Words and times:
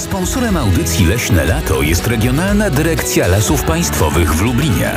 Sponsorem 0.00 0.56
audycji 0.56 1.06
Leśne 1.06 1.44
Lato 1.44 1.82
jest 1.82 2.06
Regionalna 2.06 2.70
Dyrekcja 2.70 3.26
Lasów 3.26 3.62
Państwowych 3.62 4.34
w 4.34 4.42
Lublinie. 4.42 4.92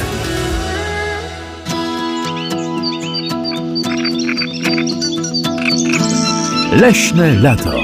Leśne 6.71 7.33
Lato. 7.33 7.79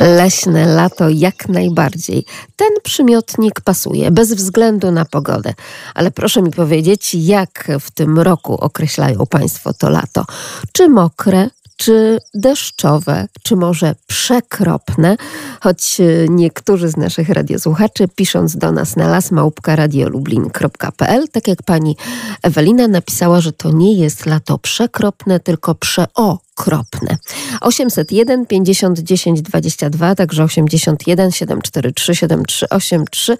Leśne 0.00 0.66
lato 0.66 1.08
jak 1.08 1.48
najbardziej. 1.48 2.24
Ten 2.56 2.68
przymiotnik 2.82 3.60
pasuje 3.60 4.10
bez 4.10 4.34
względu 4.34 4.90
na 4.90 5.04
pogodę. 5.04 5.54
Ale 5.94 6.10
proszę 6.10 6.42
mi 6.42 6.50
powiedzieć, 6.50 7.14
jak 7.14 7.68
w 7.80 7.90
tym 7.90 8.18
roku 8.18 8.54
określają 8.54 9.26
Państwo 9.26 9.74
to 9.74 9.90
lato? 9.90 10.24
Czy 10.72 10.88
mokre, 10.88 11.50
czy 11.78 12.18
deszczowe, 12.34 13.26
czy 13.42 13.56
może 13.56 13.94
przekropne, 14.06 15.16
choć 15.60 16.00
e, 16.00 16.04
niektórzy 16.28 16.88
z 16.88 16.96
naszych 16.96 17.28
radiosłuchaczy 17.28 18.08
pisząc 18.08 18.56
do 18.56 18.72
nas 18.72 18.96
na 18.96 19.08
lasmałpka.radiolublin.pl, 19.08 21.28
tak 21.28 21.48
jak 21.48 21.62
pani 21.62 21.96
Ewelina 22.42 22.88
napisała, 22.88 23.40
że 23.40 23.52
to 23.52 23.70
nie 23.70 23.94
jest 23.94 24.26
lato 24.26 24.58
przekropne, 24.58 25.40
tylko 25.40 25.74
przeo 25.74 26.38
okropne. 26.58 27.16
801 27.60 28.46
50 28.46 28.98
10 28.98 29.42
22, 29.42 30.14
także 30.14 30.44
81 30.44 31.32
743 31.32 32.14
7383. 32.14 33.36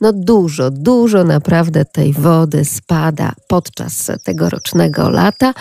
No 0.00 0.12
dużo, 0.12 0.70
dużo 0.70 1.24
naprawdę 1.24 1.84
tej 1.84 2.12
wody 2.12 2.64
spada 2.64 3.32
podczas 3.46 4.10
tegorocznego 4.24 5.10
lata 5.10 5.54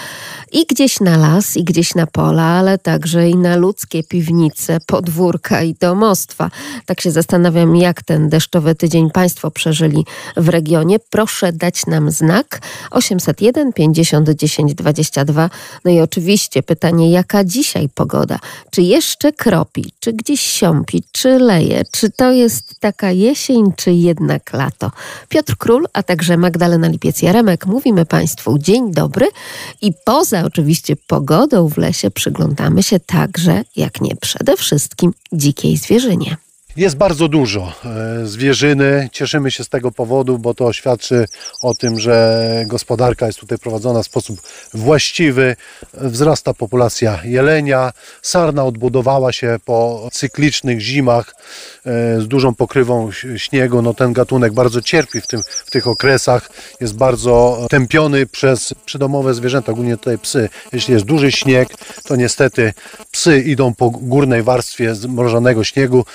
i 0.51 0.65
gdzieś 0.65 0.99
na 0.99 1.17
las, 1.17 1.57
i 1.57 1.63
gdzieś 1.63 1.95
na 1.95 2.07
pola, 2.07 2.43
ale 2.43 2.77
także 2.77 3.29
i 3.29 3.35
na 3.35 3.55
ludzkie 3.55 4.03
piwnice, 4.03 4.77
podwórka 4.85 5.63
i 5.63 5.73
domostwa. 5.73 6.51
Tak 6.85 7.01
się 7.01 7.11
zastanawiam, 7.11 7.75
jak 7.75 8.03
ten 8.03 8.29
deszczowy 8.29 8.75
tydzień 8.75 9.11
Państwo 9.11 9.51
przeżyli 9.51 10.05
w 10.37 10.49
regionie. 10.49 10.99
Proszę 11.09 11.53
dać 11.53 11.85
nam 11.85 12.11
znak 12.11 12.61
801 12.91 13.73
50 13.73 14.29
10 14.29 14.75
22. 14.75 15.49
No 15.85 15.91
i 15.91 15.99
oczywiście 15.99 16.63
pytanie 16.63 17.00
pytanie, 17.01 17.11
jaka 17.11 17.43
dzisiaj 17.43 17.89
pogoda? 17.89 18.39
Czy 18.71 18.81
jeszcze 18.81 19.31
kropi, 19.31 19.93
czy 19.99 20.13
gdzieś 20.13 20.41
siąpi, 20.41 21.03
czy 21.11 21.39
leje? 21.39 21.83
Czy 21.91 22.09
to 22.09 22.31
jest 22.31 22.79
taka 22.79 23.11
jesień, 23.11 23.73
czy 23.75 23.91
jednak 23.91 24.53
lato? 24.53 24.91
Piotr 25.29 25.57
Król, 25.57 25.87
a 25.93 26.03
także 26.03 26.37
Magdalena 26.37 26.89
Lipiec-Jaremek 26.89 27.67
mówimy 27.67 28.05
Państwu 28.05 28.57
dzień 28.57 28.91
dobry 28.93 29.27
i 29.81 29.93
poza 30.05 30.43
oczywiście 30.45 30.95
pogodą 31.07 31.69
w 31.69 31.77
lesie 31.77 32.11
przyglądamy 32.11 32.83
się 32.83 32.99
także, 32.99 33.63
jak 33.75 34.01
nie 34.01 34.15
przede 34.15 34.57
wszystkim, 34.57 35.13
dzikiej 35.33 35.77
zwierzynie. 35.77 36.37
Jest 36.77 36.97
bardzo 36.97 37.27
dużo 37.27 37.73
e, 37.85 38.25
zwierzyny. 38.25 39.09
Cieszymy 39.11 39.51
się 39.51 39.63
z 39.63 39.69
tego 39.69 39.91
powodu, 39.91 40.39
bo 40.39 40.53
to 40.53 40.73
świadczy 40.73 41.25
o 41.61 41.75
tym, 41.75 41.99
że 41.99 42.45
gospodarka 42.67 43.25
jest 43.25 43.39
tutaj 43.39 43.57
prowadzona 43.57 44.03
w 44.03 44.05
sposób 44.05 44.41
właściwy. 44.73 45.55
Wzrasta 45.93 46.53
populacja 46.53 47.19
jelenia. 47.23 47.93
Sarna 48.21 48.65
odbudowała 48.65 49.31
się 49.31 49.57
po 49.65 50.09
cyklicznych 50.13 50.79
zimach 50.79 51.35
e, 51.85 52.21
z 52.21 52.27
dużą 52.27 52.55
pokrywą 52.55 53.11
śniegu. 53.37 53.81
No, 53.81 53.93
ten 53.93 54.13
gatunek 54.13 54.53
bardzo 54.53 54.81
cierpi 54.81 55.21
w, 55.21 55.27
tym, 55.27 55.41
w 55.65 55.71
tych 55.71 55.87
okresach. 55.87 56.49
Jest 56.81 56.95
bardzo 56.95 57.67
tępiony 57.69 58.25
przez 58.25 58.73
przydomowe 58.85 59.33
zwierzęta, 59.33 59.73
głównie 59.73 59.97
tutaj 59.97 60.17
psy. 60.17 60.49
Jeśli 60.73 60.93
jest 60.93 61.05
duży 61.05 61.31
śnieg, 61.31 61.69
to 62.03 62.15
niestety 62.15 62.73
psy 63.11 63.39
idą 63.41 63.73
po 63.73 63.89
górnej 63.89 64.43
warstwie 64.43 64.95
zmrożonego 64.95 65.63
śniegu. 65.63 66.05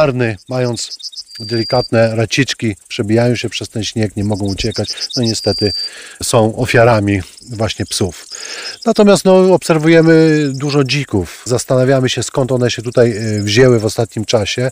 Sarny, 0.00 0.36
mając 0.48 0.98
delikatne 1.40 2.16
raciczki, 2.16 2.76
przebijają 2.88 3.36
się 3.36 3.48
przez 3.48 3.68
ten 3.68 3.84
śnieg, 3.84 4.16
nie 4.16 4.24
mogą 4.24 4.46
uciekać. 4.46 4.88
No 5.16 5.22
niestety 5.22 5.72
są 6.22 6.56
ofiarami 6.56 7.20
właśnie 7.50 7.86
psów. 7.86 8.28
Natomiast 8.86 9.24
no, 9.24 9.54
obserwujemy 9.54 10.44
dużo 10.54 10.84
dzików. 10.84 11.42
Zastanawiamy 11.44 12.08
się, 12.08 12.22
skąd 12.22 12.52
one 12.52 12.70
się 12.70 12.82
tutaj 12.82 13.12
y, 13.12 13.42
wzięły 13.42 13.80
w 13.80 13.84
ostatnim 13.84 14.24
czasie, 14.24 14.70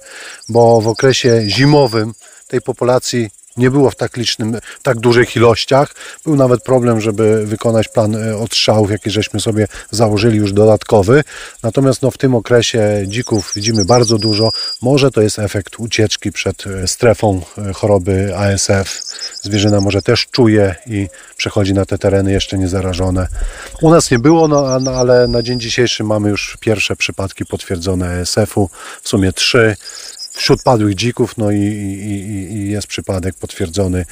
bo 0.48 0.80
w 0.80 0.88
okresie 0.88 1.42
zimowym 1.48 2.14
tej 2.46 2.60
populacji 2.60 3.30
nie 3.58 3.70
było 3.70 3.90
w 3.90 3.96
tak 3.96 4.16
licznym, 4.16 4.56
tak 4.82 4.98
dużych 4.98 5.36
ilościach. 5.36 5.94
Był 6.24 6.36
nawet 6.36 6.62
problem, 6.62 7.00
żeby 7.00 7.46
wykonać 7.46 7.88
plan 7.88 8.16
e, 8.16 8.36
odstrzałów, 8.36 8.90
jaki 8.90 9.10
żeśmy 9.10 9.40
sobie 9.40 9.66
założyli 9.90 10.38
już 10.38 10.52
dodatkowy. 10.52 11.24
Natomiast 11.62 12.02
no, 12.02 12.10
w 12.10 12.18
tym 12.18 12.34
okresie 12.34 13.04
dzików 13.06 13.52
widzimy 13.56 13.84
bardzo 13.84 14.18
dużo. 14.18 14.52
Może 14.82 15.10
to 15.10 15.20
jest 15.20 15.38
efekt 15.38 15.80
ucieczki 15.80 16.32
przed 16.32 16.66
e, 16.66 16.88
strefą 16.88 17.40
e, 17.58 17.72
choroby 17.72 18.36
ASF. 18.36 19.00
Zwierzyna 19.42 19.80
może 19.80 20.02
też 20.02 20.26
czuje 20.26 20.74
i 20.86 21.08
przechodzi 21.36 21.74
na 21.74 21.84
te 21.84 21.98
tereny 21.98 22.32
jeszcze 22.32 22.58
niezarażone. 22.58 23.28
U 23.82 23.90
nas 23.90 24.10
nie 24.10 24.18
było, 24.18 24.48
no, 24.48 24.80
no 24.80 24.90
ale 24.90 25.28
na 25.28 25.42
dzień 25.42 25.60
dzisiejszy 25.60 26.04
mamy 26.04 26.28
już 26.28 26.56
pierwsze 26.60 26.96
przypadki 26.96 27.46
potwierdzone 27.46 28.20
ASF-u, 28.20 28.70
w 29.02 29.08
sumie 29.08 29.32
trzy 29.32 29.76
wśród 30.38 30.62
padłych 30.62 30.94
dzików, 30.94 31.36
no 31.36 31.50
i, 31.50 31.56
i, 31.56 32.52
i, 32.52 32.70
jest 32.70 32.86
przypadek 32.86 33.34
potwierdzony 33.34 34.04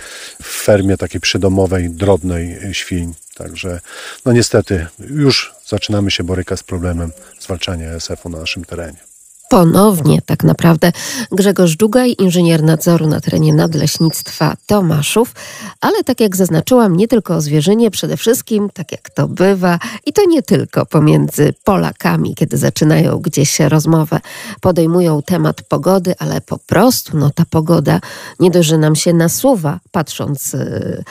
w 0.43 0.47
fermie 0.47 0.97
takiej 0.97 1.21
przydomowej, 1.21 1.91
drobnej 1.91 2.59
świń. 2.73 3.15
Także 3.35 3.81
no 4.25 4.33
niestety 4.33 4.87
już 4.99 5.55
zaczynamy 5.67 6.11
się 6.11 6.25
borykać 6.25 6.61
z 6.61 6.63
problemem 6.63 7.13
zwalczania 7.41 7.91
ASF-u 7.91 8.29
na 8.29 8.39
naszym 8.39 8.65
terenie 8.65 9.16
ponownie 9.49 10.23
tak 10.27 10.45
naprawdę 10.45 10.93
Grzegorz 11.33 11.77
Dżugaj, 11.77 12.15
inżynier 12.19 12.63
nadzoru 12.63 13.07
na 13.07 13.21
terenie 13.21 13.55
Nadleśnictwa 13.55 14.57
Tomaszów, 14.67 15.35
ale 15.81 16.05
tak 16.05 16.21
jak 16.21 16.37
zaznaczyłam, 16.37 16.97
nie 16.97 17.09
tylko 17.09 17.35
o 17.35 17.41
zwierzynie, 17.41 17.91
przede 17.91 18.17
wszystkim, 18.17 18.71
tak 18.75 18.93
jak 18.93 19.11
to 19.11 19.29
bywa, 19.29 19.79
i 20.07 20.13
to 20.13 20.23
nie 20.29 20.43
tylko 20.43 20.87
pomiędzy 20.87 21.55
Polakami, 21.65 22.35
kiedy 22.35 22.57
zaczynają 22.57 23.19
gdzieś 23.19 23.61
rozmowę, 23.61 24.21
podejmują 24.61 25.23
temat 25.23 25.63
pogody, 25.63 26.15
ale 26.19 26.41
po 26.41 26.59
prostu 26.59 27.17
no, 27.17 27.31
ta 27.31 27.45
pogoda 27.51 28.01
nie 28.41 28.51
dość, 28.51 28.69
że 28.69 28.79
nam 28.79 28.97
się 28.97 29.13
nasuwa, 29.13 29.81
patrząc 29.91 30.55
y, 30.55 31.05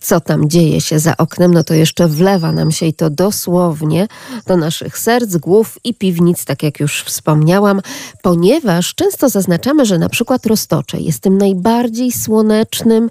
co 0.00 0.20
tam 0.20 0.48
dzieje 0.48 0.80
się 0.80 0.98
za 0.98 1.16
oknem, 1.16 1.54
no 1.54 1.64
to 1.64 1.74
jeszcze 1.74 2.08
wlewa 2.08 2.52
nam 2.52 2.70
się 2.70 2.86
i 2.86 2.94
to 2.94 3.10
dosłownie 3.10 4.08
do 4.46 4.56
naszych 4.56 4.98
serc, 4.98 5.36
głów 5.36 5.78
i 5.84 5.94
piwnic, 5.94 6.44
tak 6.44 6.62
jak 6.62 6.80
już 6.80 7.02
wspomniałam, 7.02 7.77
ponieważ 8.22 8.94
często 8.94 9.28
zaznaczamy, 9.28 9.86
że 9.86 9.98
na 9.98 10.08
przykład 10.08 10.46
Roztocze 10.46 11.00
jest 11.00 11.22
tym 11.22 11.38
najbardziej 11.38 12.12
słonecznym 12.12 13.10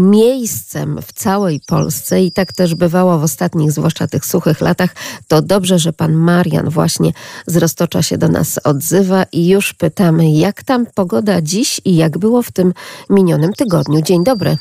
miejscem 0.00 0.98
w 1.02 1.12
całej 1.12 1.60
Polsce 1.66 2.22
i 2.22 2.32
tak 2.32 2.52
też 2.52 2.74
bywało 2.74 3.18
w 3.18 3.24
ostatnich, 3.24 3.72
zwłaszcza 3.72 4.06
tych 4.06 4.24
suchych 4.24 4.60
latach. 4.60 4.90
To 5.28 5.42
dobrze, 5.42 5.78
że 5.78 5.92
pan 5.92 6.12
Marian 6.14 6.70
właśnie 6.70 7.12
z 7.46 7.56
Roztocza 7.56 8.02
się 8.02 8.18
do 8.18 8.28
nas 8.28 8.60
odzywa 8.64 9.24
i 9.32 9.48
już 9.48 9.72
pytamy, 9.72 10.30
jak 10.30 10.62
tam 10.62 10.86
pogoda 10.94 11.42
dziś 11.42 11.80
i 11.84 11.96
jak 11.96 12.18
było 12.18 12.42
w 12.42 12.52
tym 12.52 12.72
minionym 13.10 13.52
tygodniu. 13.52 14.02
Dzień 14.02 14.24
dobry. 14.24 14.56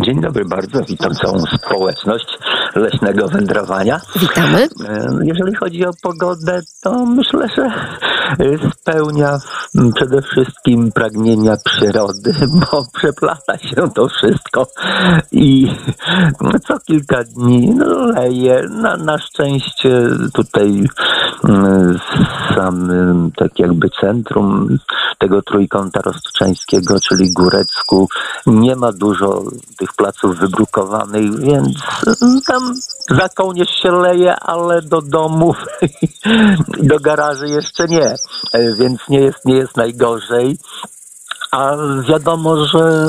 Dzień 0.00 0.20
dobry 0.20 0.44
bardzo, 0.44 0.84
witam 0.88 1.14
całą 1.14 1.40
społeczność 1.40 2.38
leśnego 2.74 3.28
wędrowania. 3.28 4.00
Witamy. 4.16 4.68
Jeżeli 5.22 5.54
chodzi 5.54 5.86
o 5.86 5.90
pogodę, 6.02 6.60
to 6.82 7.06
myślę, 7.06 7.46
że 7.56 7.70
spełnia 8.80 9.38
przede 9.94 10.22
wszystkim 10.22 10.92
pragnienia 10.92 11.56
przyrody, 11.64 12.34
bo 12.60 12.84
przeplata 12.94 13.58
się 13.58 13.90
to 13.94 14.08
wszystko 14.08 14.66
i 15.32 15.76
co 16.68 16.80
kilka 16.80 17.24
dni 17.24 17.78
leje. 18.14 18.62
Na, 18.70 18.96
na 18.96 19.18
szczęście 19.18 20.02
tutaj 20.32 20.88
samym 22.54 23.30
tak 23.36 23.58
jakby 23.58 23.90
centrum 24.00 24.78
tego 25.18 25.42
trójkąta 25.42 26.00
roztoczańskiego, 26.00 27.00
czyli 27.00 27.32
Górecku, 27.32 28.08
nie 28.46 28.76
ma 28.76 28.92
dużo 28.92 29.42
tych 29.78 29.92
placów 29.92 30.38
wybrukowanych, 30.38 31.40
więc 31.40 31.78
tam 32.46 32.74
za 33.10 33.28
kołnierz 33.28 33.82
się 33.82 33.92
leje, 33.92 34.36
ale 34.36 34.82
do 34.82 35.02
domów, 35.02 35.56
do 36.90 37.00
garaży 37.00 37.48
jeszcze 37.48 37.86
nie, 37.86 38.14
więc 38.78 39.00
nie 39.08 39.20
jest, 39.20 39.44
nie 39.44 39.56
jest 39.56 39.76
najgorzej. 39.76 40.58
A 41.52 41.76
wiadomo, 42.08 42.66
że 42.66 43.08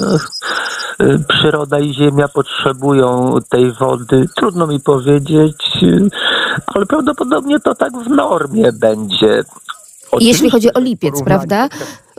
przyroda 1.28 1.80
i 1.80 1.94
ziemia 1.94 2.28
potrzebują 2.28 3.36
tej 3.50 3.72
wody. 3.72 4.26
Trudno 4.36 4.68
mi 4.68 4.80
powiedzieć, 4.80 5.56
ale 6.68 6.86
prawdopodobnie 6.86 7.60
to 7.60 7.76
tak 7.76 7.94
w 7.94 8.10
normie 8.10 8.72
będzie. 8.72 9.44
Jeśli 10.20 10.50
chodzi 10.50 10.74
o 10.74 10.80
lipiec, 10.80 11.24
prawda? 11.24 11.70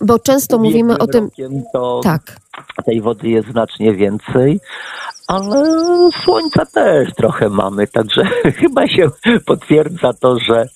Bo 0.02 0.19
często 0.19 0.58
mówimy 0.58 0.99
o 0.99 1.06
tym. 1.06 1.31
Tak. 2.02 2.37
tej 2.84 3.00
wody 3.00 3.29
jest 3.29 3.49
znacznie 3.49 3.94
więcej, 3.94 4.61
ale 5.26 5.64
słońca 6.25 6.67
też 6.67 7.14
trochę 7.14 7.49
mamy, 7.49 7.87
także 7.87 8.25
chyba 8.61 8.88
się 8.88 9.11
potwierdza 9.46 10.12
to, 10.12 10.38
że, 10.38 10.69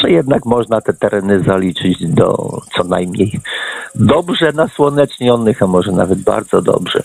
że 0.00 0.10
jednak 0.10 0.46
można 0.46 0.80
te 0.80 0.92
tereny 0.92 1.42
zaliczyć 1.42 2.06
do 2.08 2.60
co 2.76 2.84
najmniej 2.84 3.40
dobrze 3.94 4.52
nasłonecznionych, 4.52 5.62
a 5.62 5.66
może 5.66 5.92
nawet 5.92 6.18
bardzo 6.18 6.62
dobrze. 6.62 7.02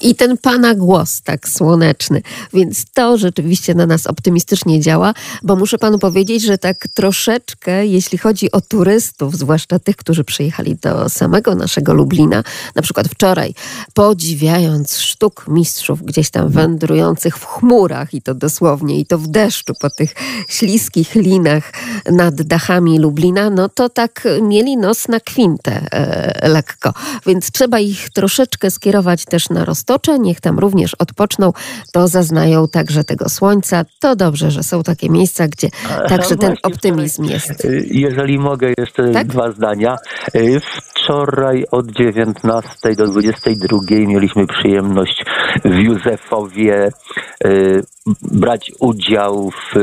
I 0.00 0.14
ten 0.14 0.38
pana 0.38 0.74
głos 0.74 1.22
tak 1.22 1.48
słoneczny. 1.48 2.22
Więc 2.52 2.84
to 2.94 3.18
rzeczywiście 3.18 3.74
na 3.74 3.86
nas 3.86 4.06
optymistycznie 4.06 4.80
działa, 4.80 5.14
bo 5.42 5.56
muszę 5.56 5.78
panu 5.78 5.98
powiedzieć, 5.98 6.42
że 6.42 6.58
tak 6.58 6.88
troszeczkę, 6.94 7.86
jeśli 7.86 8.18
chodzi 8.18 8.52
o 8.52 8.60
turystów, 8.60 9.36
zwłaszcza 9.36 9.78
tych, 9.78 9.96
którzy 9.96 10.24
przyjechali 10.24 10.76
do 10.76 11.08
samego 11.08 11.54
naszego 11.54 11.94
Lublina, 11.94 12.44
na 12.74 12.82
przykład 12.82 13.08
wczoraj, 13.08 13.54
podziwiając 13.94 14.98
sztuk 14.98 15.44
mistrzów 15.48 16.02
gdzieś 16.02 16.30
tam 16.30 16.48
wędrujących 16.48 17.38
w 17.38 17.46
chmurach 17.46 18.14
i 18.14 18.22
to 18.22 18.34
dosłownie, 18.34 18.98
i 19.00 19.06
to 19.06 19.18
w 19.18 19.26
deszczu 19.26 19.74
po 19.80 19.90
tych 19.90 20.14
śliskich 20.48 21.14
linach 21.14 21.72
nad 22.10 22.34
dachami 22.34 22.98
Lublina, 22.98 23.50
no 23.50 23.68
to 23.68 23.88
tak 23.88 24.28
mieli 24.42 24.76
nos 24.76 25.08
na 25.08 25.20
kwintę 25.20 25.86
e, 25.92 26.48
lekko. 26.48 26.92
Więc 27.26 27.50
trzeba 27.50 27.78
ich 27.78 28.10
troszeczkę 28.10 28.70
skierować 28.70 29.24
też 29.24 29.48
na 29.48 29.64
roztocze, 29.88 30.18
niech 30.18 30.40
tam 30.40 30.58
również 30.58 30.94
odpoczną, 30.94 31.52
to 31.92 32.08
zaznają 32.08 32.68
także 32.68 33.04
tego 33.04 33.28
słońca. 33.28 33.84
To 34.00 34.16
dobrze, 34.16 34.50
że 34.50 34.62
są 34.62 34.82
takie 34.82 35.10
miejsca, 35.10 35.48
gdzie 35.48 35.68
także 36.08 36.36
ten 36.36 36.54
optymizm 36.62 37.24
jest. 37.24 37.64
Y, 37.64 37.86
Jeżeli 37.90 38.38
mogę, 38.38 38.72
jeszcze 38.78 39.08
Tak? 39.12 39.26
dwa 39.26 39.50
zdania. 39.50 39.96
Y, 40.34 40.60
Wczoraj 40.60 41.64
od 41.70 41.90
19 41.90 42.94
do 42.96 43.06
22 43.06 43.78
mieliśmy 43.90 44.46
przyjemność 44.46 45.24
w 45.64 45.74
Józefowie 45.74 46.88
y, 47.44 47.82
brać 48.22 48.72
udział 48.80 49.50
w 49.50 49.74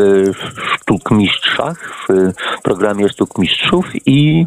sztukmistrzach, 0.75 2.05
w 2.09 2.61
programie 2.63 3.09
sztukmistrzów 3.09 3.85
i 4.05 4.45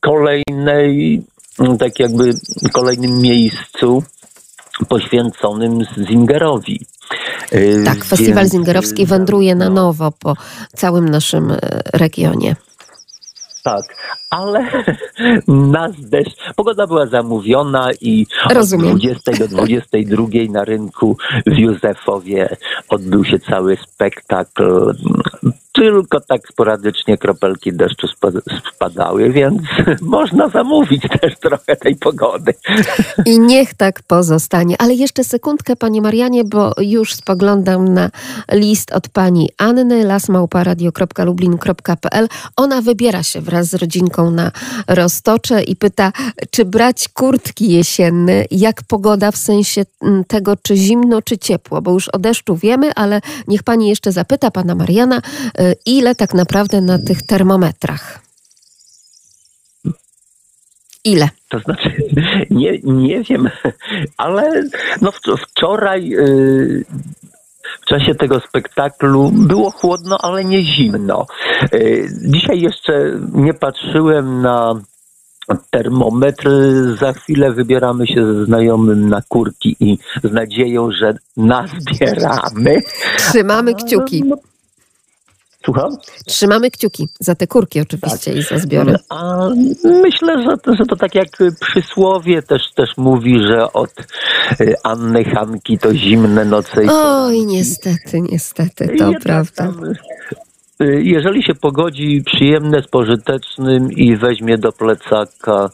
kolejnej, 0.00 1.22
tak 1.78 1.98
jakby 1.98 2.34
kolejnym 2.72 3.18
miejscu 3.18 4.02
poświęconym 4.88 5.84
Zingerowi. 6.08 6.80
Y, 7.52 7.82
Tak, 7.84 8.04
festiwal 8.04 8.34
więc- 8.44 8.52
zingerowski 8.52 9.06
wędruje 9.06 9.54
na 9.54 9.68
no. 9.68 9.74
nowo 9.74 10.12
po 10.12 10.36
całym 10.76 11.08
naszym 11.08 11.50
e, 11.50 11.58
regionie. 11.92 12.56
Tak, 13.64 13.84
ale 14.30 14.66
nas 15.76 15.92
deszcz. 15.98 16.36
Pogoda 16.56 16.86
była 16.86 17.06
zamówiona 17.06 17.88
i 18.00 18.26
Rozumiem. 18.50 18.92
od 18.94 18.98
20 18.98 19.32
do 19.32 19.48
22 19.48 20.26
na 20.50 20.64
rynku 20.64 21.16
w 21.46 21.58
Józefowie 21.58 22.56
odbył 22.88 23.24
się 23.24 23.38
cały 23.38 23.76
spektakl. 23.76 24.94
Tylko 25.74 26.20
tak 26.20 26.48
sporadycznie 26.48 27.18
kropelki 27.18 27.72
deszczu 27.72 28.08
spa- 28.08 28.30
spadały, 28.74 29.32
więc 29.32 29.62
można 30.00 30.48
zamówić 30.48 31.02
też 31.20 31.38
trochę 31.38 31.76
tej 31.76 31.96
pogody. 31.96 32.54
I 33.26 33.40
niech 33.40 33.74
tak 33.74 34.02
pozostanie. 34.02 34.76
Ale 34.78 34.94
jeszcze 34.94 35.24
sekundkę, 35.24 35.76
Panie 35.76 36.02
Marianie, 36.02 36.44
bo 36.44 36.72
już 36.78 37.14
spoglądam 37.14 37.88
na 37.88 38.10
list 38.52 38.92
od 38.92 39.08
Pani 39.08 39.48
Anny, 39.58 40.04
lasmałparadio.lublin.pl. 40.04 42.28
Ona 42.56 42.82
wybiera 42.82 43.22
się 43.22 43.40
wraz 43.40 43.66
z 43.66 43.74
rodzinką 43.74 44.30
na 44.30 44.52
Roztocze 44.88 45.62
i 45.62 45.76
pyta, 45.76 46.12
czy 46.50 46.64
brać 46.64 47.08
kurtki 47.08 47.72
jesienne, 47.72 48.44
jak 48.50 48.82
pogoda 48.82 49.30
w 49.30 49.36
sensie 49.36 49.82
mm, 50.02 50.24
tego, 50.24 50.56
czy 50.62 50.76
zimno, 50.76 51.22
czy 51.22 51.38
ciepło, 51.38 51.82
bo 51.82 51.92
już 51.92 52.08
o 52.08 52.18
deszczu 52.18 52.56
wiemy, 52.56 52.94
ale 52.94 53.20
niech 53.48 53.62
Pani 53.62 53.88
jeszcze 53.88 54.12
zapyta 54.12 54.50
Pana 54.50 54.74
Mariana, 54.74 55.20
ile 55.86 56.14
tak 56.14 56.34
naprawdę 56.34 56.80
na 56.80 56.98
tych 56.98 57.22
termometrach? 57.22 58.22
Ile? 61.04 61.28
To 61.48 61.58
znaczy, 61.58 61.92
nie, 62.50 62.78
nie 62.82 63.22
wiem, 63.22 63.50
ale 64.16 64.62
no 65.00 65.10
wczo- 65.10 65.36
wczoraj 65.36 66.08
yy, 66.08 66.84
w 67.82 67.86
czasie 67.86 68.14
tego 68.14 68.40
spektaklu 68.40 69.30
było 69.32 69.70
chłodno, 69.70 70.18
ale 70.22 70.44
nie 70.44 70.62
zimno. 70.62 71.26
Yy, 71.72 72.08
dzisiaj 72.22 72.60
jeszcze 72.60 73.20
nie 73.32 73.54
patrzyłem 73.54 74.42
na 74.42 74.74
termometr. 75.70 76.50
Za 77.00 77.12
chwilę 77.12 77.52
wybieramy 77.52 78.06
się 78.06 78.26
ze 78.26 78.44
znajomym 78.44 79.08
na 79.08 79.22
kurki 79.28 79.76
i 79.80 79.98
z 80.24 80.32
nadzieją, 80.32 80.90
że 80.92 81.14
nazbieramy. 81.36 82.82
Trzymamy 83.18 83.74
kciuki. 83.74 84.24
No, 84.24 84.36
Słucham? 85.64 85.96
Trzymamy 86.26 86.70
kciuki 86.70 87.08
za 87.20 87.34
te 87.34 87.46
kurki 87.46 87.80
oczywiście 87.80 88.32
i 88.32 88.42
za 88.42 88.58
zbiory. 88.58 88.96
A 89.08 89.48
myślę, 89.84 90.42
że 90.42 90.56
to, 90.58 90.74
że 90.74 90.86
to 90.86 90.96
tak 90.96 91.14
jak 91.14 91.28
przysłowie 91.60 92.42
też, 92.42 92.62
też 92.74 92.96
mówi, 92.96 93.40
że 93.48 93.72
od 93.72 93.90
y, 94.60 94.74
Anny 94.84 95.24
Hanki 95.24 95.78
to 95.78 95.94
zimne 95.94 96.44
noce. 96.44 96.84
i 96.84 96.88
Oj, 96.90 97.46
niestety, 97.46 98.20
niestety, 98.20 98.86
to 98.86 98.92
Jednak 98.92 99.22
prawda. 99.22 99.52
tam, 99.56 99.84
y, 100.82 101.02
Jeżeli 101.02 101.42
się 101.42 101.54
pogodzi 101.54 102.22
przyjemne 102.26 102.82
z 102.82 102.88
pożytecznym 102.88 103.92
i 103.92 104.16
weźmie 104.16 104.58
do 104.58 104.72
plecaka 104.72 105.70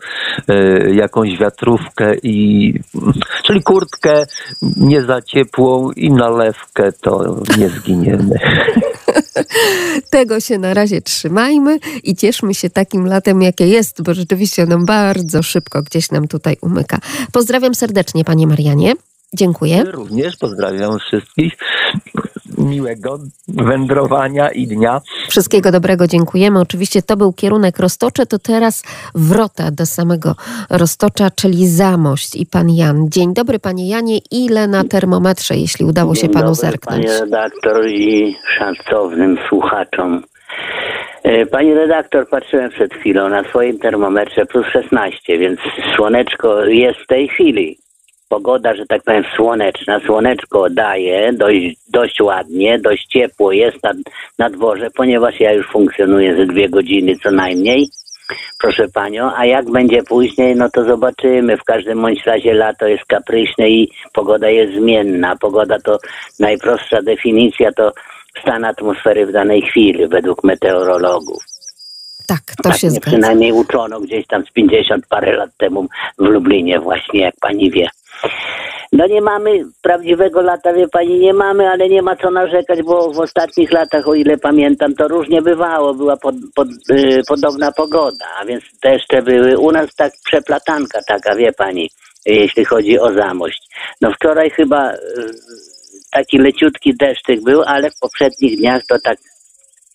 y, 0.50 0.94
jakąś 0.94 1.38
wiatrówkę 1.38 2.14
i 2.22 2.74
czyli 3.44 3.62
kurtkę 3.62 4.24
nie 4.76 5.02
za 5.02 5.22
ciepłą 5.22 5.90
i 5.90 6.10
nalewkę, 6.12 6.92
to 6.92 7.36
nie 7.58 7.68
zginiemy. 7.68 8.34
Tego 10.10 10.40
się 10.40 10.58
na 10.58 10.74
razie 10.74 11.02
trzymajmy 11.02 11.78
i 12.04 12.16
cieszmy 12.16 12.54
się 12.54 12.70
takim 12.70 13.06
latem, 13.06 13.42
jakie 13.42 13.66
jest, 13.66 14.02
bo 14.02 14.14
rzeczywiście 14.14 14.66
nam 14.66 14.86
bardzo 14.86 15.42
szybko 15.42 15.82
gdzieś 15.82 16.10
nam 16.10 16.28
tutaj 16.28 16.56
umyka. 16.60 16.98
Pozdrawiam 17.32 17.74
serdecznie, 17.74 18.24
Panie 18.24 18.46
Marianie. 18.46 18.94
Dziękuję. 19.34 19.84
Również 19.84 20.36
pozdrawiam 20.36 20.98
wszystkich. 20.98 21.52
Miłego 22.58 23.18
wędrowania 23.48 24.50
i 24.50 24.66
dnia. 24.66 25.00
Wszystkiego 25.28 25.72
dobrego, 25.72 26.06
dziękujemy. 26.06 26.60
Oczywiście 26.60 27.02
to 27.02 27.16
był 27.16 27.32
kierunek 27.32 27.78
Roztocze, 27.78 28.26
to 28.26 28.38
teraz 28.38 28.82
wrota 29.14 29.70
do 29.70 29.86
samego 29.86 30.34
Roztocza, 30.70 31.30
czyli 31.30 31.68
Zamość 31.68 32.36
i 32.36 32.46
Pan 32.46 32.70
Jan. 32.70 33.06
Dzień 33.10 33.34
dobry, 33.34 33.58
Panie 33.58 33.88
Janie. 33.88 34.18
Ile 34.30 34.68
na 34.68 34.84
termometrze, 34.84 35.56
jeśli 35.56 35.84
udało 35.84 36.14
się 36.14 36.20
Dzień 36.20 36.32
Panu 36.32 36.46
dobry, 36.46 36.60
zerknąć? 36.60 37.06
Panie 37.06 37.20
redaktor 37.20 37.88
i 37.88 38.36
szacownym 38.58 39.38
słuchaczom. 39.48 40.22
E, 41.22 41.46
Pani 41.46 41.74
redaktor, 41.74 42.28
patrzyłem 42.28 42.70
przed 42.70 42.94
chwilą 42.94 43.28
na 43.28 43.44
swoim 43.44 43.78
termometrze 43.78 44.46
plus 44.46 44.66
16, 44.72 45.38
więc 45.38 45.60
słoneczko 45.96 46.64
jest 46.64 46.98
w 46.98 47.06
tej 47.06 47.28
chwili. 47.28 47.78
Pogoda, 48.28 48.74
że 48.74 48.86
tak 48.86 49.02
powiem, 49.02 49.24
słoneczna. 49.36 50.00
Słoneczko 50.06 50.70
daje 50.70 51.32
dość, 51.32 51.76
dość 51.88 52.20
ładnie, 52.20 52.78
dość 52.78 53.06
ciepło 53.06 53.52
jest 53.52 53.82
na, 53.82 53.92
na 54.38 54.50
dworze, 54.50 54.88
ponieważ 54.96 55.40
ja 55.40 55.52
już 55.52 55.66
funkcjonuję 55.72 56.36
ze 56.36 56.46
dwie 56.46 56.68
godziny 56.68 57.16
co 57.22 57.30
najmniej. 57.30 57.88
Proszę 58.58 58.88
panią, 58.94 59.30
a 59.36 59.46
jak 59.46 59.70
będzie 59.70 60.02
później, 60.02 60.56
no 60.56 60.70
to 60.70 60.84
zobaczymy. 60.84 61.56
W 61.56 61.64
każdym 61.64 62.02
bądź 62.02 62.26
razie 62.26 62.54
lato 62.54 62.86
jest 62.86 63.04
kapryśne 63.04 63.70
i 63.70 63.90
pogoda 64.12 64.48
jest 64.48 64.74
zmienna. 64.74 65.36
Pogoda 65.36 65.78
to 65.78 65.98
najprostsza 66.38 67.02
definicja 67.02 67.72
to 67.72 67.92
stan 68.40 68.64
atmosfery 68.64 69.26
w 69.26 69.32
danej 69.32 69.62
chwili 69.62 70.08
według 70.08 70.44
meteorologów. 70.44 71.44
Tak, 72.26 72.40
to 72.56 72.62
tak 72.62 72.76
się 72.76 72.90
zgadza. 72.90 73.10
przynajmniej 73.10 73.52
uczono 73.52 74.00
gdzieś 74.00 74.26
tam 74.26 74.44
z 74.46 74.52
50 74.52 75.06
parę 75.06 75.36
lat 75.36 75.50
temu 75.56 75.86
w 76.18 76.24
Lublinie 76.24 76.80
właśnie, 76.80 77.20
jak 77.20 77.34
pani 77.40 77.70
wie. 77.70 77.88
No 78.92 79.06
nie 79.06 79.20
mamy 79.20 79.64
prawdziwego 79.82 80.40
lata, 80.40 80.72
wie 80.72 80.88
pani, 80.88 81.18
nie 81.18 81.32
mamy, 81.32 81.68
ale 81.68 81.88
nie 81.88 82.02
ma 82.02 82.16
co 82.16 82.30
narzekać, 82.30 82.82
bo 82.82 83.12
w 83.12 83.20
ostatnich 83.20 83.72
latach, 83.72 84.08
o 84.08 84.14
ile 84.14 84.38
pamiętam, 84.38 84.94
to 84.94 85.08
różnie 85.08 85.42
bywało, 85.42 85.94
była 85.94 86.16
pod, 86.16 86.34
pod, 86.54 86.68
y, 86.90 87.22
podobna 87.28 87.72
pogoda, 87.72 88.26
a 88.40 88.44
więc 88.44 88.64
deszcze 88.82 89.22
były. 89.22 89.58
U 89.58 89.72
nas 89.72 89.94
tak 89.94 90.12
przeplatanka 90.24 91.00
taka, 91.08 91.34
wie 91.34 91.52
pani, 91.52 91.90
jeśli 92.26 92.64
chodzi 92.64 92.98
o 92.98 93.12
zamość. 93.12 93.68
No 94.00 94.12
wczoraj 94.12 94.50
chyba 94.50 94.92
y, 94.92 94.96
taki 96.12 96.38
leciutki 96.38 96.96
deszczyk 96.96 97.42
był, 97.42 97.62
ale 97.62 97.90
w 97.90 97.98
poprzednich 98.00 98.58
dniach 98.58 98.82
to 98.88 98.98
tak 99.04 99.18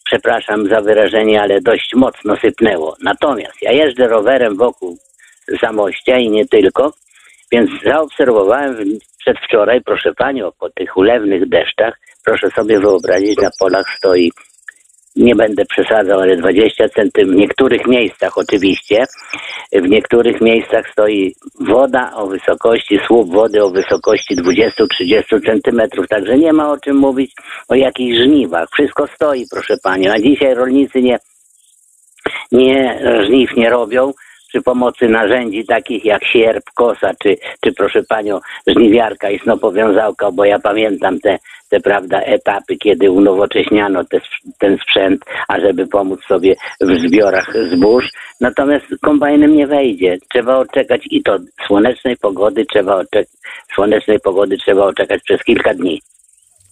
przepraszam 0.05 0.69
za 0.69 0.81
wyrażenie, 0.81 1.41
ale 1.41 1.61
dość 1.61 1.91
mocno 1.95 2.35
sypnęło. 2.37 2.95
Natomiast 3.03 3.61
ja 3.61 3.71
jeżdżę 3.71 4.07
rowerem 4.07 4.57
wokół 4.57 4.97
Zamościa 5.61 6.17
i 6.17 6.29
nie 6.29 6.47
tylko, 6.47 6.93
więc 7.53 7.69
zaobserwowałem 7.85 8.75
przedwczoraj, 9.19 9.81
proszę 9.81 10.13
panią, 10.13 10.51
po 10.59 10.69
tych 10.69 10.97
ulewnych 10.97 11.49
deszczach, 11.49 11.99
proszę 12.25 12.49
sobie 12.55 12.79
wyobrazić, 12.79 13.37
na 13.37 13.49
polach 13.59 13.85
stoi 13.97 14.31
nie 15.15 15.35
będę 15.35 15.65
przesadzał, 15.65 16.19
ale 16.19 16.37
20 16.37 16.89
centymetrów, 16.89 17.35
w 17.35 17.39
niektórych 17.39 17.87
miejscach 17.87 18.37
oczywiście, 18.37 19.05
w 19.73 19.89
niektórych 19.89 20.41
miejscach 20.41 20.85
stoi 20.91 21.35
woda 21.59 22.11
o 22.15 22.27
wysokości, 22.27 22.99
słup 23.07 23.33
wody 23.33 23.63
o 23.63 23.69
wysokości 23.69 24.35
20-30 24.35 25.45
centymetrów, 25.45 26.07
także 26.07 26.37
nie 26.37 26.53
ma 26.53 26.71
o 26.71 26.77
czym 26.77 26.97
mówić 26.97 27.31
o 27.69 27.75
jakichś 27.75 28.17
żniwach. 28.17 28.69
Wszystko 28.73 29.07
stoi, 29.07 29.45
proszę 29.51 29.75
Pani, 29.83 30.09
a 30.09 30.19
dzisiaj 30.19 30.53
rolnicy 30.53 31.01
nie, 31.01 31.19
nie 32.51 33.01
żniw 33.25 33.55
nie 33.55 33.69
robią, 33.69 34.13
przy 34.53 34.61
pomocy 34.61 35.09
narzędzi 35.09 35.65
takich 35.65 36.05
jak 36.05 36.25
sierp, 36.25 36.63
kosa, 36.75 37.11
czy, 37.23 37.37
czy 37.63 37.73
proszę 37.73 38.03
panią, 38.09 38.39
żniwiarka 38.67 39.29
i 39.29 39.39
snopowiązałka, 39.39 40.31
bo 40.31 40.45
ja 40.45 40.59
pamiętam 40.59 41.19
te, 41.19 41.39
te 41.69 41.79
prawda, 41.79 42.21
etapy, 42.21 42.75
kiedy 42.77 43.11
unowocześniano 43.11 44.03
te, 44.03 44.21
ten 44.59 44.77
sprzęt, 44.77 45.21
ażeby 45.47 45.87
pomóc 45.87 46.19
sobie 46.27 46.55
w 46.81 47.07
zbiorach 47.07 47.53
zbóż. 47.71 48.09
Natomiast 48.41 48.85
kombajnem 49.01 49.55
nie 49.55 49.67
wejdzie. 49.67 50.17
Trzeba 50.33 50.57
odczekać 50.57 51.01
i 51.09 51.23
to 51.23 51.37
słonecznej 51.67 52.17
pogody 52.17 52.65
trzeba 52.65 52.95
odczekać, 52.95 53.27
słonecznej 53.75 54.19
pogody 54.19 54.57
trzeba 54.57 54.85
odczekać 54.85 55.21
przez 55.23 55.43
kilka 55.43 55.73
dni. 55.73 56.01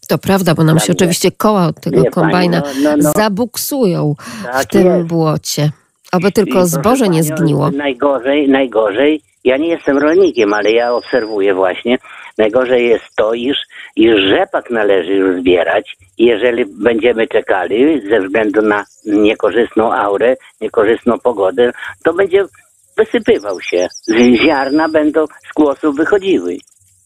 To 0.08 0.18
prawda, 0.18 0.56
bo 0.56 0.64
nam 0.64 0.80
się 0.80 0.94
oczywiście 0.94 1.32
koła 1.32 1.68
od 1.68 1.82
tego 1.82 2.04
Wie 2.04 2.12
pani, 2.12 2.14
kombajna 2.14 2.60
no, 2.60 2.90
no, 2.90 2.98
no. 2.98 3.12
zabuksują 3.16 4.16
w 4.20 4.44
Tak 4.44 4.66
tym 4.66 4.86
jest. 4.86 5.08
błocie. 5.08 5.72
Oby 6.12 6.32
tylko 6.32 6.62
I 6.62 6.68
zboże 6.68 7.10
nie 7.10 7.24
zgniło. 7.24 7.72
Najgorzej, 7.72 8.50
najgorzej, 8.50 9.22
ja 9.44 9.58
nie 9.58 9.68
jestem 9.68 9.98
rolnikiem, 9.98 10.54
ale 10.54 10.72
ja 10.72 10.94
obserwuję 10.94 11.54
właśnie, 11.54 11.98
najgorzej 12.38 12.90
jest 12.90 13.06
to, 13.18 13.34
iż, 13.34 13.58
iż 13.96 14.22
rzepak 14.30 14.70
należy 14.70 15.14
już 15.14 15.40
zbierać 15.42 15.98
jeżeli 16.22 16.66
będziemy 16.66 17.28
czekali 17.28 18.02
ze 18.10 18.22
względu 18.22 18.62
na 18.62 18.86
niekorzystną 19.06 19.94
aurę, 19.94 20.36
niekorzystną 20.62 21.20
pogodę, 21.20 21.72
to 22.04 22.14
będzie 22.14 22.46
wysypywał 22.98 23.62
się. 23.62 23.88
Ziarna 24.46 24.90
będą 24.90 25.26
z 25.50 25.54
kłosów 25.54 25.96
wychodziły. 25.96 26.58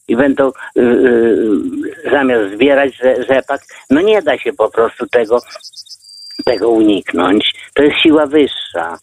I 0.07 0.15
będą 0.15 0.47
y, 0.47 0.81
y, 0.81 2.11
zamiast 2.11 2.53
zbierać 2.55 2.93
rze- 2.93 3.33
rzepak, 3.33 3.61
no 3.89 4.01
nie 4.01 4.21
da 4.21 4.37
się 4.37 4.53
po 4.53 4.71
prostu 4.71 5.07
tego 5.07 5.39
tego 6.45 6.69
uniknąć. 6.69 7.53
To 7.73 7.83
jest 7.83 7.97
siła 8.03 8.25
wyższa. 8.25 8.97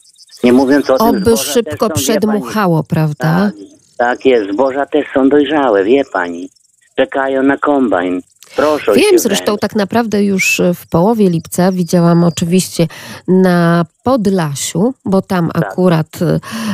Nie 0.44 0.52
mówiąc 0.52 0.90
o 0.90 0.98
tym, 0.98 1.06
Oby 1.06 1.36
szybko 1.36 1.90
przedmuchało, 1.90 2.84
prawda? 2.84 3.14
Tak, 3.16 3.52
tak 3.98 4.26
jest, 4.26 4.52
zboża 4.52 4.86
też 4.86 5.06
są 5.14 5.28
dojrzałe, 5.28 5.84
wie 5.84 6.04
pani. 6.12 6.48
Czekają 6.96 7.42
na 7.42 7.56
kombajn. 7.56 8.22
Proszę 8.56 8.92
Wiem 8.94 9.18
zresztą 9.18 9.58
tak 9.58 9.76
naprawdę 9.76 10.24
już 10.24 10.60
w 10.74 10.86
połowie 10.86 11.30
lipca 11.30 11.72
widziałam 11.72 12.24
oczywiście 12.24 12.86
na 13.28 13.84
Podlasiu, 14.02 14.94
bo 15.04 15.22
tam 15.22 15.50
Tak. 15.54 15.64
akurat 15.64 16.18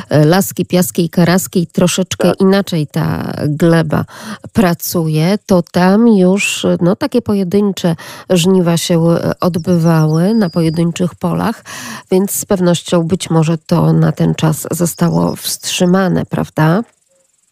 e, 0.09 0.25
laski, 0.25 0.67
piaski 0.67 1.05
i 1.05 1.11
karaski 1.11 1.67
troszeczkę 1.67 2.29
Tak. 2.29 2.41
inaczej 2.41 2.87
ta 2.87 3.33
gleba 3.47 4.05
pracuje, 4.53 5.39
to 5.47 5.63
tam 5.63 6.09
już 6.09 6.65
e, 6.65 6.77
no, 6.81 6.97
takie 6.97 7.23
pojedyncze 7.23 7.97
żniwa 8.31 8.77
się 8.77 9.11
e, 9.11 9.33
odbywały 9.41 10.35
na 10.35 10.51
pojedynczych 10.51 11.15
polach, 11.15 11.65
więc 12.11 12.31
z 12.31 12.45
pewnością 12.45 13.03
być 13.03 13.31
może 13.31 13.59
to 13.59 13.93
na 13.93 14.13
ten 14.13 14.35
czas 14.35 14.67
zostało 14.71 15.37
wstrzymane, 15.37 16.27
prawda? 16.27 16.83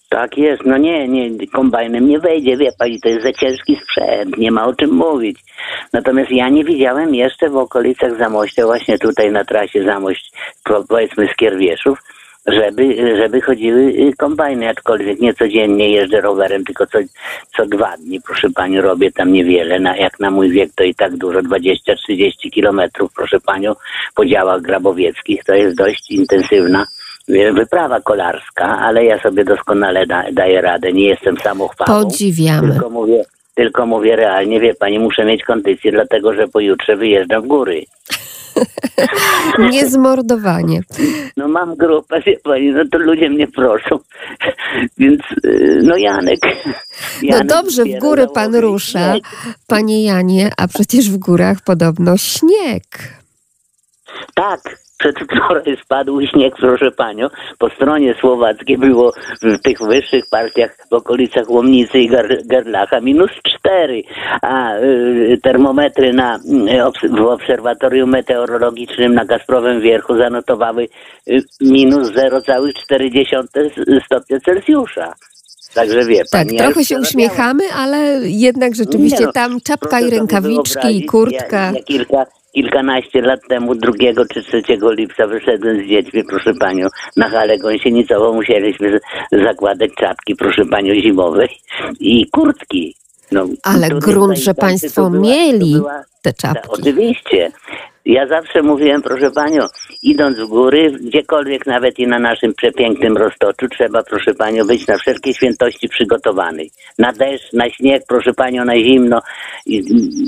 Tak 0.08 0.38
jest, 0.38 0.62
no 0.64 0.76
nie, 0.78 1.08
nie, 1.08 1.46
kombajnem 1.48 2.08
nie 2.08 2.18
wejdzie, 2.18 2.56
wie 2.56 2.70
pani, 2.78 3.00
to 3.00 3.08
jest 3.08 3.22
za 3.22 3.32
ciężki 3.32 3.76
sprzęt, 3.76 4.38
nie 4.38 4.50
ma 4.50 4.66
o 4.66 4.74
czym 4.74 4.90
mówić. 4.90 5.38
Natomiast 5.92 6.30
ja 6.30 6.48
nie 6.48 6.64
widziałem 6.64 7.14
jeszcze 7.14 7.48
w 7.48 7.56
okolicach 7.56 8.18
Zamościa, 8.18 8.66
właśnie 8.66 8.98
tutaj 8.98 9.32
na 9.32 9.44
trasie 9.44 9.84
Zamość, 9.84 10.32
po- 10.64 10.84
powiedzmy 10.88 11.28
z 11.32 11.36
Kierwieszów, 11.36 11.98
żeby, 12.46 13.16
żeby 13.16 13.40
chodziły 13.40 13.80
y, 13.80 14.12
kombajny, 14.18 14.68
aczkolwiek 14.68 15.20
nie 15.20 15.34
codziennie 15.34 15.90
jeżdżę 15.90 16.20
rowerem, 16.20 16.64
tylko 16.64 16.86
co, 16.86 16.98
co 17.56 17.66
dwa 17.66 17.96
dni, 17.96 18.20
proszę 18.20 18.50
pani, 18.50 18.80
robię 18.80 19.12
tam 19.12 19.32
niewiele, 19.32 19.80
na, 19.80 19.96
jak 19.96 20.20
na 20.20 20.30
mój 20.30 20.50
wiek 20.50 20.70
to 20.74 20.84
i 20.84 20.94
tak 20.94 21.16
dużo, 21.16 21.38
20-30 21.40 22.50
kilometrów, 22.50 23.12
proszę 23.16 23.40
panią, 23.40 23.74
po 24.14 24.26
działach 24.26 24.62
grabowieckich, 24.62 25.44
to 25.44 25.54
jest 25.54 25.76
dość 25.76 26.10
intensywna 26.10 26.86
wyprawa 27.28 28.00
kolarska, 28.00 28.78
ale 28.78 29.04
ja 29.04 29.22
sobie 29.22 29.44
doskonale 29.44 30.06
da, 30.06 30.24
daję 30.32 30.60
radę, 30.60 30.92
nie 30.92 31.08
jestem 31.08 31.36
samochwałą. 31.36 32.04
Podziwiamy. 32.04 32.72
Tylko 32.72 32.90
mówię, 32.90 33.24
tylko 33.54 33.86
mówię 33.86 34.16
realnie, 34.16 34.60
wie 34.60 34.74
pani, 34.74 34.98
muszę 34.98 35.24
mieć 35.24 35.44
kondycję, 35.44 35.92
dlatego 35.92 36.34
że 36.34 36.48
pojutrze 36.48 36.96
wyjeżdżam 36.96 37.42
w 37.42 37.46
góry. 37.46 37.84
Niezmordowanie. 39.72 40.80
No 41.36 41.48
mam 41.48 41.74
grupę, 41.74 42.20
wie 42.26 42.36
pani, 42.38 42.70
no 42.72 42.82
to 42.92 42.98
ludzie 42.98 43.30
mnie 43.30 43.46
proszą. 43.46 43.98
Więc, 44.98 45.20
y, 45.44 45.80
no 45.82 45.96
Janek. 45.96 46.40
No 46.44 46.82
Janek 47.22 47.48
dobrze, 47.48 47.84
w 47.84 47.98
góry 47.98 48.26
pan 48.34 48.56
rusza, 48.56 49.14
panie 49.66 50.04
Janie, 50.04 50.50
a 50.56 50.68
przecież 50.68 51.10
w 51.10 51.16
górach 51.16 51.58
podobno 51.64 52.16
śnieg. 52.16 52.84
Tak, 54.34 54.85
przedwczoraj 54.98 55.76
spadł 55.84 56.26
śnieg, 56.26 56.54
proszę 56.56 56.90
panią. 56.90 57.26
Po 57.58 57.70
stronie 57.70 58.14
słowackiej 58.20 58.78
było 58.78 59.12
w 59.42 59.62
tych 59.62 59.78
wyższych 59.82 60.24
partiach 60.30 60.76
w 60.90 60.94
okolicach 60.94 61.50
Łomnicy 61.50 61.98
i 61.98 62.08
Gar 62.08 62.28
Garlacha 62.44 63.00
minus 63.00 63.30
cztery, 63.44 64.02
a 64.42 64.76
y, 64.76 65.38
termometry 65.42 66.12
na, 66.12 66.36
y, 66.36 67.08
w 67.10 67.20
obserwatorium 67.20 68.10
meteorologicznym 68.10 69.14
na 69.14 69.26
Kasprowym 69.26 69.80
Wierchu 69.80 70.16
zanotowały 70.16 70.88
y, 71.28 71.42
minus 71.60 72.08
0,4 72.10 74.00
stopnia 74.06 74.40
Celsjusza. 74.40 75.12
Także 75.74 76.04
wie 76.04 76.18
Tak, 76.18 76.28
pani. 76.30 76.56
ja 76.56 76.64
trochę 76.64 76.84
się 76.84 76.98
uśmiechamy, 76.98 77.62
ale 77.76 78.20
jednak 78.24 78.74
rzeczywiście 78.74 79.26
no, 79.26 79.32
tam 79.32 79.60
czapka 79.60 80.00
i 80.00 80.10
rękawiczki 80.10 80.96
i 80.96 81.06
kurtka. 81.06 81.56
Ja, 81.56 81.72
ja 81.72 81.82
kilka, 81.82 82.26
kilkanaście 82.56 83.20
lat 83.22 83.40
temu, 83.48 83.74
2 83.74 83.92
czy 84.34 84.42
3 84.42 84.62
lipca 84.98 85.26
wyszedłem 85.26 85.84
z 85.84 85.88
dziećmi, 85.88 86.24
proszę 86.24 86.54
panią, 86.54 86.86
na 87.16 87.28
halę 87.28 87.58
gąsienicową 87.58 88.34
musieliśmy 88.34 89.00
zakładać 89.32 89.90
czapki, 89.98 90.36
proszę 90.36 90.64
panią, 90.66 90.94
zimowej 90.94 91.48
i 92.00 92.26
kurtki. 92.30 92.94
No, 93.32 93.46
Ale 93.62 93.88
grunt, 93.88 94.38
że 94.38 94.54
państwo 94.54 95.10
była- 95.10 95.22
mieli 95.22 95.72
była- 95.74 96.04
te 96.22 96.32
czapki. 96.32 96.68
Oczywiście. 96.68 97.50
Ja 98.06 98.26
zawsze 98.26 98.62
mówiłem, 98.62 99.02
proszę 99.02 99.30
panią, 99.30 99.66
idąc 100.02 100.38
w 100.38 100.46
góry, 100.46 100.90
gdziekolwiek 101.00 101.66
nawet 101.66 101.98
i 101.98 102.06
na 102.06 102.18
naszym 102.18 102.54
przepięknym 102.54 103.16
roztoczu, 103.16 103.68
trzeba, 103.68 104.02
proszę 104.02 104.34
panią, 104.34 104.66
być 104.66 104.86
na 104.86 104.98
wszelkie 104.98 105.34
świętości 105.34 105.88
przygotowanej. 105.88 106.70
Na 106.98 107.12
deszcz, 107.12 107.52
na 107.52 107.70
śnieg, 107.70 108.02
proszę 108.08 108.34
panią, 108.34 108.64
na 108.64 108.76
zimno. 108.76 109.22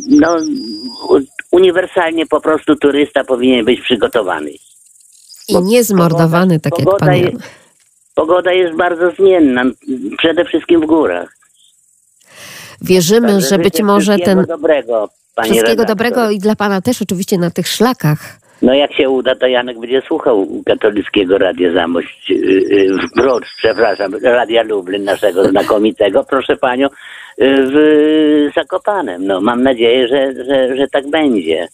No, 0.08 0.36
uniwersalnie 1.50 2.26
po 2.26 2.40
prostu 2.40 2.76
turysta 2.76 3.24
powinien 3.24 3.64
być 3.64 3.80
przygotowany. 3.80 4.50
I 5.48 5.62
niezmordowany, 5.62 6.60
tak 6.60 6.78
jak 6.78 6.84
pogoda 6.84 7.06
pan 7.06 7.16
jest-. 7.16 7.36
Pogoda 8.14 8.52
jest 8.52 8.76
bardzo 8.76 9.10
zmienna, 9.10 9.64
przede 10.18 10.44
wszystkim 10.44 10.80
w 10.80 10.86
górach. 10.86 11.36
Wierzymy, 12.80 13.28
Także 13.28 13.48
że 13.48 13.58
być 13.58 13.82
może 13.82 14.18
ten... 14.18 14.44
dobrego, 14.44 15.08
pani 15.38 15.50
Wszystkiego 15.50 15.82
redaktor. 15.82 15.96
dobrego 15.96 16.30
i 16.30 16.38
dla 16.38 16.56
pana 16.56 16.80
też 16.80 17.02
oczywiście 17.02 17.38
na 17.38 17.50
tych 17.50 17.68
szlakach. 17.68 18.40
No 18.62 18.74
jak 18.74 18.92
się 18.92 19.10
uda, 19.10 19.34
to 19.34 19.46
Janek 19.46 19.80
będzie 19.80 20.02
słuchał 20.08 20.46
katolickiego 20.66 21.38
Radia 21.38 21.72
Zamość, 21.72 22.30
yy, 22.30 22.36
yy, 22.36 22.94
w 22.94 23.14
Brocz, 23.16 23.44
przepraszam, 23.58 24.12
Radia 24.22 24.62
Lublin 24.62 25.04
naszego 25.04 25.44
znakomitego, 25.44 26.24
proszę 26.24 26.56
panią, 26.56 26.88
yy, 27.38 27.56
w 27.66 28.54
Zakopanem. 28.54 29.26
No 29.26 29.40
mam 29.40 29.62
nadzieję, 29.62 30.08
że, 30.08 30.44
że, 30.44 30.76
że 30.76 30.88
tak 30.88 31.10
będzie. 31.10 31.68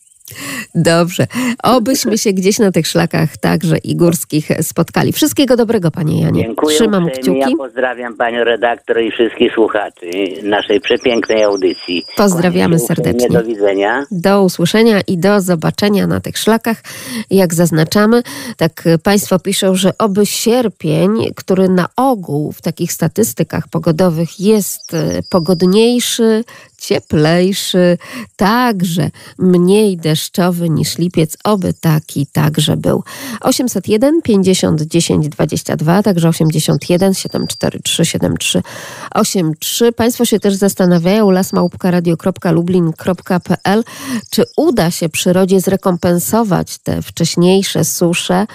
Dobrze. 0.74 1.26
Obyśmy 1.62 2.18
się 2.18 2.32
gdzieś 2.32 2.58
na 2.58 2.72
tych 2.72 2.86
szlakach 2.86 3.36
także 3.36 3.78
i 3.78 3.96
górskich 3.96 4.48
spotkali. 4.60 5.12
Wszystkiego 5.12 5.56
dobrego, 5.56 5.90
panie 5.90 6.20
Janie. 6.20 6.42
Dziękuję 6.42 6.76
Trzymam 6.76 7.10
kciuki. 7.10 7.40
Ja 7.40 7.56
pozdrawiam 7.58 8.16
panią 8.16 8.44
redaktor 8.44 9.02
i 9.02 9.10
wszystkich 9.10 9.52
słuchaczy 9.54 10.06
naszej 10.42 10.80
przepięknej 10.80 11.42
audycji. 11.42 12.04
Pozdrawiamy 12.16 12.78
serdecznie. 12.78 13.28
Do 13.28 13.44
widzenia. 13.44 14.06
Do 14.10 14.42
usłyszenia 14.42 15.00
i 15.06 15.18
do 15.18 15.40
zobaczenia 15.40 16.06
na 16.06 16.20
tych 16.20 16.38
szlakach. 16.38 16.82
Jak 17.30 17.54
zaznaczamy, 17.54 18.22
tak 18.56 18.84
Państwo 19.02 19.38
piszą, 19.38 19.74
że 19.74 19.92
oby 19.98 20.26
sierpień, 20.26 21.10
który 21.36 21.68
na 21.68 21.88
ogół 21.96 22.52
w 22.52 22.62
takich 22.62 22.92
statystykach 22.92 23.68
pogodowych 23.68 24.40
jest 24.40 24.94
y, 24.94 25.22
pogodniejszy, 25.30 26.44
cieplejszy, 26.86 27.98
także 28.36 29.10
mniej 29.38 29.96
deszczowy 29.96 30.70
niż 30.70 30.98
lipiec, 30.98 31.36
oby 31.44 31.74
taki 31.80 32.26
także 32.26 32.76
był. 32.76 33.04
801 33.40 34.22
50 34.22 34.82
10 34.82 35.28
22, 35.28 36.02
także 36.02 36.28
81 36.28 37.14
743 37.14 38.04
7383. 38.04 39.92
Państwo 39.92 40.24
się 40.24 40.40
też 40.40 40.54
zastanawiają, 40.54 41.30
lasmałpkaradio.lublin.pl, 41.30 43.84
czy 44.30 44.44
uda 44.56 44.90
się 44.90 45.08
przyrodzie 45.08 45.60
zrekompensować 45.60 46.78
te 46.78 47.02
wcześniejsze 47.02 47.84
susze, 47.84 48.46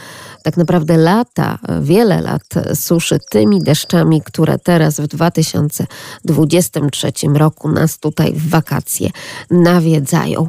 tak 0.44 0.58
naprawdę 0.58 0.98
lata, 0.98 1.60
wiele 1.82 2.22
lat 2.22 2.44
suszy 2.74 3.20
tymi 3.30 3.64
deszczami, 3.64 4.22
które 4.22 4.60
teraz 4.60 5.00
w 5.00 5.08
2023 5.08 7.12
roku 7.34 7.70
nas 7.70 8.00
tutaj 8.00 8.19
w 8.26 8.50
wakacje 8.50 9.10
nawiedzają. 9.52 10.48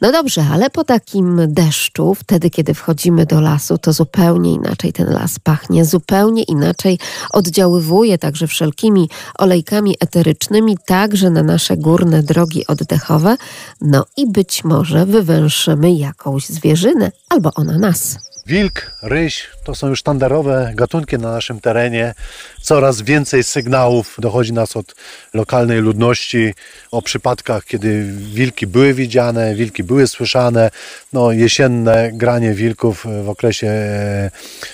No 0.00 0.12
dobrze, 0.12 0.44
ale 0.52 0.70
po 0.70 0.84
takim 0.84 1.40
deszczu, 1.48 2.14
wtedy 2.14 2.50
kiedy 2.50 2.74
wchodzimy 2.74 3.26
do 3.26 3.40
lasu, 3.40 3.78
to 3.78 3.92
zupełnie 3.92 4.52
inaczej 4.52 4.92
ten 4.92 5.12
las 5.12 5.38
pachnie, 5.38 5.84
zupełnie 5.84 6.42
inaczej 6.42 6.98
oddziaływuje 7.32 8.18
także 8.18 8.46
wszelkimi 8.46 9.08
olejkami 9.38 9.96
eterycznymi, 10.00 10.76
także 10.86 11.30
na 11.30 11.42
nasze 11.42 11.76
górne 11.76 12.22
drogi 12.22 12.66
oddechowe. 12.66 13.36
No 13.80 14.06
i 14.16 14.26
być 14.26 14.64
może 14.64 15.06
wywęszymy 15.06 15.92
jakąś 15.92 16.46
zwierzynę 16.46 17.12
albo 17.28 17.50
ona 17.54 17.78
nas. 17.78 18.31
Wilk, 18.46 18.90
ryś 19.02 19.48
to 19.64 19.74
są 19.74 19.88
już 19.88 19.98
sztandarowe 19.98 20.72
gatunki 20.74 21.18
na 21.18 21.32
naszym 21.32 21.60
terenie. 21.60 22.14
Coraz 22.62 23.02
więcej 23.02 23.44
sygnałów 23.44 24.16
dochodzi 24.18 24.52
nas 24.52 24.76
od 24.76 24.94
lokalnej 25.34 25.80
ludności 25.80 26.54
o 26.90 27.02
przypadkach, 27.02 27.64
kiedy 27.64 28.04
wilki 28.12 28.66
były 28.66 28.94
widziane, 28.94 29.54
wilki 29.54 29.84
były 29.84 30.06
słyszane. 30.06 30.70
No, 31.12 31.32
jesienne 31.32 32.10
granie 32.12 32.54
wilków 32.54 33.06
w 33.24 33.28
okresie 33.28 33.66
e, 33.66 34.30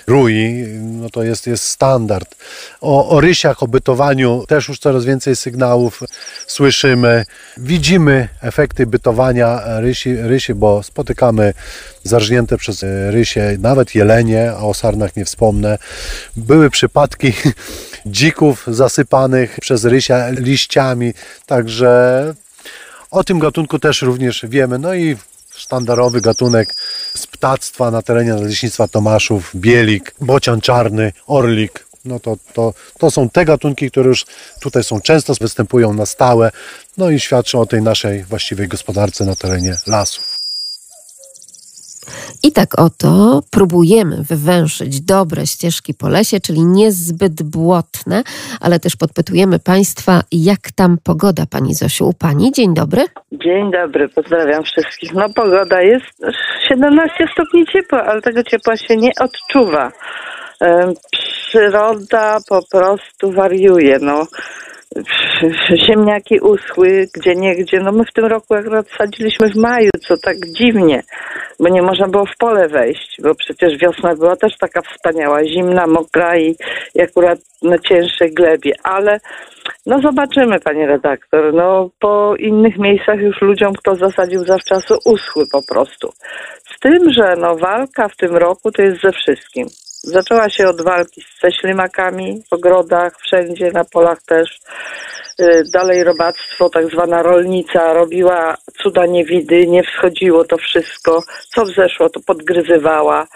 rui 0.06 0.64
no 0.82 1.10
to 1.10 1.22
jest, 1.22 1.46
jest 1.46 1.64
standard. 1.64 2.34
O, 2.80 3.08
o 3.08 3.20
rysiach, 3.20 3.62
o 3.62 3.68
bytowaniu 3.68 4.44
też 4.48 4.68
już 4.68 4.78
coraz 4.78 5.04
więcej 5.04 5.36
sygnałów 5.36 6.02
słyszymy. 6.46 7.24
Widzimy 7.56 8.28
efekty 8.42 8.86
bytowania 8.86 9.80
rysi, 9.80 10.16
rysi 10.16 10.54
bo 10.54 10.82
spotykamy 10.82 11.54
zarżnięte 12.08 12.56
przez 12.56 12.84
rysie 13.10 13.56
nawet 13.58 13.94
jelenie, 13.94 14.52
a 14.52 14.60
o 14.60 14.74
sarnach 14.74 15.16
nie 15.16 15.24
wspomnę. 15.24 15.78
Były 16.36 16.70
przypadki 16.70 17.32
dzików 18.06 18.64
zasypanych 18.66 19.56
przez 19.60 19.84
rysia 19.84 20.30
liściami, 20.30 21.12
także 21.46 22.34
o 23.10 23.24
tym 23.24 23.38
gatunku 23.38 23.78
też 23.78 24.02
również 24.02 24.46
wiemy. 24.48 24.78
No 24.78 24.94
i 24.94 25.16
sztandarowy 25.50 26.20
gatunek 26.20 26.74
z 27.14 27.26
ptactwa 27.26 27.90
na 27.90 28.02
terenie 28.02 28.30
Nadleśnictwa 28.30 28.88
Tomaszów, 28.88 29.50
bielik, 29.54 30.14
bocian 30.20 30.60
czarny, 30.60 31.12
orlik. 31.26 31.88
No 32.04 32.20
to, 32.20 32.36
to, 32.52 32.74
to 32.98 33.10
są 33.10 33.30
te 33.30 33.44
gatunki, 33.44 33.90
które 33.90 34.08
już 34.08 34.26
tutaj 34.60 34.84
są 34.84 35.00
często, 35.00 35.34
występują 35.40 35.94
na 35.94 36.06
stałe, 36.06 36.50
no 36.96 37.10
i 37.10 37.20
świadczą 37.20 37.60
o 37.60 37.66
tej 37.66 37.82
naszej 37.82 38.24
właściwej 38.24 38.68
gospodarce 38.68 39.24
na 39.24 39.36
terenie 39.36 39.76
lasów. 39.86 40.27
I 42.42 42.52
tak 42.52 42.78
oto 42.78 43.42
próbujemy 43.50 44.16
wywęszyć 44.22 45.00
dobre 45.00 45.46
ścieżki 45.46 45.94
po 45.94 46.08
lesie, 46.08 46.40
czyli 46.40 46.64
niezbyt 46.64 47.42
błotne, 47.42 48.22
ale 48.60 48.80
też 48.80 48.96
podpytujemy 48.96 49.58
Państwa, 49.58 50.20
jak 50.32 50.72
tam 50.76 50.98
pogoda, 51.04 51.44
Pani 51.50 51.74
Zosiu, 51.74 52.08
u 52.08 52.12
Pani. 52.12 52.52
Dzień 52.52 52.74
dobry. 52.74 53.04
Dzień 53.32 53.70
dobry, 53.72 54.08
pozdrawiam 54.08 54.64
wszystkich. 54.64 55.14
No 55.14 55.28
pogoda 55.34 55.82
jest 55.82 56.06
17 56.68 57.26
stopni 57.32 57.66
ciepła, 57.66 58.04
ale 58.04 58.22
tego 58.22 58.42
ciepła 58.42 58.76
się 58.76 58.96
nie 58.96 59.10
odczuwa. 59.20 59.92
Przyroda 61.10 62.38
po 62.48 62.60
prostu 62.70 63.32
wariuje. 63.32 63.98
No 64.00 64.26
ziemniaki 65.86 66.40
uschły 66.40 67.08
gdzie 67.14 67.34
niegdzie. 67.34 67.80
No 67.80 67.92
my 67.92 68.04
w 68.04 68.12
tym 68.12 68.24
roku 68.24 68.54
akurat 68.54 68.86
sadziliśmy 68.98 69.48
w 69.48 69.56
maju, 69.56 69.90
co 70.00 70.16
tak 70.16 70.36
dziwnie, 70.46 71.02
bo 71.60 71.68
nie 71.68 71.82
można 71.82 72.08
było 72.08 72.26
w 72.26 72.36
pole 72.38 72.68
wejść, 72.68 73.16
bo 73.22 73.34
przecież 73.34 73.78
wiosna 73.78 74.14
była 74.14 74.36
też 74.36 74.58
taka 74.58 74.82
wspaniała, 74.82 75.44
zimna, 75.44 75.86
mokra 75.86 76.36
i, 76.36 76.56
i 76.94 77.00
akurat 77.00 77.38
na 77.62 77.78
cięższej 77.78 78.34
glebie, 78.34 78.72
ale 78.82 79.20
no 79.86 80.00
zobaczymy, 80.00 80.60
panie 80.60 80.86
redaktor. 80.86 81.54
No 81.54 81.90
po 82.00 82.36
innych 82.38 82.78
miejscach 82.78 83.20
już 83.20 83.42
ludziom, 83.42 83.72
kto 83.74 83.94
zasadził 83.94 84.44
zawczasu, 84.44 84.94
uschły 85.04 85.44
po 85.52 85.62
prostu. 85.74 86.12
Z 86.64 86.80
tym, 86.80 87.12
że 87.12 87.34
no 87.38 87.56
walka 87.56 88.08
w 88.08 88.16
tym 88.16 88.36
roku 88.36 88.72
to 88.72 88.82
jest 88.82 89.00
ze 89.02 89.12
wszystkim. 89.12 89.66
Zaczęła 90.02 90.50
się 90.50 90.68
od 90.68 90.82
walki 90.82 91.24
ze 91.42 91.52
ślimakami 91.52 92.42
w 92.50 92.52
ogrodach, 92.52 93.12
wszędzie, 93.20 93.72
na 93.72 93.84
polach 93.84 94.22
też. 94.22 94.58
Y, 95.40 95.62
dalej 95.72 96.04
robactwo, 96.04 96.70
tak 96.70 96.90
zwana 96.90 97.22
rolnica, 97.22 97.92
robiła 97.92 98.56
cuda 98.82 99.06
niewidy, 99.06 99.66
nie 99.66 99.82
wschodziło 99.82 100.44
to 100.44 100.56
wszystko. 100.56 101.22
Co 101.54 101.64
wzeszło, 101.64 102.10
to 102.10 102.20
podgryzywała. 102.20 103.26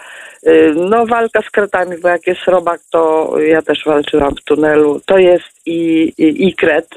Y, 0.47 0.73
no 0.75 1.05
walka 1.05 1.41
z 1.41 1.49
kretami, 1.49 1.97
bo 1.97 2.09
jak 2.09 2.27
jest 2.27 2.47
robak, 2.47 2.81
to 2.91 3.33
ja 3.39 3.61
też 3.61 3.83
walczyłam 3.85 4.35
w 4.35 4.43
tunelu. 4.43 5.01
To 5.05 5.17
jest 5.17 5.61
i, 5.65 6.13
i, 6.17 6.47
i 6.47 6.55
kret. 6.55 6.87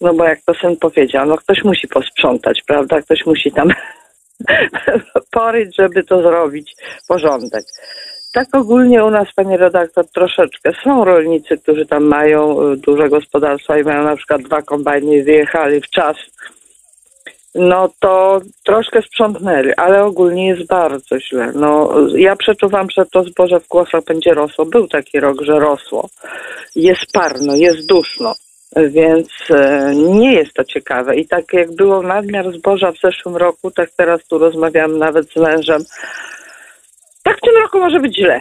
No 0.00 0.14
bo 0.14 0.24
jak 0.24 0.40
to 0.42 0.54
syn 0.54 0.76
powiedział, 0.76 1.26
no 1.26 1.36
ktoś 1.36 1.64
musi 1.64 1.88
posprzątać, 1.88 2.62
prawda? 2.66 3.02
Ktoś 3.02 3.26
musi 3.26 3.52
tam 3.52 3.68
poryć, 5.30 5.76
żeby 5.76 6.04
to 6.04 6.22
zrobić 6.22 6.74
porządek. 7.08 7.64
Tak 8.32 8.48
ogólnie 8.52 9.04
u 9.04 9.10
nas, 9.10 9.28
panie 9.36 9.56
redaktor, 9.56 10.06
troszeczkę. 10.08 10.72
Są 10.84 11.04
rolnicy, 11.04 11.58
którzy 11.58 11.86
tam 11.86 12.04
mają 12.04 12.72
y, 12.72 12.76
duże 12.76 13.08
gospodarstwa 13.08 13.78
i 13.78 13.84
mają 13.84 14.04
na 14.04 14.16
przykład 14.16 14.42
dwa 14.42 14.62
kombajny 14.62 15.16
i 15.16 15.22
wyjechali 15.22 15.80
w 15.80 15.90
czas. 15.90 16.16
No 17.54 17.88
to 18.00 18.40
troszkę 18.64 19.02
sprzątnęli, 19.02 19.74
ale 19.76 20.04
ogólnie 20.04 20.48
jest 20.48 20.66
bardzo 20.66 21.20
źle. 21.20 21.52
No, 21.54 21.94
ja 22.14 22.36
przeczuwam, 22.36 22.90
że 22.90 23.06
to 23.06 23.24
zboże 23.24 23.60
w 23.60 23.68
kłosach 23.68 24.04
będzie 24.04 24.34
rosło. 24.34 24.66
Był 24.66 24.88
taki 24.88 25.20
rok, 25.20 25.42
że 25.42 25.58
rosło. 25.58 26.08
Jest 26.76 27.12
parno, 27.12 27.54
jest 27.54 27.86
duszno, 27.86 28.34
więc 28.76 29.28
e, 29.50 29.92
nie 29.94 30.32
jest 30.32 30.54
to 30.54 30.64
ciekawe. 30.64 31.16
I 31.16 31.28
tak 31.28 31.52
jak 31.52 31.72
było 31.72 32.02
nadmiar 32.02 32.52
zboża 32.52 32.92
w 32.92 33.00
zeszłym 33.00 33.36
roku, 33.36 33.70
tak 33.70 33.90
teraz 33.96 34.24
tu 34.24 34.38
rozmawiam 34.38 34.98
nawet 34.98 35.32
z 35.32 35.36
mężem, 35.36 35.84
tak 37.22 37.36
w 37.38 37.40
tym 37.40 37.56
roku 37.62 37.78
może 37.78 38.00
być 38.00 38.16
źle. 38.16 38.40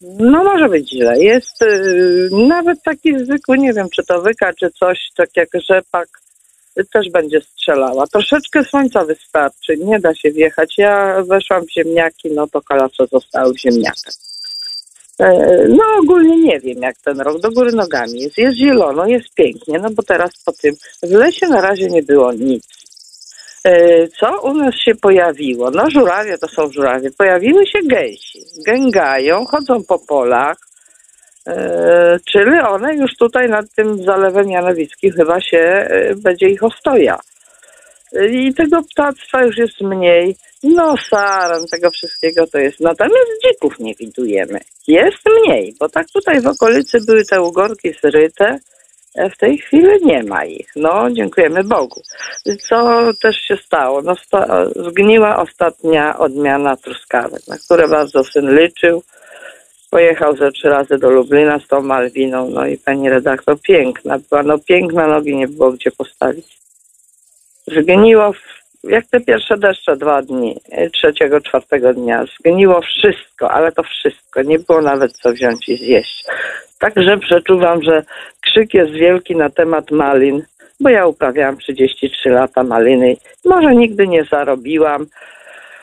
No 0.00 0.44
może 0.44 0.68
być 0.68 0.90
źle. 0.90 1.24
Jest 1.24 1.60
yy, 1.60 2.28
nawet 2.48 2.82
taki 2.82 3.24
zwykły, 3.24 3.58
nie 3.58 3.72
wiem 3.72 3.86
czy 3.94 4.04
to 4.04 4.22
wyka, 4.22 4.52
czy 4.52 4.70
coś, 4.70 4.98
tak 5.16 5.28
jak 5.36 5.48
rzepak, 5.70 6.08
też 6.92 7.10
będzie 7.10 7.40
strzelała. 7.40 8.06
Troszeczkę 8.06 8.64
słońca 8.64 9.04
wystarczy, 9.04 9.76
nie 9.76 10.00
da 10.00 10.14
się 10.14 10.30
wjechać. 10.30 10.74
Ja 10.78 11.22
weszłam 11.28 11.64
w 11.66 11.72
ziemniaki, 11.72 12.30
no 12.30 12.46
to 12.46 12.62
kalacze 12.62 13.06
zostały 13.06 13.54
w 13.54 13.60
ziemniakach. 13.60 14.14
E, 15.18 15.28
no 15.68 15.84
ogólnie 16.02 16.36
nie 16.36 16.60
wiem 16.60 16.82
jak 16.82 16.96
ten 16.98 17.20
rok, 17.20 17.40
do 17.40 17.50
góry 17.50 17.72
nogami 17.72 18.20
jest. 18.20 18.38
Jest 18.38 18.58
zielono, 18.58 19.06
jest 19.06 19.34
pięknie, 19.34 19.78
no 19.78 19.90
bo 19.90 20.02
teraz 20.02 20.30
po 20.44 20.52
tym 20.52 20.74
w 21.02 21.10
lesie 21.10 21.48
na 21.48 21.60
razie 21.60 21.86
nie 21.86 22.02
było 22.02 22.32
nic. 22.32 22.75
E, 23.66 24.08
co 24.08 24.40
u 24.40 24.54
nas 24.54 24.74
się 24.74 24.94
pojawiło? 24.94 25.70
No 25.70 25.90
żurawie 25.90 26.38
to 26.38 26.48
są 26.48 26.72
żurawie. 26.72 27.10
Pojawiły 27.18 27.66
się 27.66 27.78
gęsi. 27.84 28.38
Gęgają, 28.66 29.44
chodzą 29.44 29.84
po 29.84 29.98
polach, 29.98 30.56
e, 31.46 32.18
czyli 32.32 32.60
one 32.60 32.94
już 32.94 33.16
tutaj 33.16 33.48
nad 33.48 33.66
tym 33.76 34.04
zalewem 34.04 34.50
Janowickim 34.50 35.12
chyba 35.12 35.40
się 35.40 35.58
e, 35.58 36.14
będzie 36.14 36.48
ich 36.48 36.62
ostoja. 36.62 37.18
I 38.30 38.54
tego 38.54 38.82
ptactwa 38.82 39.44
już 39.44 39.56
jest 39.56 39.80
mniej. 39.80 40.36
No 40.62 40.94
saran, 41.10 41.66
tego 41.70 41.90
wszystkiego 41.90 42.46
to 42.46 42.58
jest. 42.58 42.80
Natomiast 42.80 43.30
dzików 43.44 43.78
nie 43.78 43.94
widujemy. 43.94 44.60
Jest 44.88 45.18
mniej, 45.26 45.74
bo 45.80 45.88
tak 45.88 46.06
tutaj 46.12 46.40
w 46.40 46.46
okolicy 46.46 47.00
były 47.06 47.24
te 47.24 47.42
ugorki 47.42 47.94
zryte, 48.02 48.58
w 49.34 49.36
tej 49.38 49.58
chwili 49.58 49.88
nie 50.04 50.22
ma 50.22 50.44
ich. 50.44 50.70
No, 50.76 51.10
dziękujemy 51.10 51.64
Bogu. 51.64 52.02
Co 52.68 53.10
też 53.22 53.36
się 53.36 53.56
stało? 53.56 54.02
No, 54.02 54.16
sta- 54.16 54.66
zgniła 54.76 55.36
ostatnia 55.36 56.18
odmiana 56.18 56.76
truskawek, 56.76 57.48
na 57.48 57.58
które 57.58 57.88
bardzo 57.88 58.24
syn 58.24 58.58
liczył. 58.58 59.02
Pojechał 59.90 60.36
ze 60.36 60.52
trzy 60.52 60.68
razy 60.68 60.98
do 60.98 61.10
Lublina 61.10 61.58
z 61.58 61.66
tą 61.66 61.82
Malwiną, 61.82 62.50
no 62.50 62.66
i 62.66 62.78
pani 62.78 63.10
redaktor 63.10 63.60
piękna 63.60 64.18
była, 64.30 64.42
no 64.42 64.58
piękna, 64.58 65.06
nogi 65.06 65.36
nie 65.36 65.48
było 65.48 65.72
gdzie 65.72 65.90
postawić. 65.90 66.58
Zgniło, 67.66 68.32
jak 68.88 69.06
te 69.06 69.20
pierwsze 69.20 69.56
deszcze 69.56 69.96
dwa 69.96 70.22
dni, 70.22 70.56
trzeciego, 70.92 71.40
czwartego 71.40 71.94
dnia, 71.94 72.24
zgniło 72.38 72.80
wszystko, 72.80 73.50
ale 73.50 73.72
to 73.72 73.82
wszystko, 73.82 74.42
nie 74.42 74.58
było 74.58 74.82
nawet 74.82 75.12
co 75.12 75.32
wziąć 75.32 75.68
i 75.68 75.76
zjeść. 75.76 76.24
Także 76.78 77.18
przeczuwam, 77.18 77.82
że 77.82 78.02
krzyk 78.40 78.74
jest 78.74 78.92
wielki 78.92 79.36
na 79.36 79.50
temat 79.50 79.90
malin, 79.90 80.42
bo 80.80 80.88
ja 80.88 81.06
uprawiałam 81.06 81.58
33 81.58 82.30
lata 82.30 82.62
maliny. 82.62 83.16
Może 83.44 83.74
nigdy 83.74 84.08
nie 84.08 84.24
zarobiłam, 84.24 85.06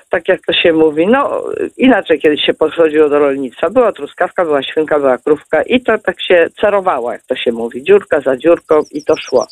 tak 0.10 0.28
jak 0.28 0.42
to 0.46 0.54
się 0.54 0.74
mówi. 0.74 1.08
No 1.08 1.44
inaczej 1.78 2.20
kiedyś 2.20 2.46
się 2.46 2.54
podchodziło 2.54 3.10
do 3.10 3.20
rolnictwa. 3.20 3.70
Była 3.70 3.92
truskawka, 3.92 4.46
była 4.46 4.64
świnka, 4.64 5.00
była 5.00 5.18
krówka 5.18 5.64
i 5.64 5.82
to 5.82 5.98
tak 5.98 6.22
się 6.22 6.48
cerowało, 6.62 7.12
jak 7.12 7.24
to 7.24 7.36
się 7.36 7.52
mówi. 7.52 7.84
Dziurka 7.84 8.22
za 8.22 8.38
dziurką 8.38 8.84
i 8.92 9.04
to 9.04 9.16
szło. 9.18 9.48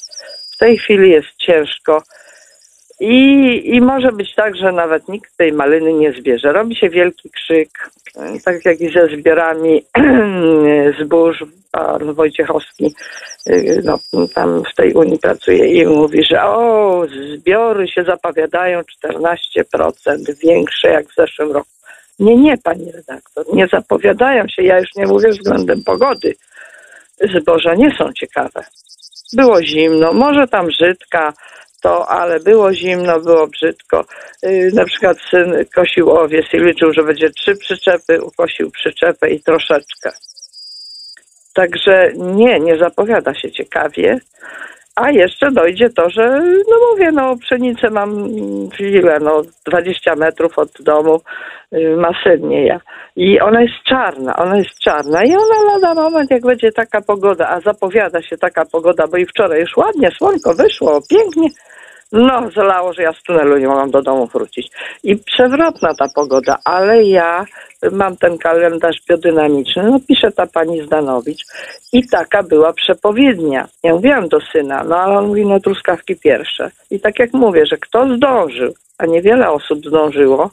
W 0.56 0.58
tej 0.58 0.78
chwili 0.78 1.12
jest 1.12 1.28
ciężko. 1.38 2.04
I, 3.02 3.76
I 3.76 3.82
może 3.82 4.12
być 4.12 4.36
tak, 4.36 4.56
że 4.56 4.72
nawet 4.72 5.08
nikt 5.08 5.38
tej 5.38 5.54
maliny 5.54 5.94
nie 5.94 6.12
zbierze. 6.12 6.52
Robi 6.52 6.76
się 6.76 6.90
wielki 6.90 7.30
krzyk, 7.30 7.90
tak 8.46 8.66
jak 8.66 8.82
i 8.82 8.94
ze 8.94 9.08
zbiorami 9.08 9.86
zbóż. 11.02 11.44
Pan 11.72 12.14
Wojciechowski 12.14 12.96
no, 13.84 14.00
tam 14.36 14.64
w 14.72 14.76
tej 14.76 14.94
Unii 14.94 15.20
pracuje 15.20 15.68
i 15.68 15.86
mówi, 15.86 16.24
że 16.24 16.44
o, 16.44 17.04
zbiory 17.38 17.88
się 17.88 18.04
zapowiadają 18.04 18.82
14% 19.06 19.66
większe 20.44 20.90
jak 20.90 21.08
w 21.08 21.16
zeszłym 21.16 21.52
roku. 21.52 21.70
Nie, 22.20 22.38
nie, 22.38 22.58
pani 22.58 22.92
redaktor, 22.92 23.46
nie 23.54 23.68
zapowiadają 23.68 24.48
się. 24.48 24.64
Ja 24.64 24.80
już 24.80 24.96
nie 24.96 25.08
mówię 25.08 25.30
względem 25.30 25.84
pogody. 25.84 26.36
Zboża 27.40 27.76
nie 27.76 27.96
są 27.98 28.14
ciekawe. 28.14 28.64
Było 29.34 29.64
zimno, 29.64 30.14
może 30.14 30.48
tam 30.48 30.72
żydka, 30.72 31.34
to, 31.82 32.08
ale 32.10 32.39
było 32.39 32.74
zimno, 32.74 33.20
było 33.20 33.48
brzydko. 33.48 34.06
Yy, 34.44 34.72
na 34.74 34.86
przykład 34.86 35.17
syn 35.32 35.65
kosił 35.76 36.10
owiec 36.10 36.46
i 36.54 36.58
liczył, 36.58 36.94
że 36.94 37.04
będzie 37.04 37.30
trzy 37.30 37.56
przyczepy, 37.56 38.24
ukosił 38.24 38.72
przyczepę 38.72 39.30
i 39.30 39.44
troszeczkę. 39.44 40.12
Także 41.54 42.12
nie, 42.15 42.60
nie 42.60 42.78
zapowiada 42.78 43.34
się 43.34 43.52
ciekawie. 43.52 44.20
A 44.96 45.12
jeszcze 45.12 45.52
dojdzie 45.52 45.90
to, 45.90 46.10
że, 46.10 46.40
no 46.70 46.76
mówię, 46.92 47.12
no 47.12 47.36
pszenicę 47.38 47.90
mam 47.90 48.28
ile, 48.80 49.20
no 49.20 49.42
20 49.66 50.16
metrów 50.16 50.60
od 50.60 50.70
domu, 50.80 51.22
yy, 51.72 51.98
masynnie 51.98 52.66
ja. 52.66 52.80
I 53.16 53.40
ona 53.40 53.62
jest 53.62 53.84
czarna, 53.84 54.36
ona 54.36 54.58
jest 54.58 54.80
czarna 54.80 55.24
i 55.24 55.30
ona 55.30 55.74
lada 55.74 56.02
moment, 56.02 56.32
jak 56.32 56.42
będzie 56.42 56.72
taka 56.72 57.02
pogoda, 57.02 57.50
a 57.50 57.60
zapowiada 57.60 58.22
się 58.22 58.38
taka 58.38 58.66
pogoda, 58.66 59.08
bo 59.08 59.18
i 59.18 59.26
wczoraj 59.26 59.60
już 59.60 59.78
ładnie, 59.78 60.10
słonko 60.18 60.54
wyszło, 60.54 61.00
pięknie, 61.10 61.48
no, 62.12 62.50
zalało, 62.56 62.93
że 62.93 63.02
ja 63.04 63.13
z 63.13 63.24
tunelu 63.24 63.58
nie 63.58 63.67
mogłam 63.67 63.91
do 63.91 64.02
domu 64.02 64.28
wrócić. 64.28 64.71
I 65.04 65.17
przewrotna 65.17 65.93
ta 65.95 66.06
pogoda, 66.15 66.58
ale 66.63 67.04
ja 67.04 67.45
mam 67.91 68.17
ten 68.17 68.38
kalendarz 68.38 69.02
biodynamiczny, 69.10 69.84
no 69.84 70.00
pisze 70.08 70.32
ta 70.32 70.47
pani 70.47 70.82
Zdanowicz 70.82 71.45
i 71.93 72.08
taka 72.08 72.43
była 72.43 72.74
przepowiednia. 72.74 73.67
Ja 73.84 73.93
mówiłam 73.93 74.28
do 74.28 74.39
syna, 74.52 74.84
no 74.84 74.97
ale 74.97 75.17
on 75.17 75.28
mówi, 75.28 75.45
no 75.45 75.60
truskawki 75.60 76.15
pierwsze. 76.15 76.71
I 76.91 77.00
tak 77.00 77.19
jak 77.19 77.34
mówię, 77.34 77.65
że 77.65 77.78
kto 77.78 78.15
zdążył, 78.15 78.74
a 78.97 79.06
niewiele 79.06 79.52
osób 79.52 79.86
zdążyło, 79.86 80.50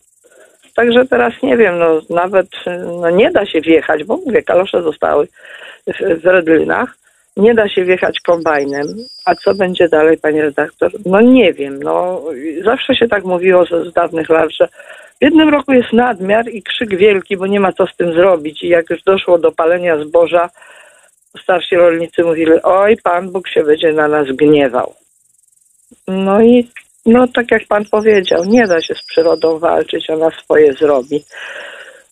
Także 0.78 1.06
teraz 1.06 1.32
nie 1.42 1.56
wiem, 1.56 1.78
no 1.78 2.00
nawet 2.10 2.46
no 3.02 3.10
nie 3.10 3.30
da 3.30 3.46
się 3.46 3.60
wjechać, 3.60 4.04
bo 4.04 4.16
mówię, 4.16 4.42
kalosze 4.42 4.82
zostały 4.82 5.28
w, 5.86 6.22
w 6.22 6.24
Redlinach 6.24 6.96
nie 7.38 7.54
da 7.54 7.68
się 7.68 7.84
wjechać 7.84 8.20
kombajnem. 8.20 8.86
A 9.24 9.34
co 9.34 9.54
będzie 9.54 9.88
dalej, 9.88 10.18
panie 10.18 10.42
redaktor? 10.42 10.92
No 11.06 11.20
nie 11.20 11.52
wiem. 11.52 11.82
No, 11.82 12.24
zawsze 12.64 12.94
się 12.94 13.08
tak 13.08 13.24
mówiło 13.24 13.64
z, 13.64 13.88
z 13.88 13.92
dawnych 13.92 14.28
lat, 14.28 14.50
że 14.60 14.68
w 15.20 15.24
jednym 15.24 15.48
roku 15.48 15.72
jest 15.72 15.92
nadmiar 15.92 16.48
i 16.48 16.62
krzyk 16.62 16.96
wielki, 16.96 17.36
bo 17.36 17.46
nie 17.46 17.60
ma 17.60 17.72
co 17.72 17.86
z 17.86 17.96
tym 17.96 18.12
zrobić. 18.12 18.62
I 18.62 18.68
jak 18.68 18.90
już 18.90 19.02
doszło 19.02 19.38
do 19.38 19.52
palenia 19.52 20.04
zboża, 20.04 20.50
starsi 21.42 21.76
rolnicy 21.76 22.24
mówili, 22.24 22.52
oj, 22.62 22.96
Pan 23.02 23.30
Bóg 23.32 23.48
się 23.48 23.64
będzie 23.64 23.92
na 23.92 24.08
nas 24.08 24.26
gniewał. 24.28 24.94
No 26.08 26.42
i 26.42 26.68
no 27.06 27.28
tak 27.34 27.50
jak 27.50 27.66
Pan 27.68 27.84
powiedział, 27.84 28.44
nie 28.44 28.66
da 28.66 28.80
się 28.80 28.94
z 28.94 29.02
przyrodą 29.02 29.58
walczyć, 29.58 30.10
ona 30.10 30.30
swoje 30.30 30.72
zrobi. 30.72 31.24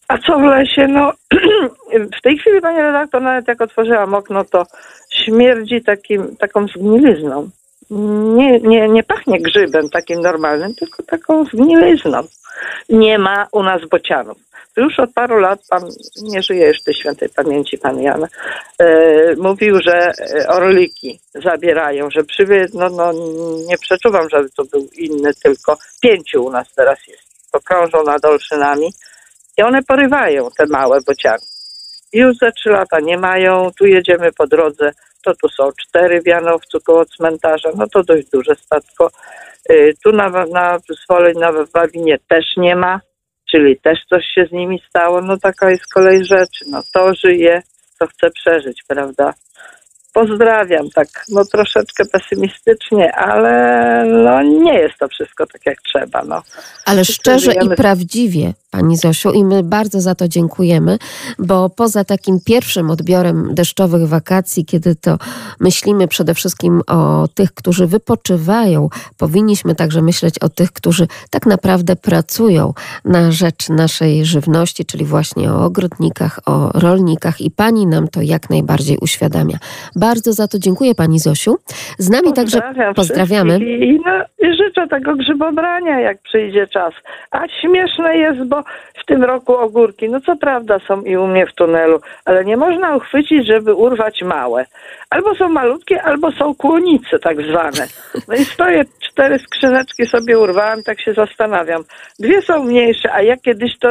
A 0.09 0.19
co 0.19 0.39
w 0.39 0.43
lesie? 0.43 0.89
No 0.89 1.13
w 2.19 2.23
tej 2.23 2.39
chwili, 2.39 2.61
panie 2.61 2.83
redaktor, 2.83 3.23
nawet 3.23 3.49
jak 3.49 3.61
otworzyłam 3.61 4.15
okno, 4.15 4.45
to 4.45 4.67
śmierdzi 5.13 5.83
takim, 5.83 6.37
taką 6.37 6.67
zgnilizną. 6.67 7.51
Nie, 8.37 8.61
nie, 8.61 8.89
nie 8.89 9.03
pachnie 9.03 9.41
grzybem 9.41 9.89
takim 9.89 10.21
normalnym, 10.21 10.75
tylko 10.75 11.03
taką 11.03 11.45
zgnilizną. 11.45 12.23
Nie 12.89 13.19
ma 13.19 13.47
u 13.53 13.63
nas 13.63 13.89
bocianów. 13.91 14.39
Już 14.77 14.99
od 14.99 15.13
paru 15.15 15.39
lat, 15.39 15.61
pan 15.71 15.83
nie 16.23 16.43
żyje 16.43 16.73
tej 16.85 16.95
świętej 16.95 17.29
pamięci, 17.29 17.79
pan 17.79 18.01
Jan, 18.01 18.27
e, 18.79 19.37
mówił, 19.37 19.81
że 19.81 20.13
orliki 20.49 21.21
zabierają, 21.35 22.11
że 22.11 22.25
przyby, 22.25 22.67
no, 22.75 22.89
no 22.91 23.13
nie 23.69 23.79
przeczuwam, 23.79 24.29
żeby 24.29 24.49
to 24.57 24.65
był 24.65 24.89
inny, 24.97 25.35
tylko 25.43 25.79
pięciu 26.03 26.45
u 26.45 26.51
nas 26.51 26.75
teraz 26.75 26.99
jest. 27.09 27.53
Pokrążą 27.53 28.05
nad 28.05 28.25
olszynami 28.25 28.93
i 29.57 29.63
one 29.63 29.83
porywają 29.83 30.49
te 30.59 30.67
małe 30.67 30.99
bociany. 31.07 31.45
Już 32.13 32.37
za 32.37 32.53
trzy 32.53 32.71
lata 32.71 33.01
nie 33.01 33.19
mają, 33.19 33.71
tu 33.79 33.87
jedziemy 33.87 34.33
po 34.33 34.47
drodze, 34.47 34.93
to 35.25 35.35
tu 35.35 35.49
są 35.49 35.71
cztery 35.83 36.23
w 36.23 36.27
Janowcu 36.27 36.79
koło 36.81 37.05
cmentarza, 37.05 37.69
no 37.77 37.87
to 37.93 38.03
dość 38.03 38.31
duże 38.31 38.55
statko. 38.55 39.11
Y, 39.71 39.95
tu 40.05 40.13
na, 40.13 40.29
na 40.53 40.79
Zwoleń, 41.05 41.39
na 41.39 41.53
Wawinie 41.75 42.19
też 42.29 42.45
nie 42.57 42.77
ma, 42.77 43.01
czyli 43.51 43.81
też 43.81 43.99
coś 44.11 44.25
się 44.35 44.47
z 44.47 44.53
nimi 44.53 44.83
stało. 44.89 45.21
No 45.21 45.37
taka 45.39 45.71
jest 45.71 45.93
kolej 45.93 46.25
rzeczy. 46.25 46.65
No 46.71 46.83
to 46.93 47.15
żyje, 47.15 47.63
to 47.99 48.07
chce 48.07 48.31
przeżyć, 48.31 48.83
prawda? 48.89 49.35
Pozdrawiam, 50.13 50.91
tak 50.95 51.09
no 51.29 51.45
troszeczkę 51.45 52.05
pesymistycznie, 52.05 53.13
ale 53.15 54.05
no 54.05 54.43
nie 54.43 54.79
jest 54.79 54.99
to 54.99 55.09
wszystko 55.09 55.47
tak 55.47 55.67
jak 55.67 55.79
trzeba. 55.83 56.23
No. 56.25 56.43
Ale 56.85 57.05
szczerze 57.05 57.53
i 57.53 57.69
prawdziwie 57.77 58.53
Pani 58.71 58.97
Zosiu, 58.97 59.33
i 59.33 59.45
my 59.45 59.63
bardzo 59.63 60.01
za 60.01 60.15
to 60.15 60.29
dziękujemy, 60.29 60.99
bo 61.39 61.71
poza 61.71 62.05
takim 62.05 62.39
pierwszym 62.47 62.91
odbiorem 62.91 63.55
deszczowych 63.55 64.09
wakacji, 64.09 64.65
kiedy 64.65 64.95
to 64.95 65.19
myślimy 65.61 66.09
przede 66.09 66.35
wszystkim 66.35 66.81
o 66.87 67.29
tych, 67.35 67.55
którzy 67.55 67.87
wypoczywają, 67.87 68.89
powinniśmy 69.19 69.75
także 69.75 70.03
myśleć 70.03 70.39
o 70.39 70.49
tych, 70.49 70.73
którzy 70.73 71.07
tak 71.31 71.47
naprawdę 71.47 71.97
pracują 71.97 72.73
na 73.05 73.33
rzecz 73.33 73.69
naszej 73.69 74.25
żywności, 74.25 74.85
czyli 74.85 75.05
właśnie 75.05 75.53
o 75.53 75.65
ogrodnikach, 75.65 76.41
o 76.47 76.71
rolnikach 76.75 77.41
i 77.41 77.51
Pani 77.51 77.87
nam 77.87 78.09
to 78.09 78.23
jak 78.23 78.51
najbardziej 78.51 78.99
uświadamia. 79.01 79.59
Bardzo 79.97 80.33
za 80.33 80.49
to 80.49 80.59
dziękuję 80.59 80.95
Pani 80.95 81.19
Zosiu. 81.19 81.57
Z 81.99 82.11
nami 82.11 82.33
także 82.33 82.61
pozdrawiamy. 82.97 83.59
I, 83.59 84.01
no, 84.07 84.13
I 84.49 84.57
życzę 84.57 84.89
tego 84.89 85.17
grzybobrania, 85.17 86.01
jak 86.01 86.23
przyjdzie 86.23 86.67
czas. 86.67 86.95
A 87.31 87.49
śmieszne 87.61 88.17
jest, 88.17 88.45
bo 88.45 88.56
w 89.03 89.07
tym 89.07 89.25
roku 89.25 89.57
ogórki, 89.57 90.09
no 90.09 90.21
co 90.21 90.37
prawda 90.37 90.79
są 90.89 91.03
i 91.03 91.17
u 91.17 91.27
mnie 91.27 91.47
w 91.47 91.55
tunelu, 91.55 92.01
ale 92.25 92.45
nie 92.45 92.57
można 92.57 92.97
uchwycić, 92.97 93.47
żeby 93.47 93.75
urwać 93.75 94.23
małe. 94.23 94.67
Albo 95.11 95.35
są 95.35 95.49
malutkie, 95.49 96.03
albo 96.03 96.33
są 96.33 96.55
kłonice 96.55 97.19
tak 97.19 97.43
zwane. 97.43 97.87
No 98.29 98.35
i 98.35 98.45
stoję, 98.45 98.85
cztery 99.11 99.39
skrzyneczki 99.39 100.07
sobie 100.07 100.39
urwałam, 100.39 100.83
tak 100.83 101.01
się 101.01 101.15
zastanawiam. 101.15 101.85
Dwie 102.19 102.43
są 102.43 102.65
mniejsze, 102.65 103.13
a 103.13 103.23
ja 103.23 103.37
kiedyś 103.37 103.79
to 103.79 103.89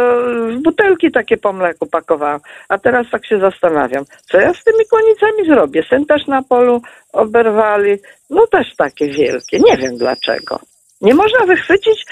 w 0.50 0.62
butelki 0.64 1.12
takie 1.12 1.38
po 1.38 1.54
mleku 1.54 1.86
pakowałam. 1.86 2.40
A 2.70 2.78
teraz 2.78 3.08
tak 3.12 3.26
się 3.26 3.40
zastanawiam, 3.40 4.04
co 4.32 4.38
ja 4.38 4.54
z 4.54 4.64
tymi 4.64 4.86
kłonicami 4.90 5.46
zrobię? 5.48 5.84
Syn 5.90 6.06
też 6.06 6.28
na 6.28 6.44
polu 6.44 6.82
oberwali, 7.14 7.98
no 8.30 8.48
też 8.48 8.76
takie 8.78 9.08
wielkie. 9.08 9.60
Nie 9.60 9.78
wiem 9.78 9.98
dlaczego. 9.98 10.60
Nie 11.02 11.14
można 11.14 11.46
wychwycić 11.46 12.06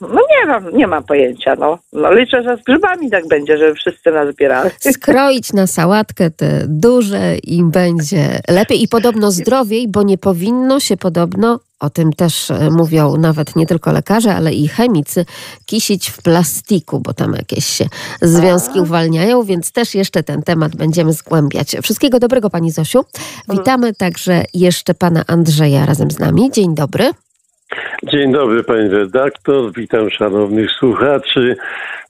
no 0.00 0.20
nie 0.30 0.46
mam, 0.46 0.76
nie 0.76 0.86
mam 0.86 1.04
pojęcia. 1.04 1.56
No. 1.58 1.78
no 1.92 2.14
liczę, 2.14 2.42
że 2.42 2.56
z 2.56 2.62
grzybami 2.62 3.10
tak 3.10 3.28
będzie, 3.28 3.58
żeby 3.58 3.74
wszyscy 3.74 4.10
nazbierali. 4.10 4.70
Skroić 4.80 5.52
na 5.52 5.66
sałatkę 5.66 6.30
te 6.30 6.64
duże 6.68 7.36
i 7.36 7.62
będzie 7.62 8.40
lepiej 8.48 8.82
i 8.82 8.88
podobno 8.88 9.30
zdrowiej, 9.30 9.88
bo 9.88 10.02
nie 10.02 10.18
powinno 10.18 10.80
się 10.80 10.96
podobno 10.96 11.60
o 11.80 11.90
tym 11.90 12.12
też 12.12 12.50
e, 12.50 12.70
mówią 12.70 13.16
nawet 13.16 13.56
nie 13.56 13.66
tylko 13.66 13.92
lekarze, 13.92 14.34
ale 14.34 14.52
i 14.52 14.68
chemicy, 14.68 15.24
kisić 15.66 16.10
w 16.10 16.22
plastiku, 16.22 17.00
bo 17.00 17.14
tam 17.14 17.32
jakieś 17.32 17.66
się 17.66 17.86
związki 18.22 18.80
uwalniają, 18.80 19.42
więc 19.42 19.72
też 19.72 19.94
jeszcze 19.94 20.22
ten 20.22 20.42
temat 20.42 20.76
będziemy 20.76 21.12
zgłębiać. 21.12 21.76
Wszystkiego 21.82 22.18
dobrego 22.18 22.50
Pani 22.50 22.70
Zosiu. 22.70 23.04
Witamy 23.48 23.94
także 23.94 24.44
jeszcze 24.54 24.94
Pana 24.94 25.24
Andrzeja 25.26 25.86
razem 25.86 26.10
z 26.10 26.18
nami. 26.18 26.50
Dzień 26.50 26.74
dobry. 26.74 27.10
Dzień 28.02 28.32
dobry, 28.32 28.64
panie 28.64 28.88
redaktor, 28.88 29.72
witam 29.72 30.10
szanownych 30.10 30.70
słuchaczy. 30.70 31.56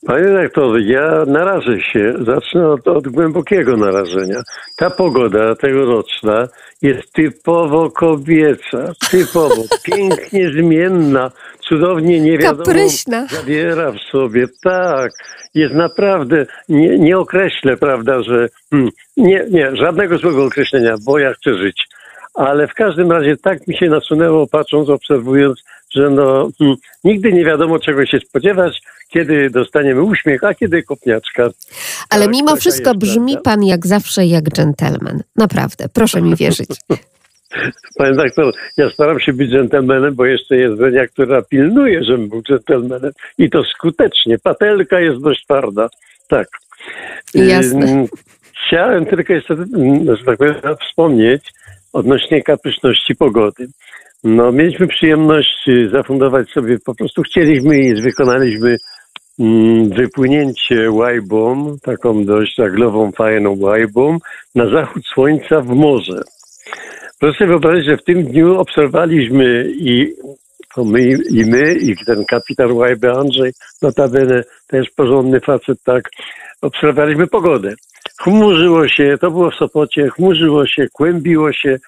Panie 0.07 0.23
redaktor, 0.23 0.81
ja 0.81 1.25
narażę 1.27 1.81
się, 1.81 2.15
zacznę 2.27 2.69
od, 2.69 2.89
od, 2.89 3.09
głębokiego 3.09 3.77
narażenia. 3.77 4.43
Ta 4.77 4.91
pogoda 4.91 5.55
tegoroczna 5.55 6.49
jest 6.83 7.13
typowo 7.13 7.91
kobieca, 7.91 8.93
typowo, 9.11 9.63
pięknie 9.93 10.51
zmienna, 10.51 11.31
cudownie 11.69 12.21
nie 12.21 12.39
wiadomo, 12.39 12.65
Kapryśna. 12.65 13.27
zawiera 13.27 13.93
w 13.93 13.99
sobie, 13.99 14.47
tak, 14.65 15.13
jest 15.55 15.75
naprawdę, 15.75 16.47
nie, 16.69 16.99
nie 16.99 17.19
określę, 17.19 17.77
prawda, 17.77 18.23
że 18.23 18.49
hmm, 18.71 18.91
nie, 19.17 19.45
nie, 19.51 19.77
żadnego 19.77 20.19
złego 20.19 20.45
określenia, 20.45 20.95
bo 21.07 21.19
ja 21.19 21.33
chcę 21.35 21.55
żyć 21.55 21.89
ale 22.37 22.69
w 22.69 22.75
każdym 22.75 23.13
razie 23.13 23.37
tak 23.37 23.67
mi 23.67 23.77
się 23.77 23.87
nasunęło, 23.87 24.47
patrząc, 24.47 24.89
obserwując, 24.89 25.63
że 25.95 26.11
no, 26.11 26.49
hmm, 26.59 26.77
nigdy 27.05 27.33
nie 27.33 27.45
wiadomo 27.45 27.79
czego 27.79 28.07
się 28.07 28.19
spodziewać, 28.21 28.83
kiedy 29.09 29.51
dostaniemy 29.51 30.03
uśmiech, 30.03 30.45
a 30.45 30.55
kiedy 30.55 30.83
kopniaczka. 30.83 31.49
Ale 32.11 32.25
Tak, 32.25 32.35
mimo 32.35 32.57
wszystko 32.57 32.91
jest 32.91 33.01
brzmi 33.01 33.33
prawda. 33.33 33.51
pan 33.51 33.65
jak 33.65 33.87
zawsze 33.87 34.27
jak 34.27 34.45
dżentelmen. 34.49 35.23
Naprawdę, 35.37 35.89
proszę 35.95 36.23
mi 36.23 36.37
wierzyć. 36.37 36.69
Panie 37.99 38.15
doktor, 38.15 38.55
ja 38.77 38.91
staram 38.91 39.21
się 39.21 39.33
być 39.33 39.51
dżentelmenem, 39.51 40.15
bo 40.15 40.27
jeszcze 40.27 40.57
jest 40.57 40.81
Żenia, 40.81 41.07
która 41.07 41.43
pilnuje, 41.43 42.05
żebym 42.05 42.29
był 42.29 42.43
dżentelmenem 42.43 43.13
i 43.39 43.51
to 43.51 43.65
skutecznie. 43.65 44.39
Patelka 44.39 45.01
jest 45.01 45.23
dość 45.23 45.45
twarda. 45.45 45.89
Tak. 46.29 46.49
Jasne. 47.35 48.07
Chciałem 48.67 49.07
tylko 49.07 49.33
jeszcze, 49.33 49.55
ym, 49.55 50.17
że 50.17 50.25
tak 50.25 50.37
powiem, 50.37 50.55
wspomnieć 50.89 51.53
odnośnie 51.93 52.43
kapryśności 52.43 53.17
pogody. 53.17 53.69
No, 54.25 54.53
mieliśmy 54.53 54.87
przyjemność 54.87 55.69
y, 55.69 55.89
zafundować 55.93 56.51
sobie, 56.51 56.79
po 56.85 56.95
prostu 56.95 57.23
chcieliśmy 57.23 57.79
i 57.79 58.03
wykonaliśmy 58.03 58.77
mm, 59.39 59.91
wypłynięcie 59.91 60.91
łajbą, 60.91 61.77
taką 61.83 62.25
dość 62.25 62.57
żaglową, 62.57 63.13
fajną 63.13 63.57
łajbą, 63.61 64.19
na 64.55 64.71
zachód 64.71 65.03
słońca 65.15 65.61
w 65.61 65.69
morze. 65.69 66.23
Proszę 67.21 67.47
wyobrazić, 67.47 67.87
że 67.87 67.97
w 67.97 68.05
tym 68.05 68.25
dniu 68.25 68.61
obserwowaliśmy 68.61 69.67
i 69.69 70.15
to 70.77 70.85
my, 70.85 71.19
i 71.31 71.45
my, 71.45 71.75
i 71.75 71.97
ten 72.07 72.25
kapitan 72.25 72.73
łajby 72.73 73.11
Andrzej, 73.13 73.53
notabene 73.83 74.45
też 74.67 74.87
porządny 74.97 75.41
facet, 75.41 75.79
tak, 75.85 76.11
obserwowaliśmy 76.63 77.27
pogodę. 77.27 77.75
Chmurzyło 78.21 78.89
się, 78.89 79.17
to 79.21 79.31
było 79.31 79.51
w 79.51 79.55
Sopocie, 79.55 80.09
chmurzyło 80.11 80.67
się, 80.67 80.87
kłębiło 80.93 81.53
się. 81.53 81.79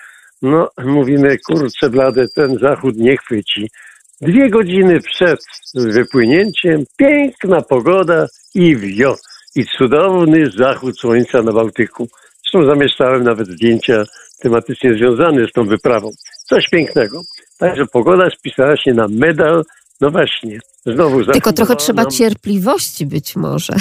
No, 0.42 0.70
mówimy, 0.84 1.36
kurczę 1.46 1.90
blade, 1.90 2.26
ten 2.34 2.58
zachód 2.58 2.96
nie 2.96 3.16
chwyci. 3.16 3.70
Dwie 4.20 4.50
godziny 4.50 5.00
przed 5.00 5.40
wypłynięciem, 5.74 6.84
piękna 6.96 7.62
pogoda 7.62 8.26
i 8.54 8.76
wio. 8.76 9.14
I 9.56 9.64
cudowny 9.64 10.50
zachód 10.50 11.00
słońca 11.00 11.42
na 11.42 11.52
Bałtyku. 11.52 12.08
Zresztą 12.42 12.70
zamieszczałem 12.70 13.24
nawet 13.24 13.48
zdjęcia 13.48 14.04
tematycznie 14.42 14.94
związane 14.94 15.46
z 15.48 15.52
tą 15.52 15.64
wyprawą. 15.64 16.10
Coś 16.44 16.68
pięknego. 16.68 17.20
Także 17.58 17.86
pogoda 17.92 18.30
spisała 18.38 18.76
się 18.76 18.94
na 18.94 19.06
medal. 19.08 19.64
No 20.00 20.10
właśnie, 20.10 20.58
znowu 20.86 21.24
Tylko 21.24 21.52
trochę 21.52 21.76
trzeba 21.76 22.02
nam- 22.02 22.10
cierpliwości 22.10 23.06
być 23.06 23.36
może. 23.36 23.72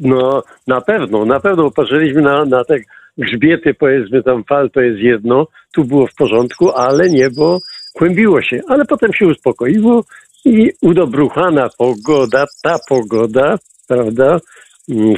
no 0.00 0.42
na 0.66 0.80
pewno, 0.80 1.24
na 1.24 1.40
pewno 1.40 1.70
patrzyliśmy 1.70 2.22
na, 2.22 2.44
na 2.44 2.64
te 2.64 2.76
grzbiety, 3.18 3.74
powiedzmy 3.74 4.22
tam 4.22 4.44
fal 4.44 4.70
to 4.70 4.80
jest 4.80 4.98
jedno, 5.00 5.46
tu 5.72 5.84
było 5.84 6.06
w 6.06 6.14
porządku, 6.14 6.70
ale 6.70 7.10
niebo 7.10 7.58
kłębiło 7.94 8.42
się, 8.42 8.60
ale 8.68 8.84
potem 8.84 9.12
się 9.12 9.26
uspokoiło 9.26 10.04
i 10.44 10.70
udobruchana 10.82 11.68
pogoda, 11.78 12.44
ta 12.62 12.76
pogoda, 12.88 13.56
prawda, 13.88 14.38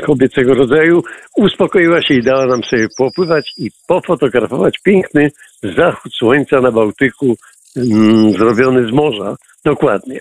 kobiecego 0.06 0.54
rodzaju, 0.54 1.02
uspokoiła 1.36 2.02
się 2.02 2.14
i 2.14 2.22
dała 2.22 2.46
nam 2.46 2.64
sobie 2.64 2.86
popływać 2.98 3.52
i 3.58 3.70
pofotografować 3.88 4.78
piękny 4.78 5.30
zachód 5.76 6.12
słońca 6.14 6.60
na 6.60 6.72
Bałtyku, 6.72 7.36
mm, 7.76 8.32
zrobiony 8.32 8.88
z 8.88 8.92
morza, 8.92 9.36
dokładnie. 9.64 10.20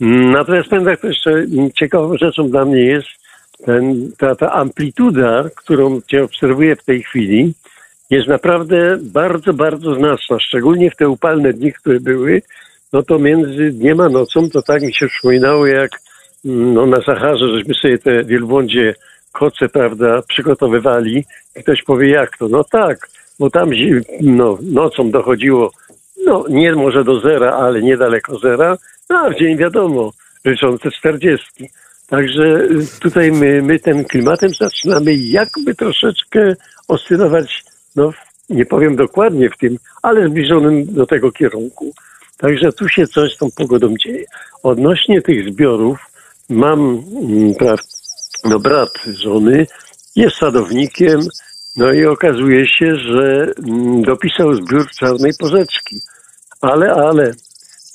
Natomiast 0.00 0.68
powiem 0.68 0.84
tak, 0.84 1.04
jeszcze 1.04 1.30
mm, 1.30 1.70
ciekawą 1.72 2.16
rzeczą 2.16 2.50
dla 2.50 2.64
mnie 2.64 2.84
jest 2.84 3.08
ten, 3.66 4.12
ta, 4.18 4.34
ta 4.34 4.52
amplituda, 4.52 5.44
którą 5.56 6.00
cię 6.00 6.24
obserwuję 6.24 6.76
w 6.76 6.84
tej 6.84 7.02
chwili, 7.02 7.54
jest 8.10 8.28
naprawdę 8.28 8.98
bardzo, 9.02 9.52
bardzo 9.52 9.94
znaczna. 9.94 10.40
Szczególnie 10.40 10.90
w 10.90 10.96
te 10.96 11.08
upalne 11.08 11.52
dni, 11.52 11.72
które 11.72 12.00
były, 12.00 12.42
no 12.92 13.02
to 13.02 13.18
między 13.18 13.70
dniem 13.70 14.00
a 14.00 14.08
nocą 14.08 14.50
to 14.50 14.62
tak 14.62 14.82
mi 14.82 14.94
się 14.94 15.06
przypominało, 15.06 15.66
jak 15.66 15.90
mm, 15.90 16.02
no, 16.44 16.86
na 16.86 17.02
Saharze, 17.02 17.48
żeśmy 17.48 17.74
sobie 17.74 17.98
te 17.98 18.24
wielbłądzie 18.24 18.94
koce, 19.32 19.68
prawda, 19.68 20.22
przygotowywali. 20.28 21.24
Ktoś 21.62 21.82
powie, 21.82 22.08
jak 22.08 22.36
to? 22.38 22.48
No 22.48 22.64
tak, 22.64 23.08
bo 23.38 23.50
tam 23.50 23.70
no, 24.20 24.58
nocą 24.62 25.10
dochodziło, 25.10 25.70
no 26.24 26.44
nie 26.48 26.74
może 26.74 27.04
do 27.04 27.20
zera, 27.20 27.52
ale 27.52 27.82
niedaleko 27.82 28.38
zera, 28.38 28.78
no 29.10 29.18
a 29.18 29.30
w 29.30 29.34
dzień 29.34 29.56
wiadomo, 29.56 30.12
ryczące 30.44 30.90
czterdziestki. 30.90 31.68
Także 32.08 32.44
y, 32.44 33.00
tutaj 33.00 33.32
my, 33.32 33.62
my 33.62 33.78
tym 33.78 34.04
klimatem 34.04 34.50
zaczynamy 34.50 35.14
jakby 35.14 35.74
troszeczkę 35.74 36.54
oscylować, 36.88 37.64
no 37.96 38.12
nie 38.50 38.66
powiem 38.66 38.96
dokładnie 38.96 39.50
w 39.50 39.56
tym, 39.56 39.76
ale 40.02 40.28
zbliżonym 40.28 40.94
do 40.94 41.06
tego 41.06 41.32
kierunku. 41.32 41.92
Także 42.38 42.72
tu 42.72 42.88
się 42.88 43.06
coś 43.06 43.34
z 43.34 43.36
tą 43.36 43.48
pogodą 43.56 43.94
dzieje. 43.96 44.24
Odnośnie 44.62 45.22
tych 45.22 45.50
zbiorów 45.50 46.11
mam 46.48 46.80
mm, 46.80 47.54
pra, 47.54 47.76
no 48.44 48.58
brat 48.58 48.92
żony, 49.22 49.66
jest 50.16 50.36
sadownikiem, 50.36 51.20
no 51.76 51.92
i 51.92 52.06
okazuje 52.06 52.66
się, 52.66 52.96
że 52.96 53.52
mm, 53.68 54.02
dopisał 54.02 54.54
zbiór 54.54 54.90
czarnej 54.90 55.32
porzeczki. 55.38 55.96
Ale, 56.60 56.92
ale, 56.92 57.34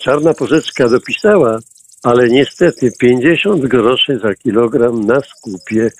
czarna 0.01 0.33
porzeczka 0.33 0.89
dopisała, 0.89 1.59
ale 2.03 2.29
niestety 2.29 2.91
50 2.99 3.65
groszy 3.65 4.19
za 4.19 4.35
kilogram 4.35 5.05
na 5.05 5.19
skupie. 5.21 5.91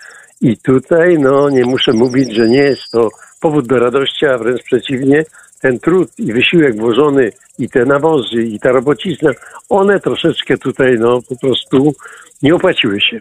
I 0.42 0.58
tutaj, 0.58 1.20
no, 1.20 1.50
nie 1.50 1.66
muszę 1.66 1.94
mówić, 1.94 2.36
że 2.36 2.48
nie 2.48 2.62
jest 2.62 2.92
to 2.92 3.10
powód 3.42 3.68
do 3.68 3.80
radości, 3.80 4.26
a 4.26 4.38
wręcz 4.38 4.64
przeciwnie, 4.64 5.24
ten 5.62 5.80
trud 5.80 6.10
i 6.20 6.34
wysiłek 6.34 6.78
włożony 6.78 7.32
i 7.60 7.70
te 7.70 7.86
nawozy 7.86 8.44
i 8.44 8.60
ta 8.60 8.72
robocizna, 8.72 9.32
one 9.70 10.00
troszeczkę 10.00 10.58
tutaj, 10.58 10.96
no, 11.00 11.20
po 11.30 11.36
prostu 11.36 11.94
nie 12.42 12.56
opłaciły 12.56 13.02
się. 13.02 13.20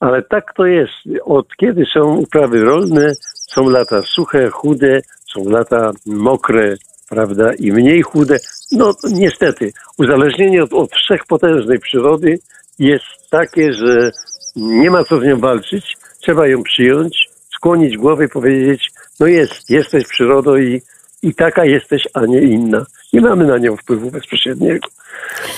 Ale 0.00 0.22
tak 0.22 0.54
to 0.56 0.66
jest. 0.66 0.92
Od 1.24 1.56
kiedy 1.56 1.84
są 1.94 2.16
uprawy 2.16 2.64
rolne, 2.64 3.12
są 3.48 3.68
lata 3.68 4.02
suche, 4.02 4.50
chude, 4.50 5.00
są 5.32 5.44
lata 5.44 5.92
mokre, 6.06 6.76
prawda, 7.08 7.52
i 7.54 7.72
mniej 7.72 8.02
chude. 8.02 8.38
No 8.72 8.94
niestety, 9.12 9.72
uzależnienie 9.98 10.62
od, 10.62 10.72
od 10.72 10.92
wszechpotężnej 10.92 11.78
przyrody 11.78 12.38
jest 12.78 13.04
takie, 13.30 13.72
że 13.72 14.10
nie 14.56 14.90
ma 14.90 15.04
co 15.04 15.20
z 15.20 15.24
nią 15.24 15.40
walczyć, 15.40 15.96
trzeba 16.20 16.46
ją 16.46 16.62
przyjąć, 16.62 17.28
skłonić 17.54 17.96
głowę 17.96 18.24
i 18.24 18.28
powiedzieć, 18.28 18.91
no 19.20 19.26
jest, 19.26 19.70
jesteś 19.70 20.06
przyrodą 20.06 20.56
i, 20.56 20.82
i 21.22 21.34
taka 21.34 21.64
jesteś, 21.64 22.08
a 22.14 22.26
nie 22.26 22.40
inna. 22.40 22.86
Nie 23.12 23.20
mamy 23.20 23.46
na 23.46 23.58
nią 23.58 23.76
wpływu 23.76 24.10
bezpośredniego. 24.10 24.88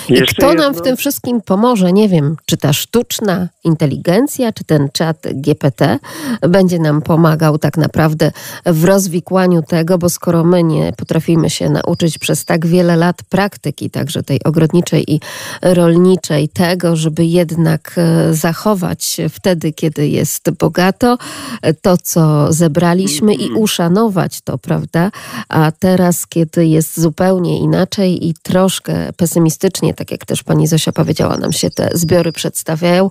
I 0.09 0.21
kto 0.21 0.53
nam 0.53 0.73
w 0.73 0.75
jedno- 0.75 0.81
tym 0.81 0.97
wszystkim 0.97 1.41
pomoże? 1.41 1.93
Nie 1.93 2.09
wiem, 2.09 2.35
czy 2.45 2.57
ta 2.57 2.73
sztuczna 2.73 3.47
inteligencja, 3.63 4.53
czy 4.53 4.63
ten 4.63 4.89
czat 4.93 5.17
GPT 5.33 5.99
będzie 6.41 6.79
nam 6.79 7.01
pomagał 7.01 7.57
tak 7.57 7.77
naprawdę 7.77 8.31
w 8.65 8.83
rozwikłaniu 8.83 9.61
tego, 9.61 9.97
bo 9.97 10.09
skoro 10.09 10.43
my 10.43 10.63
nie 10.63 10.93
potrafimy 10.97 11.49
się 11.49 11.69
nauczyć 11.69 12.17
przez 12.17 12.45
tak 12.45 12.65
wiele 12.65 12.95
lat 12.95 13.23
praktyki, 13.29 13.89
także 13.89 14.23
tej 14.23 14.43
ogrodniczej 14.43 15.13
i 15.13 15.19
rolniczej, 15.61 16.49
tego, 16.49 16.95
żeby 16.95 17.25
jednak 17.25 17.95
e, 17.97 18.33
zachować 18.33 19.17
wtedy, 19.29 19.73
kiedy 19.73 20.07
jest 20.07 20.51
bogato, 20.51 21.17
e, 21.61 21.73
to, 21.73 21.97
co 21.97 22.53
zebraliśmy 22.53 23.33
i 23.33 23.51
uszanować 23.51 24.41
to, 24.41 24.57
prawda? 24.57 25.11
A 25.49 25.71
teraz, 25.79 26.27
kiedy 26.27 26.67
jest 26.67 26.99
zupełnie 27.01 27.44
inaczej 27.53 28.27
i 28.27 28.33
troszkę 28.43 29.13
pesymistycznie, 29.13 29.93
tak 29.93 30.11
jak 30.11 30.25
też 30.25 30.43
pani 30.43 30.67
Zosia 30.67 30.91
powiedziała, 30.91 31.37
nam 31.37 31.51
się 31.51 31.69
te 31.69 31.89
zbiory 31.93 32.31
przedstawiają, 32.31 33.09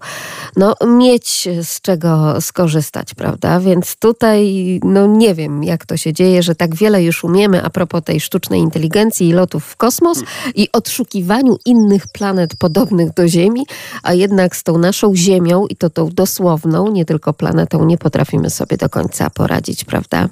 no 0.56 0.74
mieć 0.86 1.48
z 1.62 1.80
czego 1.80 2.40
skorzystać, 2.40 3.14
prawda? 3.14 3.60
Więc 3.60 3.96
tutaj, 3.96 4.80
no 4.84 5.06
nie 5.06 5.34
wiem, 5.34 5.64
jak 5.64 5.86
to 5.86 5.96
się 5.96 6.12
dzieje, 6.12 6.42
że 6.42 6.54
tak 6.54 6.74
wiele 6.74 7.02
już 7.02 7.24
umiemy 7.24 7.64
a 7.64 7.70
propos 7.70 8.04
tej 8.04 8.20
sztucznej 8.20 8.60
inteligencji 8.60 9.28
i 9.28 9.32
lotów 9.32 9.64
w 9.64 9.76
kosmos 9.76 10.22
i 10.54 10.68
odszukiwaniu 10.72 11.58
innych 11.64 12.08
planet 12.08 12.56
podobnych 12.56 13.14
do 13.14 13.28
Ziemi, 13.28 13.66
a 14.02 14.14
jednak 14.14 14.56
z 14.56 14.62
tą 14.62 14.78
naszą 14.78 15.16
Ziemią 15.16 15.66
i 15.66 15.76
to 15.76 15.90
tą 15.90 16.10
dosłowną, 16.10 16.90
nie 16.90 17.04
tylko 17.04 17.32
planetą, 17.32 17.84
nie 17.84 17.98
potrafimy 17.98 18.50
sobie 18.50 18.76
do 18.76 18.88
końca 18.88 19.30
poradzić, 19.30 19.84
prawda? 19.84 20.28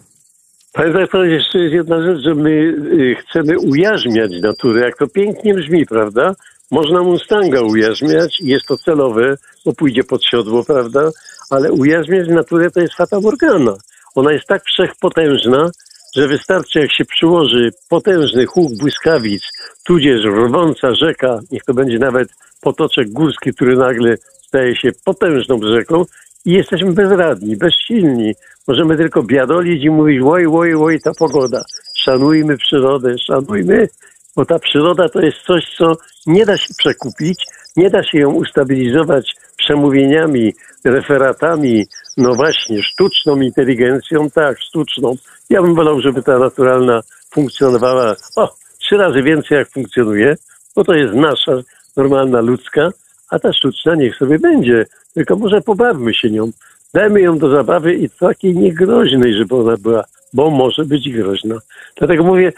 Panie 0.72 0.92
doktorze, 0.92 1.30
jeszcze 1.30 1.58
jest 1.58 1.74
jedna 1.74 2.02
rzecz, 2.02 2.22
że 2.24 2.34
my 2.34 2.50
y, 2.50 3.16
chcemy 3.20 3.58
ujarzmiać 3.58 4.30
naturę, 4.42 4.80
jak 4.80 4.98
to 4.98 5.06
pięknie 5.06 5.54
brzmi, 5.54 5.86
prawda? 5.86 6.34
Można 6.70 7.02
Mustanga 7.02 7.60
ujarzmiać 7.62 8.40
jest 8.40 8.66
to 8.66 8.76
celowe, 8.76 9.36
bo 9.64 9.72
pójdzie 9.72 10.04
pod 10.04 10.24
siodło, 10.24 10.64
prawda? 10.64 11.10
Ale 11.50 11.72
ujarzmiać 11.72 12.28
naturę 12.28 12.70
to 12.70 12.80
jest 12.80 12.94
fata 12.94 13.20
morgana. 13.20 13.76
Ona 14.14 14.32
jest 14.32 14.46
tak 14.46 14.64
wszechpotężna, 14.64 15.70
że 16.16 16.28
wystarczy 16.28 16.78
jak 16.78 16.92
się 16.92 17.04
przyłoży 17.04 17.70
potężny 17.88 18.46
huk 18.46 18.72
błyskawic, 18.80 19.42
tudzież 19.86 20.24
rwąca 20.24 20.94
rzeka, 20.94 21.40
niech 21.50 21.64
to 21.64 21.74
będzie 21.74 21.98
nawet 21.98 22.28
potoczek 22.60 23.10
górski, 23.10 23.54
który 23.54 23.76
nagle 23.76 24.16
staje 24.46 24.76
się 24.76 24.90
potężną 25.04 25.60
rzeką 25.62 26.04
i 26.44 26.52
jesteśmy 26.52 26.92
bezradni, 26.92 27.56
bezsilni. 27.56 28.34
Możemy 28.68 28.96
tylko 28.96 29.22
biadolić 29.22 29.84
i 29.84 29.90
mówić, 29.90 30.20
oj, 30.24 30.46
oj, 30.46 30.74
oj, 30.74 31.00
ta 31.00 31.10
pogoda. 31.18 31.62
szanujmy 31.96 32.56
przyrodę, 32.56 33.18
szanujmy, 33.18 33.88
bo 34.36 34.44
ta 34.44 34.58
przyroda 34.58 35.08
to 35.08 35.20
jest 35.20 35.38
coś, 35.46 35.64
co 35.78 35.92
nie 36.26 36.46
da 36.46 36.56
się 36.56 36.74
przekupić, 36.78 37.44
nie 37.76 37.90
da 37.90 38.02
się 38.02 38.18
ją 38.18 38.30
ustabilizować 38.30 39.34
przemówieniami, 39.56 40.54
referatami, 40.84 41.86
no 42.16 42.34
właśnie, 42.34 42.82
sztuczną 42.82 43.40
inteligencją, 43.40 44.30
tak, 44.30 44.60
sztuczną. 44.60 45.14
Ja 45.50 45.62
bym 45.62 45.74
wolał, 45.74 46.00
żeby 46.00 46.22
ta 46.22 46.38
naturalna 46.38 47.00
funkcjonowała 47.34 48.16
o, 48.36 48.54
trzy 48.80 48.96
razy 48.96 49.22
więcej 49.22 49.58
jak 49.58 49.70
funkcjonuje, 49.70 50.36
bo 50.76 50.84
to 50.84 50.94
jest 50.94 51.14
nasza, 51.14 51.52
normalna, 51.96 52.40
ludzka, 52.40 52.90
a 53.30 53.38
ta 53.38 53.52
sztuczna 53.52 53.94
niech 53.94 54.16
sobie 54.16 54.38
będzie. 54.38 54.86
Tylko 55.14 55.36
może 55.36 55.60
pobawmy 55.60 56.14
się 56.14 56.30
nią. 56.30 56.50
Dajmy 56.94 57.20
ją 57.20 57.38
do 57.38 57.50
zabawy 57.50 57.94
i 57.94 58.10
takiej 58.10 58.56
niegroźnej, 58.56 59.34
żeby 59.34 59.56
ona 59.56 59.76
była, 59.76 60.04
bo 60.32 60.50
może 60.50 60.84
być 60.84 61.10
groźna. 61.10 61.54
Dlatego 61.96 62.24
mówię, 62.24 62.52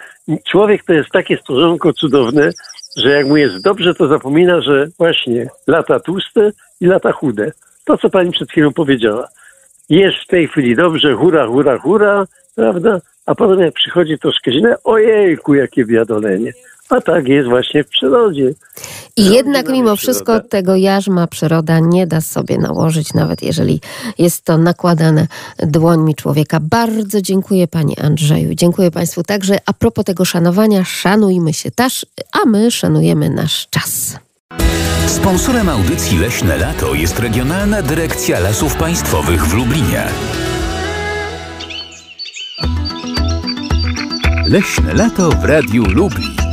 człowiek 0.50 0.84
to 0.84 0.92
jest 0.92 1.10
takie 1.10 1.36
stworzonko 1.36 1.92
cudowne, 1.92 2.50
że 2.96 3.10
jak 3.10 3.26
mu 3.26 3.36
jest 3.36 3.64
dobrze, 3.64 3.94
to 3.94 4.08
zapomina, 4.08 4.60
że 4.60 4.86
właśnie 4.98 5.48
lata 5.66 6.00
tłuste 6.00 6.52
i 6.80 6.86
lata 6.86 7.12
chude. 7.12 7.52
To, 7.84 7.98
co 7.98 8.10
pani 8.10 8.30
przed 8.30 8.50
chwilą 8.50 8.72
powiedziała. 8.72 9.28
Jest 9.88 10.16
w 10.16 10.26
tej 10.26 10.48
chwili 10.48 10.76
dobrze, 10.76 11.14
hura, 11.14 11.46
hura, 11.46 11.78
hura, 11.78 12.24
prawda? 12.56 13.00
A 13.26 13.34
potem 13.34 13.60
jak 13.60 13.74
przychodzi 13.74 14.18
troszkę 14.18 14.52
źle, 14.52 14.76
ojejku, 14.84 15.54
jakie 15.54 15.84
biadolenie. 15.84 16.52
A 16.90 17.00
tak 17.00 17.28
jest 17.28 17.48
właśnie 17.48 17.84
w 17.84 17.88
przyrodzie. 17.88 18.54
I 19.16 19.24
jednak 19.24 19.68
mimo 19.68 19.96
wszystko 19.96 20.40
tego 20.40 20.76
jarzma 20.76 21.26
przyroda 21.26 21.78
nie 21.78 22.06
da 22.06 22.20
sobie 22.20 22.58
nałożyć, 22.58 23.14
nawet 23.14 23.42
jeżeli 23.42 23.80
jest 24.18 24.44
to 24.44 24.58
nakładane 24.58 25.26
dłońmi 25.58 26.14
człowieka. 26.14 26.58
Bardzo 26.60 27.22
dziękuję 27.22 27.68
Panie 27.68 27.94
Andrzeju. 28.02 28.54
Dziękuję 28.54 28.90
Państwu 28.90 29.22
także. 29.22 29.58
A 29.66 29.72
propos 29.72 30.04
tego 30.04 30.24
szanowania, 30.24 30.84
szanujmy 30.84 31.52
się 31.52 31.70
też, 31.70 32.06
a 32.32 32.44
my 32.44 32.70
szanujemy 32.70 33.30
nasz 33.30 33.66
czas. 33.70 34.18
Sponsorem 35.06 35.68
audycji 35.68 36.18
Leśne 36.18 36.56
Lato 36.56 36.94
jest 36.94 37.18
Regionalna 37.18 37.82
Dyrekcja 37.82 38.40
Lasów 38.40 38.76
Państwowych 38.76 39.46
w 39.46 39.54
Lublinie. 39.54 40.04
Leśne 44.46 44.94
Lato 44.94 45.30
w 45.30 45.44
Radiu 45.44 45.84
Lublin 45.84 46.43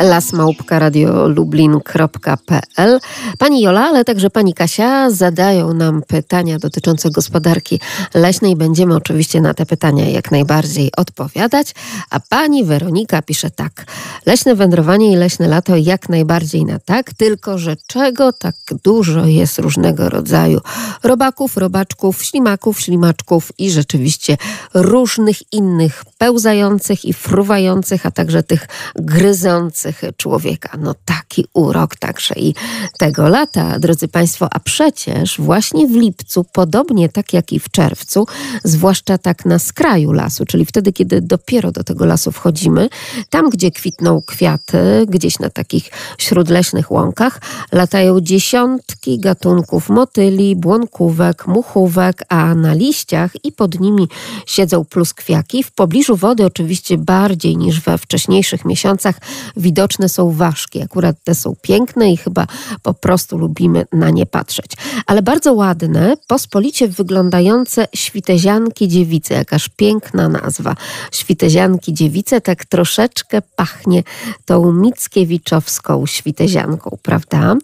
lasmałpka.radiolublin.pl 0.00 3.00
Pani 3.38 3.62
Jola, 3.62 3.80
ale 3.80 4.04
także 4.04 4.30
Pani 4.30 4.54
Kasia 4.54 5.10
zadają 5.10 5.74
nam 5.74 6.02
pytania 6.08 6.58
dotyczące 6.58 7.10
gospodarki 7.10 7.80
leśnej. 8.14 8.56
Będziemy 8.56 8.96
oczywiście 8.96 9.40
na 9.40 9.54
te 9.54 9.66
pytania 9.66 10.08
jak 10.08 10.30
najbardziej 10.30 10.90
odpowiadać. 10.96 11.74
A 12.10 12.20
Pani 12.20 12.64
Weronika 12.64 13.22
pisze 13.22 13.50
tak. 13.50 13.86
Leśne 14.26 14.54
wędrowanie 14.54 15.12
i 15.12 15.16
leśne 15.16 15.48
lato 15.48 15.76
jak 15.76 16.08
najbardziej 16.08 16.64
na 16.64 16.78
tak, 16.78 17.14
tylko 17.14 17.58
że 17.58 17.76
czego 17.86 18.32
tak 18.32 18.54
dużo 18.84 19.26
jest 19.26 19.58
różnego 19.58 20.08
rodzaju 20.08 20.60
robaków, 21.02 21.56
robaczków, 21.56 22.24
ślimaków, 22.24 22.80
ślimaczków 22.80 23.52
i 23.58 23.70
rzeczywiście 23.70 24.36
różnych 24.74 25.52
innych 25.52 26.04
pełzających 26.20 27.04
i 27.04 27.12
fruwających, 27.12 28.06
a 28.06 28.10
także 28.10 28.42
tych 28.42 28.68
gryzących 28.96 30.02
człowieka. 30.16 30.78
No 30.78 30.94
taki 31.04 31.46
urok 31.54 31.96
także 31.96 32.34
i 32.34 32.54
tego 32.98 33.28
lata, 33.28 33.78
drodzy 33.78 34.08
Państwo, 34.08 34.48
a 34.50 34.60
przecież 34.60 35.40
właśnie 35.40 35.86
w 35.86 35.96
lipcu, 35.96 36.44
podobnie 36.52 37.08
tak 37.08 37.32
jak 37.32 37.52
i 37.52 37.60
w 37.60 37.70
czerwcu, 37.70 38.26
zwłaszcza 38.64 39.18
tak 39.18 39.44
na 39.44 39.58
skraju 39.58 40.12
lasu, 40.12 40.46
czyli 40.46 40.64
wtedy, 40.64 40.92
kiedy 40.92 41.20
dopiero 41.20 41.72
do 41.72 41.84
tego 41.84 42.06
lasu 42.06 42.32
wchodzimy, 42.32 42.88
tam 43.30 43.50
gdzie 43.50 43.70
kwitną 43.70 44.22
kwiaty, 44.26 45.06
gdzieś 45.08 45.38
na 45.38 45.50
takich 45.50 45.90
śródleśnych 46.18 46.90
łąkach, 46.90 47.40
latają 47.72 48.20
dziesiątki 48.20 49.18
gatunków 49.18 49.88
motyli, 49.88 50.56
błonkówek, 50.56 51.46
muchówek, 51.46 52.24
a 52.28 52.54
na 52.54 52.74
liściach 52.74 53.30
i 53.44 53.52
pod 53.52 53.80
nimi 53.80 54.08
siedzą 54.46 54.84
pluskwiaki. 54.84 55.62
W 55.62 55.72
pobliżu 55.72 56.09
wody 56.16 56.44
oczywiście 56.44 56.98
bardziej 56.98 57.56
niż 57.56 57.80
we 57.80 57.98
wcześniejszych 57.98 58.64
miesiącach 58.64 59.16
widoczne 59.56 60.08
są 60.08 60.32
ważki. 60.32 60.82
Akurat 60.82 61.16
te 61.24 61.34
są 61.34 61.54
piękne 61.62 62.12
i 62.12 62.16
chyba 62.16 62.46
po 62.82 62.94
prostu 62.94 63.38
lubimy 63.38 63.86
na 63.92 64.10
nie 64.10 64.26
patrzeć. 64.26 64.72
Ale 65.06 65.22
bardzo 65.22 65.52
ładne, 65.52 66.14
pospolicie 66.26 66.88
wyglądające 66.88 67.88
świtezianki 67.94 68.88
dziewice. 68.88 69.34
Jakaż 69.34 69.68
piękna 69.68 70.28
nazwa. 70.28 70.76
Świtezianki 71.12 71.94
dziewice 71.94 72.40
tak 72.40 72.64
troszeczkę 72.64 73.42
pachnie 73.56 74.02
tą 74.44 74.72
mickiewiczowską 74.72 76.06
świtezianką, 76.06 76.98
prawda? 77.02 77.56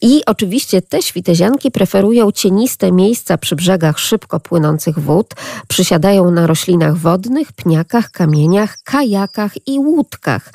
I 0.00 0.22
oczywiście 0.26 0.82
te 0.82 1.02
świtezianki 1.02 1.70
preferują 1.70 2.32
cieniste 2.32 2.92
miejsca 2.92 3.38
przy 3.38 3.56
brzegach 3.56 3.98
szybko 3.98 4.40
płynących 4.40 4.98
wód, 4.98 5.34
przysiadają 5.68 6.30
na 6.30 6.46
roślinach 6.46 6.96
wodnych, 6.96 7.52
pniakach, 7.84 8.10
kamieniach, 8.10 8.76
kajakach 8.84 9.52
i 9.66 9.78
łódkach, 9.78 10.52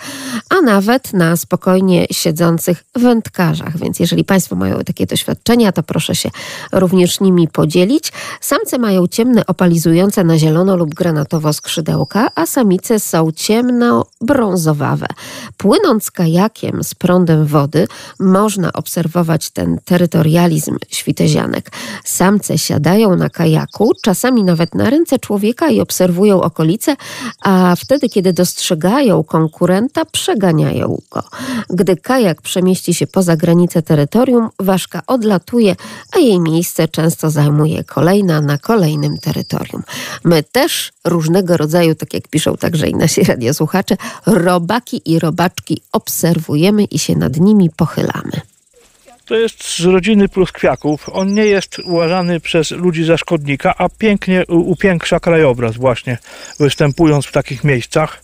a 0.50 0.62
nawet 0.62 1.14
na 1.14 1.38
spokojnie 1.38 2.08
siedzących 2.12 2.84
wędkarzach. 2.96 3.78
Więc 3.78 4.00
jeżeli 4.00 4.24
Państwo 4.24 4.56
mają 4.56 4.80
takie 4.84 5.06
doświadczenia, 5.06 5.72
to 5.72 5.84
proszę 5.84 6.16
się 6.16 6.30
również 6.72 7.20
nimi 7.20 7.48
podzielić. 7.48 8.12
Samce 8.42 8.78
mają 8.78 9.08
ciemne, 9.08 9.46
opalizujące 9.46 10.24
na 10.24 10.38
zielono 10.38 10.76
lub 10.76 10.96
granatowo 10.96 11.54
skrzydełka, 11.54 12.30
a 12.36 12.46
samice 12.46 13.00
są 13.00 13.32
ciemno-brązowawe. 13.32 15.08
Płynąc 15.58 16.12
kajakiem 16.12 16.84
z 16.84 16.96
prądem 16.96 17.46
wody, 17.46 17.88
można 18.20 18.74
obserwować 18.74 19.50
ten 19.50 19.80
terytorializm 19.86 20.78
świtezianek. 20.88 21.72
Samce 22.04 22.58
siadają 22.58 23.16
na 23.16 23.30
kajaku, 23.30 23.92
czasami 24.04 24.44
nawet 24.44 24.76
na 24.76 24.90
ręce 24.90 25.20
człowieka 25.20 25.70
i 25.70 25.82
obserwują 25.82 26.42
okolice, 26.42 26.96
a 27.42 27.76
wtedy, 27.76 28.10
kiedy 28.10 28.34
dostrzegają 28.34 29.24
konkurenta, 29.24 30.06
przeganiają 30.06 31.00
gdy 31.70 31.98
kajak 31.98 32.42
przemieści 32.42 32.94
się 32.94 33.08
poza 33.08 33.38
granice 33.38 33.82
terytorium, 33.82 34.50
ważka 34.60 35.02
odlatuje, 35.08 35.76
a 36.16 36.20
jej 36.20 36.40
miejsce 36.40 36.88
często 36.88 37.30
zajmuje 37.30 37.84
kolejna 37.84 38.42
na 38.42 38.58
kolejnym 38.58 39.18
terytorium. 39.18 39.84
My 40.24 40.44
też 40.44 40.92
różnego 41.06 41.58
rodzaju, 41.58 41.96
tak 41.96 42.14
jak 42.14 42.28
piszą 42.28 42.58
także 42.58 42.88
i 42.88 42.96
nasi 42.96 43.24
radiosłuchacze, 43.24 43.98
robaki 44.26 45.02
i 45.06 45.20
robaczki 45.20 45.82
obserwujemy 45.92 46.84
i 46.84 47.00
się 47.00 47.16
nad 47.16 47.38
nimi 47.38 47.70
pochylamy. 47.70 48.42
To 49.30 49.36
jest 49.36 49.78
z 49.78 49.86
rodziny 49.86 50.30
pluskwiaków. 50.30 51.10
On 51.14 51.34
nie 51.34 51.46
jest 51.46 51.80
uważany 51.80 52.40
przez 52.40 52.72
ludzi 52.72 53.04
za 53.04 53.18
szkodnika, 53.18 53.74
a 53.78 53.90
pięknie 53.90 54.46
upiększa 54.48 55.20
krajobraz 55.20 55.78
właśnie, 55.78 56.18
występując 56.60 57.26
w 57.26 57.32
takich 57.32 57.64
miejscach. 57.64 58.24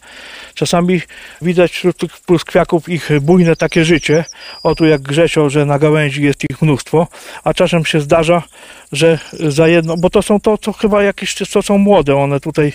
Czasami 0.56 1.02
widać 1.42 1.72
wśród 1.72 1.98
tych 1.98 2.18
pluskwiaków 2.18 2.90
ich 2.90 3.10
bujne 3.22 3.56
takie 3.56 3.86
życie. 3.86 4.26
O 4.64 4.76
tu 4.76 4.86
jak 4.86 5.02
grzesią, 5.02 5.50
że 5.50 5.66
na 5.66 5.80
gałęzi 5.80 6.24
jest 6.24 6.44
ich 6.50 6.62
mnóstwo, 6.62 7.08
a 7.44 7.54
czasem 7.54 7.86
się 7.86 8.02
zdarza, 8.02 8.44
że 8.92 9.20
za 9.50 9.68
jedno, 9.68 9.98
bo 9.98 10.10
to 10.10 10.22
są 10.22 10.40
to, 10.40 10.58
co 10.58 10.74
chyba 10.74 11.04
jakieś, 11.04 11.34
co 11.34 11.62
są 11.62 11.78
młode, 11.78 12.16
one 12.16 12.40
tutaj, 12.40 12.74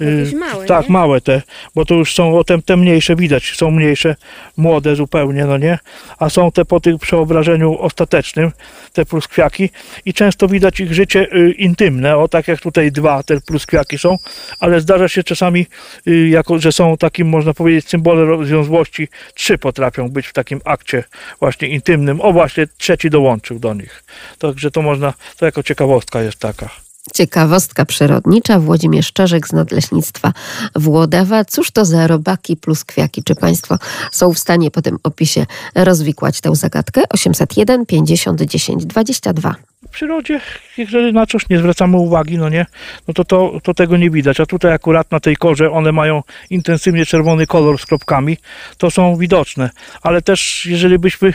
y, 0.00 0.32
małe, 0.36 0.66
tak, 0.66 0.88
nie? 0.88 0.92
małe 0.92 1.20
te, 1.20 1.42
bo 1.74 1.84
to 1.84 1.94
już 1.94 2.14
są, 2.14 2.38
o 2.38 2.44
te, 2.44 2.62
te 2.62 2.76
mniejsze 2.76 3.16
widać, 3.16 3.56
są 3.56 3.70
mniejsze, 3.70 4.16
młode 4.56 4.96
zupełnie, 4.96 5.44
no 5.44 5.58
nie, 5.58 5.78
a 6.18 6.30
są 6.30 6.52
te 6.52 6.64
po 6.64 6.80
tym 6.80 6.98
przeobrażeniu 6.98 7.78
ostatecznym, 7.78 8.52
te 8.92 9.04
pluskwiaki. 9.04 9.70
I 10.04 10.14
często 10.14 10.48
widać 10.48 10.80
ich 10.80 10.94
życie 10.94 11.26
y, 11.32 11.52
intymne, 11.52 12.16
o 12.16 12.28
tak 12.28 12.48
jak 12.48 12.60
tutaj 12.60 12.92
dwa 12.92 13.22
te 13.22 13.40
pluskwiaki 13.40 13.98
są, 13.98 14.16
ale 14.60 14.80
zdarza 14.80 15.08
się 15.08 15.24
czasami, 15.24 15.66
y, 16.08 16.28
jako, 16.28 16.58
że 16.58 16.72
są 16.72 16.96
takim, 17.16 17.28
można 17.28 17.54
powiedzieć, 17.54 17.88
symbolem 17.88 18.28
rozwiązłości, 18.28 19.08
trzy 19.34 19.58
potrafią 19.58 20.08
być 20.08 20.26
w 20.26 20.32
takim 20.32 20.60
akcie 20.64 21.04
właśnie 21.40 21.68
intymnym, 21.68 22.20
o 22.20 22.32
właśnie 22.32 22.66
trzeci 22.78 23.10
dołączył 23.10 23.58
do 23.58 23.74
nich, 23.74 24.04
także 24.38 24.70
to 24.70 24.82
można, 24.82 25.14
to 25.36 25.46
jako 25.46 25.62
ciekawostka 25.62 26.22
jest 26.22 26.38
taka. 26.38 26.85
Ciekawostka 27.14 27.84
przyrodnicza. 27.84 28.58
Włodzimierz 28.58 29.12
Czerzek 29.12 29.48
z 29.48 29.52
Nadleśnictwa 29.52 30.32
Włodawa. 30.74 31.44
Cóż 31.44 31.70
to 31.70 31.84
za 31.84 32.06
robaki 32.06 32.56
plus 32.56 32.84
kwiaki? 32.84 33.22
Czy 33.22 33.34
Państwo 33.34 33.78
są 34.12 34.32
w 34.32 34.38
stanie 34.38 34.70
po 34.70 34.82
tym 34.82 34.98
opisie 35.02 35.46
rozwikłać 35.74 36.40
tę 36.40 36.54
zagadkę? 36.54 37.02
801 37.10 37.86
50 37.86 38.42
10 38.42 38.86
22. 38.86 39.54
W 39.86 39.88
przyrodzie, 39.88 40.40
jeżeli 40.76 41.12
na 41.12 41.26
coś 41.26 41.48
nie 41.48 41.58
zwracamy 41.58 41.96
uwagi, 41.96 42.38
no 42.38 42.48
nie, 42.48 42.66
no 43.08 43.14
to, 43.14 43.24
to, 43.24 43.52
to 43.62 43.74
tego 43.74 43.96
nie 43.96 44.10
widać. 44.10 44.40
A 44.40 44.46
tutaj 44.46 44.72
akurat 44.72 45.10
na 45.10 45.20
tej 45.20 45.36
korze 45.36 45.70
one 45.70 45.92
mają 45.92 46.22
intensywnie 46.50 47.06
czerwony 47.06 47.46
kolor 47.46 47.80
z 47.80 47.86
kropkami, 47.86 48.36
to 48.78 48.90
są 48.90 49.16
widoczne. 49.16 49.70
Ale 50.02 50.22
też, 50.22 50.66
jeżeli 50.66 50.98
byśmy 50.98 51.32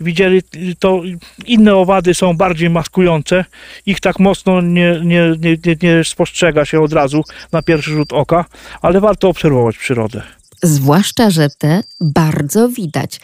widzieli, 0.00 0.42
to 0.78 1.02
inne 1.46 1.74
owady 1.74 2.14
są 2.14 2.36
bardziej 2.36 2.70
maskujące. 2.70 3.44
Ich 3.86 4.00
tak 4.00 4.18
mocno 4.18 4.60
nie, 4.60 5.00
nie, 5.04 5.32
nie, 5.40 5.76
nie, 5.82 6.04
spostrzega 6.04 6.64
się 6.64 6.80
od 6.80 6.92
razu 6.92 7.24
na 7.52 7.62
pierwszy 7.62 7.90
rzut 7.90 8.12
oka, 8.12 8.44
ale 8.82 9.00
warto 9.00 9.28
obserwować 9.28 9.78
przyrodę. 9.78 10.22
Zwłaszcza, 10.62 11.30
że 11.30 11.48
te 11.58 11.82
bardzo 12.00 12.68
widać. 12.68 13.20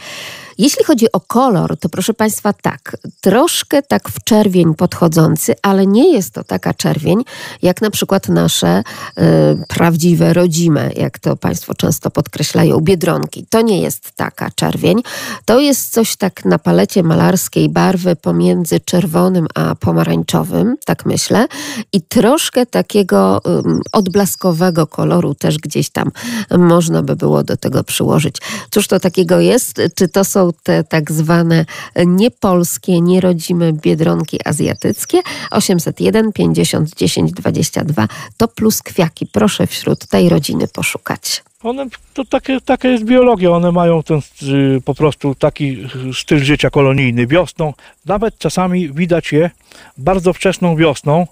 Jeśli 0.59 0.85
chodzi 0.85 1.13
o 1.13 1.21
kolor, 1.21 1.77
to 1.77 1.89
proszę 1.89 2.15
Państwa, 2.15 2.53
tak, 2.53 2.97
troszkę 3.21 3.83
tak 3.83 4.09
w 4.09 4.25
czerwień 4.25 4.75
podchodzący, 4.75 5.55
ale 5.63 5.87
nie 5.87 6.13
jest 6.13 6.35
to 6.35 6.45
taka 6.45 6.75
czerwień, 6.75 7.25
jak 7.63 7.83
na 7.83 7.91
przykład 7.91 8.29
nasze 8.29 8.79
y, 8.81 9.23
prawdziwe, 9.69 10.33
rodzime, 10.33 10.91
jak 10.97 11.19
to 11.19 11.37
Państwo 11.37 11.75
często 11.75 12.11
podkreślają, 12.11 12.81
biedronki. 12.81 13.47
To 13.51 13.61
nie 13.61 13.81
jest 13.81 14.13
taka 14.17 14.51
czerwień. 14.51 15.03
To 15.45 15.61
jest 15.61 15.93
coś 15.93 16.17
tak 16.17 16.45
na 16.45 16.59
palecie 16.59 17.03
malarskiej 17.03 17.69
barwy 17.69 18.17
pomiędzy 18.17 18.81
czerwonym 18.81 19.47
a 19.55 19.75
pomarańczowym, 19.75 20.77
tak 20.85 21.07
myślę, 21.07 21.47
i 21.93 22.03
troszkę 22.03 22.67
takiego 22.67 23.41
y, 23.47 23.63
odblaskowego 23.93 24.87
koloru 24.87 25.35
też 25.35 25.59
gdzieś 25.59 25.91
tam 25.91 26.11
można 26.59 27.03
by 27.03 27.17
było 27.17 27.43
do 27.43 27.57
tego 27.57 27.85
przyłożyć. 27.85 28.37
Cóż 28.71 28.87
to 28.87 29.01
takiego 29.01 29.41
jest? 29.41 29.81
Czy 29.95 30.09
to 30.09 30.25
są 30.25 30.42
te 30.63 30.85
tak 30.85 31.13
zwane 31.13 31.65
niepolskie, 32.07 33.01
nierodzime 33.01 33.73
biedronki 33.73 34.39
azjatyckie. 34.45 35.23
801 35.51 36.33
50 36.33 36.95
10 36.97 37.33
22 37.33 38.09
to 38.37 38.49
plus 38.49 38.83
kwiaki. 38.83 39.27
Proszę 39.27 39.67
wśród 39.67 40.07
tej 40.07 40.29
rodziny 40.29 40.69
poszukać. 40.69 41.43
One, 41.63 41.87
to 42.15 42.25
takie, 42.25 42.61
taka 42.61 42.89
jest 42.89 43.05
biologia, 43.05 43.51
one 43.51 43.73
mają 43.73 44.03
ten 44.03 44.21
y, 44.43 44.81
po 44.85 44.95
prostu 44.95 45.35
taki 45.35 45.89
styl 46.15 46.39
życia 46.39 46.71
kolonijny. 46.71 47.27
Wiosną, 47.27 47.73
nawet 48.07 48.39
czasami 48.39 48.93
widać 48.93 49.33
je 49.33 49.51
bardzo 49.99 50.33
wczesną 50.33 50.77
wiosną, 50.77 51.27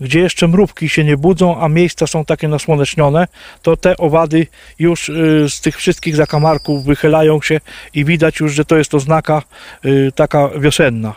gdzie 0.00 0.20
jeszcze 0.20 0.48
mrówki 0.48 0.88
się 0.88 1.04
nie 1.04 1.16
budzą, 1.16 1.60
a 1.60 1.68
miejsca 1.68 2.06
są 2.06 2.24
takie 2.24 2.48
nasłonecznione, 2.48 3.28
to 3.62 3.76
te 3.76 3.96
owady 3.96 4.46
już 4.78 5.08
y, 5.08 5.46
z 5.48 5.60
tych 5.60 5.76
wszystkich 5.76 6.16
zakamarków 6.16 6.84
wychylają 6.84 7.42
się 7.42 7.60
i 7.94 8.04
widać 8.04 8.40
już, 8.40 8.52
że 8.52 8.64
to 8.64 8.76
jest 8.76 8.94
oznaka 8.94 9.42
y, 9.84 10.12
taka 10.14 10.48
wiosenna. 10.48 11.14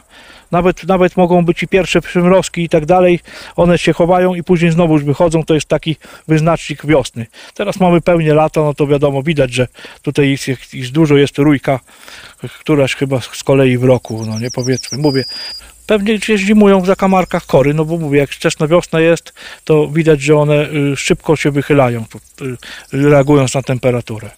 Nawet, 0.52 0.84
nawet 0.84 1.18
mogą 1.18 1.46
być 1.46 1.64
i 1.64 1.68
pierwsze 1.68 2.02
przymrozki 2.02 2.64
i 2.64 2.70
tak 2.70 2.86
dalej, 2.86 3.20
one 3.56 3.78
się 3.78 3.94
chowają 3.94 4.36
i 4.36 4.44
później 4.44 4.72
znowu 4.72 4.94
już 4.94 5.04
wychodzą, 5.04 5.44
to 5.44 5.54
jest 5.54 5.68
taki 5.68 5.96
wyznacznik 6.28 6.86
wiosny. 6.86 7.26
Teraz 7.54 7.80
mamy 7.80 8.02
pełnię 8.02 8.34
lata, 8.34 8.62
no 8.62 8.74
to 8.74 8.88
wiadomo, 8.88 9.24
widać, 9.24 9.54
że 9.54 9.68
tutaj 10.02 10.30
jest, 10.30 10.74
jest 10.74 10.92
dużo, 10.92 11.18
jest 11.18 11.38
rójka, 11.38 11.80
któraś 12.60 12.96
chyba 12.96 13.22
z 13.22 13.44
kolei 13.44 13.78
w 13.78 13.84
roku, 13.84 14.26
no 14.26 14.40
nie 14.40 14.52
powiedzmy, 14.52 14.98
mówię, 14.98 15.24
pewnie 15.88 16.20
gdzieś 16.20 16.42
zimują 16.42 16.82
w 16.82 16.86
zakamarkach 16.86 17.46
kory, 17.46 17.74
no 17.74 17.86
bo 17.86 17.98
mówię, 17.98 18.20
jak 18.20 18.30
wczesna 18.30 18.68
wiosna 18.68 19.00
jest, 19.00 19.34
to 19.64 19.88
widać, 19.88 20.22
że 20.22 20.36
one 20.36 20.70
y, 20.70 20.98
szybko 20.98 21.36
się 21.36 21.52
wychylają, 21.52 22.06
y, 22.42 22.58
reagując 22.92 23.54
na 23.54 23.62
temperaturę. 23.62 24.30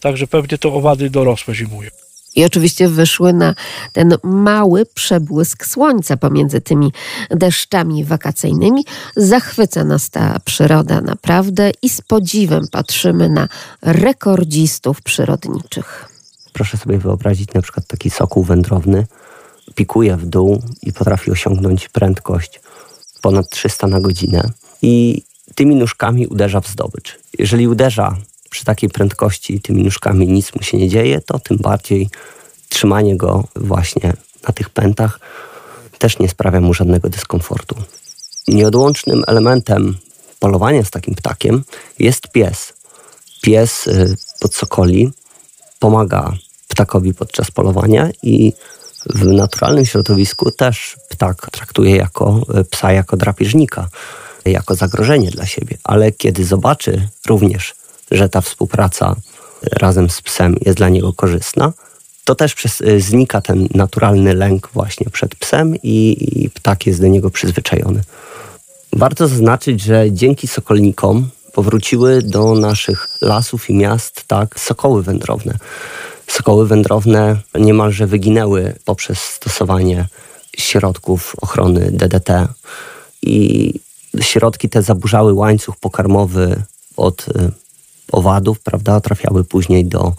Także 0.00 0.26
pewnie 0.26 0.58
to 0.58 0.74
owady 0.74 1.10
dorosłe 1.10 1.54
zimują. 1.54 1.90
I 2.36 2.44
oczywiście 2.44 2.88
wyszły 2.88 3.32
na 3.32 3.54
ten 3.92 4.14
mały 4.22 4.86
przebłysk 4.86 5.66
słońca 5.66 6.16
pomiędzy 6.16 6.60
tymi 6.60 6.92
deszczami 7.30 8.04
wakacyjnymi. 8.04 8.84
Zachwyca 9.16 9.84
nas 9.84 10.10
ta 10.10 10.40
przyroda 10.44 11.00
naprawdę 11.00 11.70
i 11.82 11.88
z 11.88 12.00
podziwem 12.00 12.68
patrzymy 12.70 13.28
na 13.28 13.48
rekordzistów 13.82 15.02
przyrodniczych. 15.02 16.08
Proszę 16.52 16.76
sobie 16.76 16.98
wyobrazić 16.98 17.54
na 17.54 17.62
przykład 17.62 17.86
taki 17.86 18.10
sokół 18.10 18.44
wędrowny, 18.44 19.06
pikuje 19.74 20.16
w 20.16 20.26
dół 20.26 20.62
i 20.82 20.92
potrafi 20.92 21.30
osiągnąć 21.30 21.88
prędkość 21.88 22.60
ponad 23.22 23.50
300 23.50 23.86
na 23.86 24.00
godzinę 24.00 24.42
i 24.82 25.22
tymi 25.54 25.76
nóżkami 25.76 26.26
uderza 26.26 26.60
w 26.60 26.68
zdobycz. 26.68 27.18
Jeżeli 27.38 27.68
uderza 27.68 28.16
przy 28.52 28.64
takiej 28.64 28.90
prędkości 28.90 29.60
tymi 29.60 29.82
nóżkami 29.82 30.26
nic 30.26 30.54
mu 30.54 30.62
się 30.62 30.76
nie 30.78 30.88
dzieje, 30.88 31.20
to 31.20 31.38
tym 31.38 31.56
bardziej 31.56 32.10
trzymanie 32.68 33.16
go 33.16 33.44
właśnie 33.56 34.12
na 34.48 34.52
tych 34.54 34.70
pętach 34.70 35.20
też 35.98 36.18
nie 36.18 36.28
sprawia 36.28 36.60
mu 36.60 36.74
żadnego 36.74 37.08
dyskomfortu. 37.08 37.74
Nieodłącznym 38.48 39.24
elementem 39.26 39.96
polowania 40.38 40.84
z 40.84 40.90
takim 40.90 41.14
ptakiem 41.14 41.64
jest 41.98 42.28
pies. 42.28 42.72
Pies 43.42 43.86
y, 43.86 44.16
pod 44.40 44.54
sokoli 44.54 45.12
pomaga 45.78 46.32
ptakowi 46.68 47.14
podczas 47.14 47.50
polowania 47.50 48.10
i 48.22 48.52
w 49.06 49.24
naturalnym 49.24 49.86
środowisku 49.86 50.50
też 50.50 50.96
ptak 51.08 51.50
traktuje 51.50 51.96
jako 51.96 52.46
y, 52.60 52.64
psa 52.64 52.92
jako 52.92 53.16
drapieżnika, 53.16 53.88
jako 54.44 54.74
zagrożenie 54.74 55.30
dla 55.30 55.46
siebie, 55.46 55.78
ale 55.84 56.12
kiedy 56.12 56.44
zobaczy 56.44 57.08
również 57.26 57.74
że 58.12 58.28
ta 58.28 58.40
współpraca 58.40 59.16
razem 59.72 60.10
z 60.10 60.22
psem 60.22 60.56
jest 60.60 60.78
dla 60.78 60.88
niego 60.88 61.12
korzystna, 61.12 61.72
to 62.24 62.34
też 62.34 62.54
przez, 62.54 62.80
y, 62.80 63.00
znika 63.00 63.40
ten 63.40 63.68
naturalny 63.74 64.34
lęk 64.34 64.70
właśnie 64.74 65.10
przed 65.10 65.34
psem 65.34 65.76
i, 65.82 66.28
i 66.42 66.50
ptak 66.50 66.86
jest 66.86 67.00
do 67.00 67.06
niego 67.06 67.30
przyzwyczajony. 67.30 68.02
Warto 68.92 69.28
zaznaczyć, 69.28 69.80
że 69.80 70.12
dzięki 70.12 70.46
sokolnikom 70.46 71.28
powróciły 71.52 72.22
do 72.22 72.54
naszych 72.54 73.08
lasów 73.20 73.70
i 73.70 73.74
miast 73.74 74.24
tak 74.26 74.60
sokoły 74.60 75.02
wędrowne. 75.02 75.58
Sokoły 76.26 76.66
wędrowne 76.66 77.36
niemalże 77.54 78.06
wyginęły 78.06 78.74
poprzez 78.84 79.18
stosowanie 79.18 80.06
środków 80.58 81.36
ochrony 81.40 81.90
DDT 81.92 82.48
i 83.22 83.74
środki 84.20 84.68
te 84.68 84.82
zaburzały 84.82 85.32
łańcuch 85.32 85.76
pokarmowy 85.76 86.62
od 86.96 87.28
y, 87.28 87.61
owadów, 88.12 88.60
prawda, 88.60 89.00
trafiały 89.00 89.44
później 89.44 89.84
do 89.84 90.12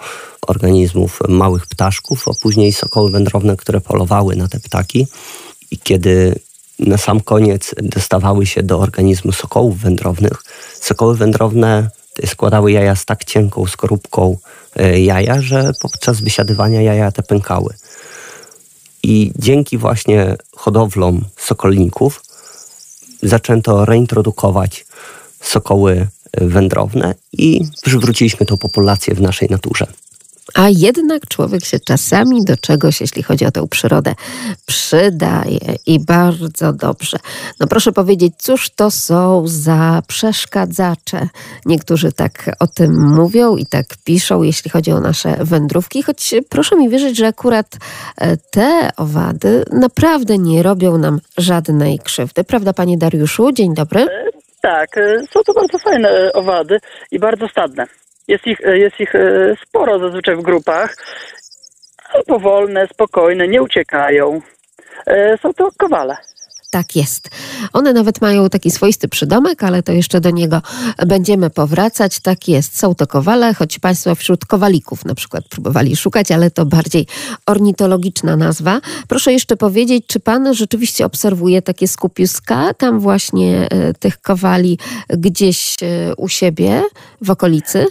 organizmów 0.47 1.19
małych 1.27 1.67
ptaszków, 1.67 2.27
a 2.27 2.31
później 2.41 2.73
sokoły 2.73 3.11
wędrowne, 3.11 3.57
które 3.57 3.81
polowały 3.81 4.35
na 4.35 4.47
te 4.47 4.59
ptaki. 4.59 5.07
I 5.71 5.77
kiedy 5.77 6.39
na 6.79 6.97
sam 6.97 7.21
koniec 7.21 7.75
dostawały 7.81 8.45
się 8.45 8.63
do 8.63 8.79
organizmu 8.79 9.31
sokołów 9.31 9.79
wędrownych, 9.79 10.43
sokoły 10.81 11.17
wędrowne 11.17 11.89
składały 12.25 12.71
jaja 12.71 12.95
z 12.95 13.05
tak 13.05 13.23
cienką 13.23 13.67
skorupką 13.67 14.37
e, 14.75 14.99
jaja, 14.99 15.41
że 15.41 15.71
podczas 15.81 16.21
wysiadywania 16.21 16.81
jaja 16.81 17.11
te 17.11 17.23
pękały. 17.23 17.73
I 19.03 19.31
dzięki 19.35 19.77
właśnie 19.77 20.35
hodowlom 20.55 21.25
sokolników 21.37 22.23
zaczęto 23.23 23.85
reintrodukować 23.85 24.85
sokoły 25.41 26.07
wędrowne 26.41 27.15
i 27.33 27.61
przywróciliśmy 27.83 28.45
tą 28.45 28.57
populację 28.57 29.15
w 29.15 29.21
naszej 29.21 29.49
naturze. 29.49 29.87
A 30.53 30.69
jednak 30.69 31.27
człowiek 31.27 31.65
się 31.65 31.79
czasami 31.79 32.45
do 32.45 32.57
czegoś, 32.57 33.01
jeśli 33.01 33.23
chodzi 33.23 33.45
o 33.45 33.51
tę 33.51 33.67
przyrodę, 33.67 34.15
przydaje 34.65 35.75
i 35.85 35.99
bardzo 35.99 36.73
dobrze. 36.73 37.17
No 37.59 37.67
proszę 37.67 37.91
powiedzieć, 37.91 38.33
cóż 38.37 38.69
to 38.69 38.91
są 38.91 39.43
za 39.45 40.01
przeszkadzacze? 40.07 41.27
Niektórzy 41.65 42.11
tak 42.11 42.55
o 42.59 42.67
tym 42.67 43.07
mówią 43.09 43.57
i 43.57 43.65
tak 43.65 43.85
piszą, 44.03 44.43
jeśli 44.43 44.71
chodzi 44.71 44.91
o 44.91 44.99
nasze 44.99 45.37
wędrówki, 45.45 46.03
choć 46.03 46.33
proszę 46.49 46.75
mi 46.75 46.89
wierzyć, 46.89 47.17
że 47.17 47.27
akurat 47.27 47.77
e, 48.17 48.37
te 48.37 48.91
owady 48.97 49.65
naprawdę 49.71 50.37
nie 50.37 50.63
robią 50.63 50.97
nam 50.97 51.19
żadnej 51.37 51.99
krzywdy. 51.99 52.43
Prawda, 52.43 52.73
panie 52.73 52.97
Dariuszu? 52.97 53.51
Dzień 53.51 53.73
dobry. 53.73 54.07
Tak, 54.63 54.97
e, 54.97 55.27
są 55.31 55.43
to 55.43 55.53
bardzo 55.53 55.79
fajne 55.79 56.09
e, 56.09 56.33
owady 56.33 56.79
i 57.11 57.19
bardzo 57.19 57.47
stadne. 57.47 57.87
Jest 58.27 58.47
ich, 58.47 58.61
e, 58.61 58.77
jest 58.77 58.99
ich 58.99 59.13
sporo 59.67 59.99
zazwyczaj 59.99 60.35
w 60.35 60.41
grupach. 60.41 60.95
Powolne, 62.27 62.87
spokojne, 62.87 63.47
nie 63.47 63.61
uciekają. 63.61 64.41
Są 65.41 65.53
to 65.53 65.69
kowale. 65.77 66.17
Tak 66.73 66.95
jest. 66.95 67.29
One 67.73 67.93
nawet 67.93 68.21
mają 68.21 68.49
taki 68.49 68.71
swoisty 68.71 69.07
przydomek, 69.07 69.63
ale 69.63 69.83
to 69.83 69.91
jeszcze 69.91 70.21
do 70.21 70.29
niego 70.29 70.61
będziemy 71.07 71.49
powracać. 71.49 72.19
Tak 72.19 72.47
jest. 72.47 72.79
Są 72.79 72.95
to 72.95 73.07
kowale, 73.07 73.53
choć 73.53 73.79
Państwo 73.79 74.15
wśród 74.15 74.45
kowalików 74.45 75.05
na 75.05 75.15
przykład 75.15 75.47
próbowali 75.47 75.95
szukać, 75.95 76.31
ale 76.31 76.51
to 76.51 76.65
bardziej 76.65 77.07
ornitologiczna 77.45 78.35
nazwa. 78.35 78.81
Proszę 79.07 79.33
jeszcze 79.33 79.57
powiedzieć, 79.57 80.03
czy 80.07 80.19
Pan 80.19 80.53
rzeczywiście 80.53 81.05
obserwuje 81.05 81.61
takie 81.61 81.87
skupiska 81.87 82.73
tam 82.73 82.99
właśnie 82.99 83.69
e, 83.69 83.93
tych 83.93 84.21
kowali 84.21 84.79
gdzieś 85.09 85.75
e, 85.81 86.15
u 86.15 86.27
siebie 86.27 86.83
w 87.21 87.29
okolicy? 87.29 87.85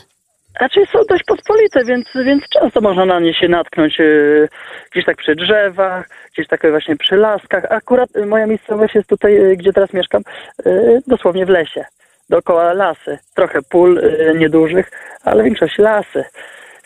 Raczej 0.60 0.86
są 0.86 0.98
dość 1.08 1.24
pospolite, 1.24 1.84
więc, 1.84 2.06
więc 2.24 2.42
często 2.48 2.80
można 2.80 3.04
na 3.04 3.20
nie 3.20 3.34
się 3.34 3.48
natknąć 3.48 3.98
yy, 3.98 4.48
gdzieś 4.92 5.04
tak 5.04 5.16
przy 5.16 5.34
drzewach, 5.34 6.08
gdzieś 6.32 6.48
tak 6.48 6.70
właśnie 6.70 6.96
przy 6.96 7.16
laskach. 7.16 7.64
Akurat 7.70 8.10
moja 8.26 8.46
miejscowość 8.46 8.94
jest 8.94 9.08
tutaj, 9.08 9.34
yy, 9.34 9.56
gdzie 9.56 9.72
teraz 9.72 9.92
mieszkam, 9.92 10.22
yy, 10.66 11.00
dosłownie 11.06 11.46
w 11.46 11.48
lesie. 11.48 11.84
Dookoła 12.30 12.72
lasy. 12.72 13.18
Trochę 13.34 13.58
pól 13.70 14.00
niedużych, 14.34 14.90
ale 15.24 15.44
większość 15.44 15.78
lasy. 15.78 16.24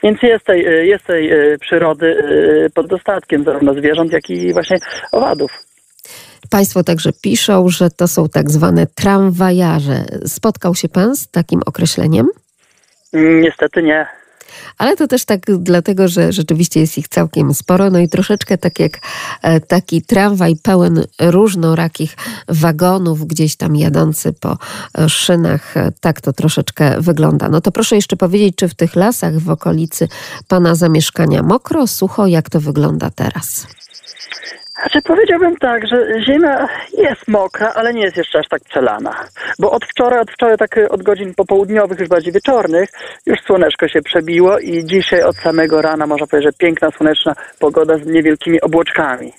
Więc 0.02 0.22
jest 0.22 0.44
tej, 0.44 0.68
y, 0.68 0.86
jest 0.86 1.04
tej 1.04 1.32
y, 1.32 1.58
przyrody 1.58 2.06
y, 2.06 2.70
pod 2.74 2.86
dostatkiem 2.86 3.44
zarówno 3.44 3.74
zwierząt, 3.74 4.12
jak 4.12 4.30
i 4.30 4.52
właśnie 4.52 4.78
owadów. 5.12 5.50
Państwo 6.50 6.84
także 6.84 7.10
piszą, 7.22 7.68
że 7.68 7.90
to 7.90 8.08
są 8.08 8.28
tak 8.28 8.50
zwane 8.50 8.86
tramwajarze. 8.86 10.04
Spotkał 10.26 10.74
się 10.74 10.88
pan 10.88 11.16
z 11.16 11.28
takim 11.28 11.60
określeniem? 11.66 12.28
Niestety 13.16 13.82
nie. 13.82 14.06
Ale 14.78 14.96
to 14.96 15.06
też 15.06 15.24
tak 15.24 15.40
dlatego, 15.58 16.08
że 16.08 16.32
rzeczywiście 16.32 16.80
jest 16.80 16.98
ich 16.98 17.08
całkiem 17.08 17.54
sporo. 17.54 17.90
No 17.90 17.98
i 17.98 18.08
troszeczkę 18.08 18.58
tak 18.58 18.80
jak 18.80 18.98
e, 19.42 19.60
taki 19.60 20.02
tramwaj 20.02 20.56
pełen 20.62 21.04
różnorakich 21.20 22.16
wagonów, 22.48 23.26
gdzieś 23.26 23.56
tam 23.56 23.76
jadący 23.76 24.32
po 24.32 24.58
e, 24.98 25.08
szynach. 25.08 25.76
E, 25.76 25.92
tak 26.00 26.20
to 26.20 26.32
troszeczkę 26.32 27.00
wygląda. 27.00 27.48
No 27.48 27.60
to 27.60 27.72
proszę 27.72 27.96
jeszcze 27.96 28.16
powiedzieć, 28.16 28.56
czy 28.56 28.68
w 28.68 28.74
tych 28.74 28.96
lasach 28.96 29.38
w 29.38 29.50
okolicy 29.50 30.08
pana 30.48 30.74
zamieszkania 30.74 31.42
mokro, 31.42 31.86
sucho, 31.86 32.26
jak 32.26 32.50
to 32.50 32.60
wygląda 32.60 33.10
teraz? 33.10 33.66
Znaczy 34.76 35.02
powiedziałbym 35.02 35.56
tak, 35.56 35.88
że 35.88 36.06
ziemia 36.26 36.68
jest 36.98 37.28
mokra, 37.28 37.72
ale 37.74 37.94
nie 37.94 38.02
jest 38.02 38.16
jeszcze 38.16 38.38
aż 38.38 38.48
tak 38.48 38.62
przelana. 38.64 39.28
Bo 39.58 39.70
od 39.70 39.84
wczoraj, 39.84 40.20
od 40.20 40.30
wczoraj 40.30 40.56
tak 40.58 40.80
od 40.90 41.02
godzin 41.02 41.34
popołudniowych, 41.34 42.00
już 42.00 42.08
bardziej 42.08 42.32
wieczornych, 42.32 42.90
już 43.26 43.38
słoneczko 43.46 43.88
się 43.88 44.02
przebiło 44.02 44.58
i 44.58 44.84
dzisiaj 44.84 45.22
od 45.22 45.36
samego 45.36 45.82
rana 45.82 46.06
można 46.06 46.26
powiedzieć, 46.26 46.52
że 46.52 46.58
piękna 46.58 46.90
słoneczna 46.90 47.34
pogoda 47.58 47.98
z 47.98 48.06
niewielkimi 48.06 48.60
obłoczkami. 48.60 49.32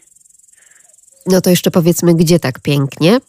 No 1.25 1.41
to 1.41 1.49
jeszcze 1.49 1.71
powiedzmy, 1.71 2.13
gdzie 2.15 2.39
tak 2.39 2.59
pięknie? 2.59 3.19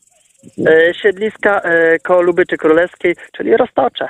E, 0.66 0.94
siedliska 1.02 1.60
e, 1.60 1.98
koło 1.98 2.22
Lubyczy 2.22 2.56
Królewskiej, 2.56 3.16
czyli 3.36 3.56
Roztocze. 3.56 4.08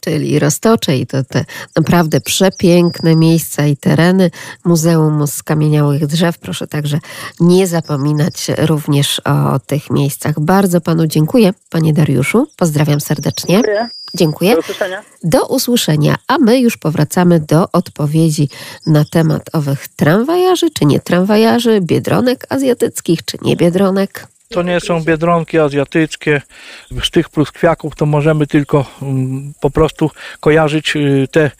Czyli 0.00 0.38
Roztocze 0.38 0.96
i 0.96 1.06
to 1.06 1.24
te 1.24 1.44
naprawdę 1.76 2.20
przepiękne 2.20 3.16
miejsca 3.16 3.66
i 3.66 3.76
tereny. 3.76 4.30
Muzeum 4.64 5.26
Skamieniałych 5.26 6.06
Drzew. 6.06 6.38
Proszę 6.38 6.66
także 6.66 6.98
nie 7.40 7.66
zapominać 7.66 8.50
również 8.58 9.20
o 9.24 9.58
tych 9.58 9.90
miejscach. 9.90 10.40
Bardzo 10.40 10.80
panu 10.80 11.06
dziękuję, 11.06 11.52
panie 11.70 11.92
Dariuszu. 11.92 12.46
Pozdrawiam 12.56 13.00
serdecznie. 13.00 13.54
Dziękuję. 13.54 13.88
Dziękuję. 14.14 14.52
Do 14.52 14.58
usłyszenia. 14.58 15.02
Do 15.24 15.46
usłyszenia, 15.46 16.16
a 16.28 16.38
my 16.38 16.60
już 16.60 16.76
powracamy 16.76 17.40
do 17.40 17.72
odpowiedzi 17.72 18.48
na 18.86 19.04
temat 19.04 19.42
owych 19.52 19.88
tramwajarzy, 19.88 20.70
czy 20.70 20.84
nie 20.84 21.00
tramwajarzy, 21.00 21.80
biedronek 21.80 22.46
azjatyckich, 22.48 23.24
czy 23.24 23.36
nie 23.42 23.56
biedronek. 23.56 24.26
To 24.52 24.62
nie 24.62 24.80
są 24.80 25.04
biedronki 25.04 25.58
azjatyckie. 25.58 26.42
Z 27.04 27.10
tych 27.10 27.28
pluskwiaków 27.28 27.96
to 27.96 28.06
możemy 28.06 28.46
tylko 28.46 28.84
mm, 29.02 29.52
po 29.60 29.70
prostu 29.70 30.10
kojarzyć 30.40 30.96
y, 30.96 31.28
te 31.30 31.50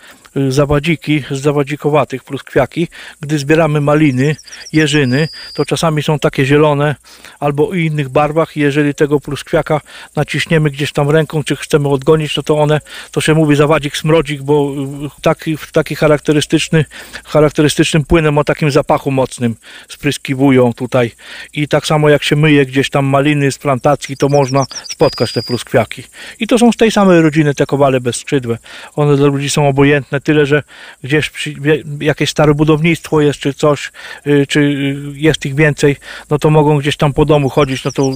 zawadziki 0.48 1.24
z 1.30 1.40
zawadzikowatych 1.40 2.24
pluskwiaki. 2.24 2.88
Gdy 3.20 3.38
zbieramy 3.38 3.80
maliny, 3.80 4.36
jeżyny, 4.72 5.28
to 5.54 5.64
czasami 5.64 6.02
są 6.02 6.18
takie 6.18 6.46
zielone 6.46 6.96
albo 7.40 7.68
o 7.68 7.74
innych 7.74 8.08
barwach. 8.08 8.56
Jeżeli 8.56 8.94
tego 8.94 9.20
pluskwiaka 9.20 9.80
naciśniemy 10.16 10.70
gdzieś 10.70 10.92
tam 10.92 11.10
ręką, 11.10 11.44
czy 11.44 11.56
chcemy 11.56 11.88
odgonić, 11.88 12.36
no 12.36 12.42
to 12.42 12.58
one, 12.58 12.80
to 13.10 13.20
się 13.20 13.34
mówi 13.34 13.56
zawadzik, 13.56 13.96
smrodzik, 13.96 14.42
bo 14.42 14.74
y, 15.16 15.22
taki, 15.22 15.58
taki 15.72 15.94
charakterystyczny, 15.94 16.84
charakterystycznym 17.24 18.04
płynem 18.04 18.38
o 18.38 18.44
takim 18.44 18.70
zapachu 18.70 19.10
mocnym 19.10 19.56
spryskiwują 19.88 20.72
tutaj. 20.72 21.12
I 21.52 21.68
tak 21.68 21.86
samo 21.86 22.08
jak 22.08 22.22
się 22.22 22.36
myje 22.36 22.66
gdzieś 22.66 22.90
tam 22.90 23.06
maliny 23.06 23.52
z 23.52 23.58
plantacji, 23.58 24.16
to 24.16 24.28
można 24.28 24.66
spotkać 24.88 25.32
te 25.32 25.42
pluskwiaki. 25.42 26.02
I 26.40 26.46
to 26.46 26.58
są 26.58 26.72
z 26.72 26.76
tej 26.76 26.90
samej 26.90 27.22
rodziny 27.22 27.54
te 27.54 27.66
kowale 27.66 28.00
bezskrzydłe. 28.00 28.58
One 28.96 29.16
dla 29.16 29.26
ludzi 29.26 29.50
są 29.50 29.68
obojętne, 29.68 30.20
tyle 30.22 30.46
że 30.46 30.62
gdzieś 31.04 31.30
przy, 31.30 31.54
jakieś 32.00 32.30
stare 32.30 32.54
budownictwo 32.54 33.20
jest, 33.20 33.38
czy 33.38 33.54
coś, 33.54 33.92
y, 34.26 34.46
czy 34.48 34.60
y, 34.60 34.96
jest 35.14 35.46
ich 35.46 35.54
więcej, 35.54 35.96
no 36.30 36.38
to 36.38 36.50
mogą 36.50 36.78
gdzieś 36.78 36.96
tam 36.96 37.12
po 37.12 37.24
domu 37.24 37.48
chodzić, 37.48 37.84
no 37.84 37.92
to 37.92 38.12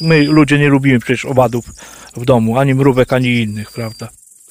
my 0.00 0.24
ludzie 0.24 0.58
nie 0.58 0.68
lubimy 0.68 0.98
przecież 0.98 1.24
owadów 1.24 1.64
w 2.16 2.24
domu, 2.24 2.58
ani 2.58 2.74
mrówek, 2.74 3.12
ani 3.12 3.28
innych, 3.28 3.72
prawda? 3.72 4.08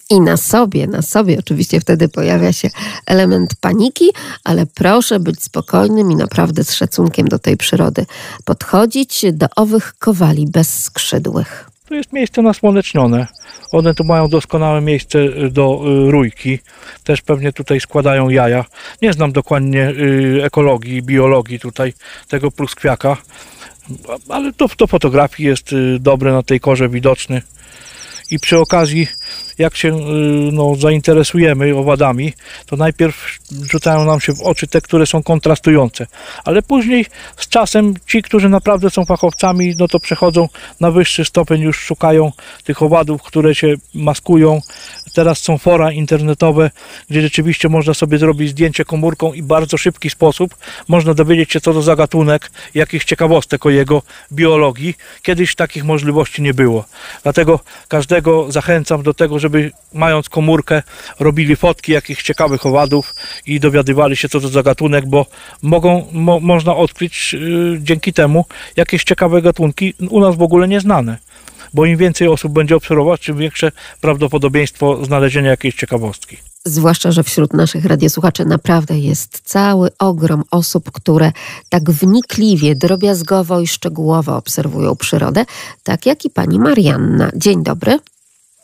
I 0.10 0.22
na 0.22 0.38
sobie, 0.38 0.88
na 0.88 1.02
sobie 1.02 1.40
oczywiście 1.40 1.80
wtedy 1.80 2.10
pojawia 2.10 2.54
się 2.54 2.70
element 3.06 3.56
paniki, 3.62 4.10
ale 4.44 4.66
proszę 4.66 5.20
być 5.20 5.44
spokojnym 5.44 6.12
i 6.12 6.16
naprawdę 6.16 6.64
z 6.64 6.74
szacunkiem 6.74 7.28
do 7.28 7.40
tej 7.40 7.58
przyrody 7.58 8.06
podchodzić 8.46 9.26
do 9.34 9.48
owych 9.56 9.94
kowali 10.00 10.48
bezskrzydłych. 10.48 11.70
To 11.90 11.96
jest 11.96 12.14
miejsce 12.14 12.42
nasłonecznione. 12.42 13.28
One 13.72 13.94
tu 13.94 14.04
mają 14.04 14.28
doskonałe 14.28 14.82
miejsce 14.82 15.20
y, 15.20 15.52
do 15.52 15.82
y, 16.08 16.12
rójki. 16.12 16.60
Też 17.04 17.22
pewnie 17.22 17.54
tutaj 17.54 17.80
składają 17.80 18.30
jaja. 18.30 18.66
Nie 19.02 19.14
znam 19.14 19.32
dokładnie 19.32 19.90
y, 19.90 20.42
ekologii, 20.44 21.02
biologii 21.02 21.60
tutaj 21.60 21.94
tego 22.28 22.52
pluskwiaka, 22.52 23.18
ale 24.30 24.54
to, 24.54 24.70
to 24.70 24.88
fotografii 24.88 25.50
jest 25.50 25.76
dobre 26.00 26.32
na 26.32 26.44
tej 26.44 26.60
korze 26.60 26.90
widoczny. 26.90 27.42
I 28.32 28.40
przy 28.40 28.60
okazji, 28.60 29.08
jak 29.58 29.76
się 29.76 29.88
y, 29.88 30.02
no, 30.52 30.76
zainteresujemy 30.76 31.76
owadami, 31.76 32.34
to 32.66 32.76
najpierw 32.76 33.40
rzucają 33.72 34.06
nam 34.06 34.22
się 34.22 34.34
w 34.34 34.42
oczy 34.42 34.68
te, 34.68 34.82
które 34.82 35.06
są 35.06 35.24
kontrastujące, 35.24 36.08
ale 36.46 36.62
później 36.62 37.06
z 37.38 37.48
czasem 37.48 37.94
ci, 38.08 38.22
którzy 38.22 38.50
naprawdę 38.50 38.90
są 38.90 39.06
fachowcami, 39.06 39.76
no 39.80 39.88
to 39.88 40.00
przechodzą 40.00 40.50
na 40.80 40.92
wyższy 40.92 41.26
stopień, 41.26 41.62
już 41.62 41.80
szukają 41.80 42.32
tych 42.64 42.82
owadów, 42.82 43.24
które 43.24 43.56
się 43.56 43.74
maskują. 43.94 44.62
Teraz 45.18 45.40
są 45.40 45.58
fora 45.58 45.92
internetowe, 45.92 46.72
gdzie 47.10 47.22
rzeczywiście 47.22 47.70
można 47.70 47.94
sobie 47.94 48.18
zrobić 48.18 48.50
zdjęcie 48.50 48.86
komórką 48.86 49.34
i 49.34 49.44
bardzo 49.44 49.78
szybki 49.78 50.10
sposób 50.10 50.56
można 50.88 51.14
dowiedzieć 51.14 51.52
się, 51.52 51.62
co 51.62 51.74
to 51.74 51.82
za 51.82 51.96
gatunek, 51.96 52.52
jakichś 52.76 53.06
ciekawostek 53.06 53.66
o 53.66 53.70
jego 53.70 54.02
biologii. 54.32 54.96
Kiedyś 55.22 55.56
takich 55.56 55.84
możliwości 55.84 56.42
nie 56.42 56.54
było. 56.54 56.86
Dlatego 57.24 57.60
każdego 57.88 58.52
zachęcam 58.52 59.04
do 59.04 59.14
tego, 59.14 59.40
żeby 59.40 59.72
mając 59.94 60.30
komórkę, 60.30 60.84
robili 61.20 61.56
fotki 61.56 61.92
jakichś 61.92 62.24
ciekawych 62.24 62.66
owadów 62.66 63.14
i 63.46 63.60
dowiadywali 63.60 64.18
się, 64.18 64.30
co 64.30 64.40
to 64.40 64.48
za 64.48 64.64
gatunek, 64.64 65.06
bo 65.06 65.26
mogą, 65.62 66.08
mo, 66.12 66.40
można 66.40 66.76
odkryć 66.76 67.34
yy, 67.34 67.80
dzięki 67.82 68.14
temu 68.14 68.46
jakieś 68.76 69.04
ciekawe 69.04 69.42
gatunki 69.42 69.94
u 70.10 70.20
nas 70.20 70.36
w 70.36 70.42
ogóle 70.42 70.68
nieznane. 70.68 71.18
Bo 71.74 71.86
im 71.86 71.98
więcej 71.98 72.28
osób 72.28 72.54
będzie 72.54 72.76
obserwować, 72.76 73.26
tym 73.26 73.38
większe 73.38 73.72
prawdopodobieństwo 74.02 75.06
znalezienia 75.06 75.50
jakiejś 75.50 75.76
ciekawostki. 75.76 76.38
Zwłaszcza, 76.66 77.12
że 77.12 77.24
wśród 77.24 77.54
naszych 77.54 77.86
radiosłuchaczy 77.86 78.46
naprawdę 78.46 79.00
jest 79.00 79.42
cały 79.44 79.90
ogrom 80.00 80.44
osób, 80.52 80.92
które 80.92 81.32
tak 81.70 81.92
wnikliwie, 81.92 82.76
drobiazgowo 82.76 83.60
i 83.60 83.68
szczegółowo 83.68 84.38
obserwują 84.38 84.96
przyrodę, 84.96 85.46
tak 85.84 86.06
jak 86.06 86.26
i 86.26 86.30
pani 86.30 86.60
Marianna. 86.60 87.32
Dzień 87.36 87.64
dobry. 87.64 88.00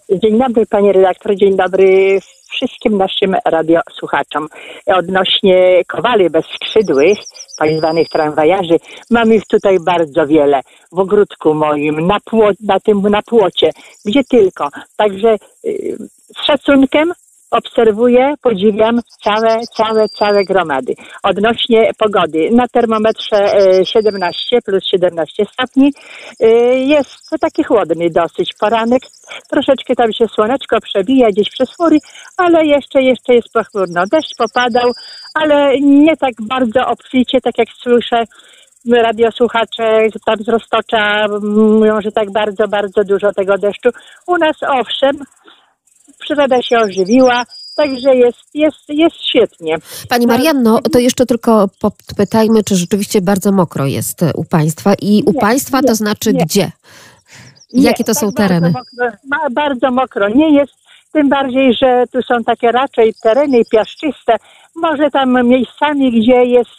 Dzień 0.09 0.39
dobry 0.39 0.65
panie 0.65 0.93
redaktor, 0.93 1.35
dzień 1.35 1.57
dobry 1.57 2.19
wszystkim 2.55 2.97
naszym 2.97 3.35
radiosłuchaczom. 3.45 4.47
Odnośnie 4.85 5.81
kowali 5.87 6.29
bezskrzydłych, 6.29 7.17
tak 7.59 7.69
zwanych 7.77 8.09
tramwajarzy, 8.09 8.77
mamy 9.11 9.35
ich 9.35 9.47
tutaj 9.47 9.77
bardzo 9.85 10.27
wiele. 10.27 10.61
W 10.91 10.99
ogródku 10.99 11.53
moim, 11.53 12.07
na, 12.07 12.17
pło, 12.25 12.49
na 12.59 12.79
tym 12.79 13.01
na 13.01 13.21
płocie, 13.21 13.69
gdzie 14.05 14.23
tylko. 14.23 14.69
Także 14.97 15.35
y, 15.65 15.97
z 16.37 16.45
szacunkiem 16.45 17.13
obserwuję, 17.53 18.33
podziwiam 18.41 18.99
całe, 19.23 19.59
całe, 19.77 20.09
całe 20.09 20.43
gromady. 20.43 20.93
Odnośnie 21.23 21.91
pogody, 21.97 22.49
na 22.51 22.67
termometrze 22.67 23.55
e, 23.55 23.85
17 23.85 24.61
plus 24.65 24.83
17 24.85 25.45
stopni 25.53 25.93
e, 26.39 26.47
jest 26.75 27.29
taki 27.41 27.63
chłodny 27.63 28.09
dosyć 28.09 28.53
poranek. 28.59 29.01
Troszeczkę 29.49 29.95
tam 29.95 30.13
się 30.13 30.25
słoneczko 30.27 30.81
przebija 30.81 31.29
gdzieś 31.29 31.49
przez 31.49 31.75
chmury, 31.75 31.97
ale 32.37 32.65
jeszcze, 32.65 33.01
jeszcze 33.01 33.33
jest 33.35 33.53
pochmurno. 33.53 34.03
Deszcz 34.11 34.37
popadał, 34.37 34.91
ale 35.33 35.79
nie 35.79 36.17
tak 36.17 36.33
bardzo 36.41 36.87
obficie, 36.87 37.41
tak 37.41 37.57
jak 37.57 37.67
słyszę 37.83 38.23
radiosłuchacze 38.91 40.07
tam 40.25 40.37
z 40.43 40.49
Roztocza 40.49 41.25
mówią, 41.43 42.01
że 42.01 42.11
tak 42.11 42.31
bardzo, 42.31 42.67
bardzo 42.67 43.03
dużo 43.03 43.33
tego 43.33 43.57
deszczu. 43.57 43.89
U 44.27 44.37
nas 44.37 44.55
owszem, 44.67 45.17
przyroda 46.23 46.61
się 46.61 46.77
ożywiła, 46.79 47.43
także 47.75 48.15
jest, 48.15 48.39
jest, 48.53 48.89
jest 48.89 49.15
świetnie. 49.29 49.75
Pani 50.09 50.27
Marianno, 50.27 50.81
to 50.91 50.99
jeszcze 50.99 51.25
tylko 51.25 51.69
podpytajmy, 51.81 52.63
czy 52.63 52.75
rzeczywiście 52.75 53.21
bardzo 53.21 53.51
mokro 53.51 53.85
jest 53.85 54.21
u 54.35 54.43
Państwa 54.45 54.93
i 55.01 55.23
u 55.25 55.31
Nie, 55.31 55.39
Państwa 55.41 55.79
nie, 55.81 55.87
to 55.87 55.95
znaczy 55.95 56.33
nie. 56.33 56.45
gdzie? 56.45 56.71
Jakie 57.73 58.03
to 58.03 58.13
tak 58.13 58.21
są 58.21 58.31
tereny? 58.31 58.71
Bardzo 58.71 58.79
mokro, 58.79 59.17
ma, 59.27 59.49
bardzo 59.49 59.91
mokro 59.91 60.29
nie 60.29 60.55
jest, 60.55 60.73
tym 61.13 61.29
bardziej, 61.29 61.73
że 61.73 62.03
tu 62.11 62.21
są 62.21 62.43
takie 62.43 62.71
raczej 62.71 63.13
tereny 63.23 63.61
piaszczyste. 63.71 64.35
Może 64.75 65.09
tam 65.11 65.47
miejscami, 65.47 66.21
gdzie 66.21 66.45
jest 66.45 66.77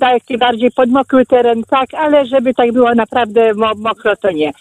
taki 0.00 0.38
bardziej 0.38 0.70
podmokły 0.70 1.26
teren, 1.26 1.62
tak, 1.70 1.94
ale 1.94 2.26
żeby 2.26 2.54
tak 2.54 2.72
było 2.72 2.94
naprawdę 2.94 3.54
mo- 3.54 3.74
mokro, 3.76 4.16
to 4.16 4.30
nie. 4.30 4.52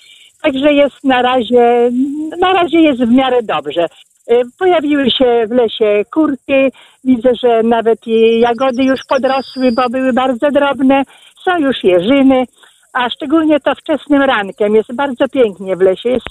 Także 0.41 0.73
jest 0.73 1.03
na 1.03 1.21
razie, 1.21 1.91
na 2.39 2.53
razie 2.53 2.79
jest 2.79 2.99
w 3.03 3.11
miarę 3.11 3.43
dobrze. 3.43 3.87
Y, 4.31 4.41
Pojawiły 4.59 5.11
się 5.11 5.47
w 5.47 5.51
lesie 5.51 6.05
kurki. 6.13 6.71
Widzę, 7.03 7.29
że 7.43 7.63
nawet 7.63 7.99
jagody 8.39 8.83
już 8.83 8.99
podrosły, 9.09 9.71
bo 9.71 9.89
były 9.89 10.13
bardzo 10.13 10.51
drobne. 10.51 11.03
Są 11.43 11.57
już 11.57 11.83
jeżyny, 11.83 12.45
a 12.93 13.09
szczególnie 13.09 13.59
to 13.59 13.75
wczesnym 13.75 14.21
rankiem. 14.21 14.75
Jest 14.75 14.93
bardzo 14.93 15.27
pięknie 15.27 15.75
w 15.75 15.81
lesie. 15.81 16.09
Jest 16.09 16.27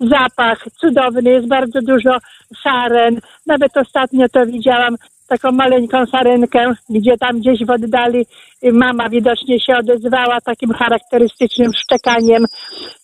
zapach 0.00 0.64
cudowny, 0.80 1.30
jest 1.30 1.48
bardzo 1.48 1.82
dużo 1.82 2.18
saren. 2.62 3.20
Nawet 3.46 3.76
ostatnio 3.76 4.28
to 4.28 4.46
widziałam 4.46 4.96
taką 5.30 5.52
maleńką 5.52 6.06
sarenkę, 6.06 6.72
gdzie 6.90 7.16
tam 7.18 7.40
gdzieś 7.40 7.64
w 7.66 7.70
oddali 7.70 8.26
mama 8.62 9.08
widocznie 9.08 9.60
się 9.60 9.76
odezwała 9.76 10.40
takim 10.40 10.72
charakterystycznym 10.72 11.72
szczekaniem. 11.72 12.44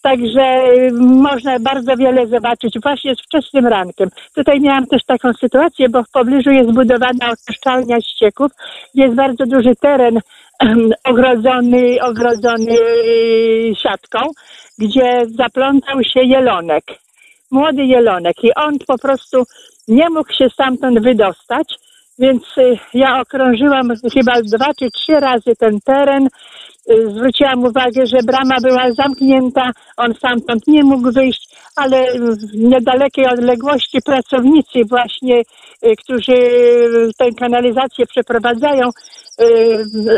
Także 0.02 0.44
y, 0.74 0.92
można 1.28 1.58
bardzo 1.58 1.96
wiele 1.96 2.26
zobaczyć 2.26 2.74
właśnie 2.82 3.14
z 3.14 3.22
wczesnym 3.22 3.66
rankiem. 3.66 4.08
Tutaj 4.34 4.60
miałam 4.60 4.86
też 4.86 5.04
taką 5.04 5.32
sytuację, 5.32 5.88
bo 5.88 6.02
w 6.02 6.10
pobliżu 6.10 6.50
jest 6.50 6.72
budowana 6.72 7.30
oczyszczalnia 7.32 7.96
ścieków, 8.00 8.50
jest 8.94 9.14
bardzo 9.14 9.46
duży 9.46 9.74
teren 9.80 10.20
ogrodzony, 11.10 11.96
ogrodzony 12.02 12.72
y, 12.72 13.72
siatką, 13.82 14.18
gdzie 14.78 15.22
zaplątał 15.26 16.04
się 16.04 16.20
jelonek, 16.24 16.84
młody 17.50 17.84
jelonek 17.84 18.44
i 18.44 18.54
on 18.54 18.78
po 18.86 18.98
prostu 18.98 19.44
nie 19.88 20.10
mógł 20.10 20.32
się 20.32 20.48
stamtąd 20.50 21.02
wydostać, 21.02 21.74
więc 22.18 22.42
y, 22.58 22.78
ja 22.94 23.20
okrążyłam 23.20 23.88
chyba 24.14 24.32
dwa 24.42 24.74
czy 24.78 24.90
trzy 24.90 25.20
razy 25.20 25.56
ten 25.58 25.80
teren. 25.80 26.28
Y, 26.90 27.10
Zwróciłam 27.10 27.64
uwagę, 27.64 28.06
że 28.06 28.22
brama 28.22 28.56
była 28.62 28.92
zamknięta, 28.92 29.70
on 29.96 30.14
stamtąd 30.14 30.66
nie 30.66 30.84
mógł 30.84 31.12
wyjść, 31.12 31.48
ale 31.76 32.06
w 32.12 32.54
niedalekiej 32.54 33.26
odległości 33.26 33.98
pracownicy 34.04 34.84
właśnie, 34.88 35.40
y, 35.40 35.94
którzy 35.96 36.36
tę 37.18 37.32
kanalizację 37.38 38.06
przeprowadzają, 38.06 38.90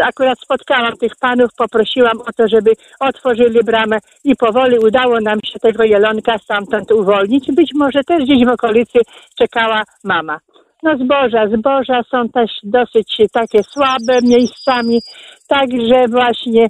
akurat 0.05 0.39
spotkałam 0.41 0.97
tych 0.97 1.13
panów, 1.21 1.51
poprosiłam 1.57 2.21
o 2.21 2.33
to, 2.37 2.49
żeby 2.49 2.71
otworzyli 3.01 3.65
bramę 3.65 3.99
i 4.25 4.37
powoli 4.37 4.79
udało 4.79 5.21
nam 5.21 5.39
się 5.45 5.59
tego 5.59 5.85
jelonka 5.85 6.39
stamtąd 6.39 6.93
uwolnić. 6.93 7.53
Być 7.53 7.71
może 7.75 8.05
też 8.05 8.25
gdzieś 8.25 8.45
w 8.45 8.49
okolicy 8.49 8.99
czekała 9.39 9.83
mama. 10.05 10.39
No 10.83 10.97
zboża, 10.97 11.49
zboża 11.59 12.03
są 12.11 12.29
też 12.29 12.51
dosyć 12.63 13.17
takie 13.33 13.63
słabe 13.63 14.21
miejscami, 14.23 15.01
także 15.49 16.09
właśnie 16.09 16.67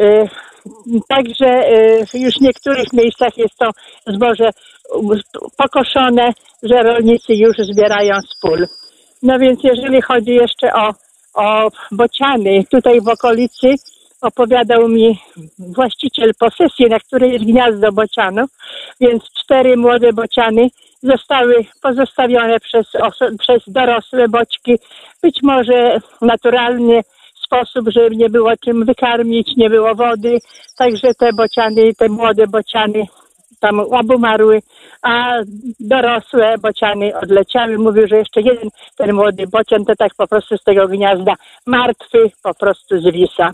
y, 0.00 0.28
Także 1.08 1.72
y, 2.14 2.18
już 2.18 2.34
w 2.34 2.40
niektórych 2.40 2.92
miejscach 2.92 3.38
jest 3.38 3.54
to 3.58 3.70
zboże 4.06 4.50
pokoszone, 5.56 6.32
że 6.62 6.82
rolnicy 6.82 7.34
już 7.34 7.56
zbierają 7.56 8.20
z 8.20 8.40
pól. 8.40 8.66
No 9.22 9.38
więc 9.38 9.60
jeżeli 9.64 10.02
chodzi 10.02 10.30
jeszcze 10.30 10.72
o, 10.74 10.94
o 11.34 11.70
bociany, 11.92 12.64
tutaj 12.70 13.00
w 13.00 13.08
okolicy 13.08 13.74
opowiadał 14.22 14.88
mi 14.88 15.18
właściciel 15.58 16.32
posesji, 16.38 16.86
na 16.86 16.98
której 16.98 17.32
jest 17.32 17.44
gniazdo 17.44 17.92
bocianów, 17.92 18.50
więc 19.00 19.22
cztery 19.44 19.76
młode 19.76 20.12
bociany 20.12 20.68
zostały 21.02 21.64
pozostawione 21.82 22.60
przez, 22.60 22.86
przez 23.38 23.62
dorosłe 23.66 24.28
boćki. 24.28 24.78
Być 25.22 25.38
może 25.42 26.00
naturalnie 26.22 27.02
sposób, 27.44 27.88
żeby 27.88 28.16
nie 28.16 28.30
było 28.30 28.52
czym 28.64 28.84
wykarmić, 28.84 29.56
nie 29.56 29.70
było 29.70 29.94
wody, 29.94 30.38
także 30.78 31.14
te 31.14 31.32
bociany, 31.32 31.94
te 31.94 32.08
młode 32.08 32.46
bociany 32.46 33.06
tam 33.60 33.80
obumarły, 33.80 34.62
a 35.02 35.38
dorosłe 35.80 36.58
bociany 36.58 37.18
odleciały. 37.18 37.78
Mówił, 37.78 38.08
że 38.08 38.16
jeszcze 38.16 38.40
jeden, 38.40 38.68
ten 38.96 39.12
młody 39.12 39.46
bocian, 39.46 39.84
to 39.84 39.96
tak 39.96 40.14
po 40.14 40.26
prostu 40.26 40.56
z 40.56 40.64
tego 40.64 40.88
gniazda 40.88 41.34
martwy 41.66 42.30
po 42.42 42.54
prostu 42.54 43.00
zwisa. 43.00 43.50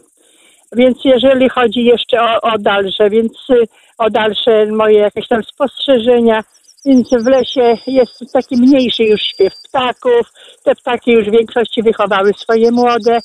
Więc 0.73 1.05
jeżeli 1.05 1.49
chodzi 1.49 1.85
jeszcze 1.85 2.23
o, 2.23 2.41
o 2.41 2.59
dalsze, 2.59 3.11
więc 3.11 3.33
y, 3.51 3.65
o 3.99 4.11
dalsze 4.11 4.67
moje 4.67 4.99
jakieś 4.99 5.29
tam 5.29 5.43
spostrzeżenia, 5.43 6.41
więc 6.87 7.09
w 7.11 7.27
lesie 7.27 7.79
jest 7.87 8.33
taki 8.33 8.57
mniejszy 8.57 9.05
już 9.05 9.21
śpiew 9.21 9.55
ptaków. 9.69 10.27
Te 10.65 10.75
ptaki 10.75 11.13
już 11.13 11.29
w 11.29 11.33
większości 11.33 11.83
wychowały 11.83 12.33
swoje 12.33 12.71
młode. 12.73 13.21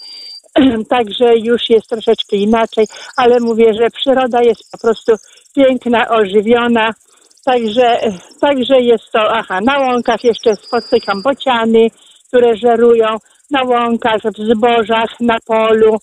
Także 0.90 1.38
już 1.38 1.70
jest 1.70 1.88
troszeczkę 1.90 2.36
inaczej, 2.36 2.86
ale 3.18 3.40
mówię, 3.40 3.74
że 3.74 3.90
przyroda 3.90 4.42
jest 4.42 4.72
po 4.72 4.78
prostu 4.78 5.12
piękna, 5.56 6.10
ożywiona. 6.10 6.94
Także, 7.46 8.00
także 8.42 8.82
jest 8.82 9.12
to, 9.14 9.32
aha, 9.32 9.60
na 9.62 9.80
łąkach 9.80 10.24
jeszcze 10.24 10.56
spotykam 10.56 11.22
bociany, 11.22 11.88
które 12.28 12.58
żerują, 12.58 13.18
na 13.52 13.64
łąkach, 13.64 14.22
w 14.22 14.54
zbożach, 14.54 15.20
na 15.20 15.38
polu. 15.46 15.98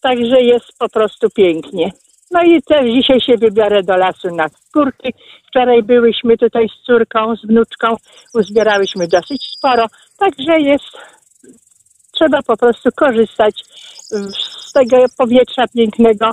Także 0.00 0.40
jest 0.40 0.66
po 0.78 0.88
prostu 0.88 1.30
pięknie. 1.30 1.92
No 2.30 2.42
i 2.42 2.62
też 2.62 2.92
dzisiaj 2.94 3.20
się 3.20 3.36
wybiorę 3.36 3.82
do 3.82 3.96
lasu 3.96 4.28
na 4.34 4.48
skórki. 4.48 5.14
Wczoraj 5.48 5.82
byłyśmy 5.82 6.36
tutaj 6.36 6.68
z 6.68 6.86
córką, 6.86 7.36
z 7.36 7.46
wnuczką, 7.46 7.96
uzbierałyśmy 8.34 9.08
dosyć 9.08 9.42
sporo. 9.56 9.86
Także 10.18 10.60
jest, 10.60 10.98
trzeba 12.12 12.42
po 12.42 12.56
prostu 12.56 12.88
korzystać 12.96 13.54
z 14.68 14.72
tego 14.72 14.96
powietrza 15.18 15.64
pięknego 15.74 16.30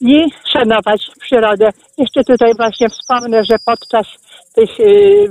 i 0.00 0.24
szanować 0.52 1.10
przyrodę. 1.20 1.70
Jeszcze 1.98 2.24
tutaj 2.24 2.54
właśnie 2.56 2.88
wspomnę, 2.88 3.44
że 3.44 3.56
podczas 3.66 4.06
tych 4.54 4.80
y, 4.80 5.28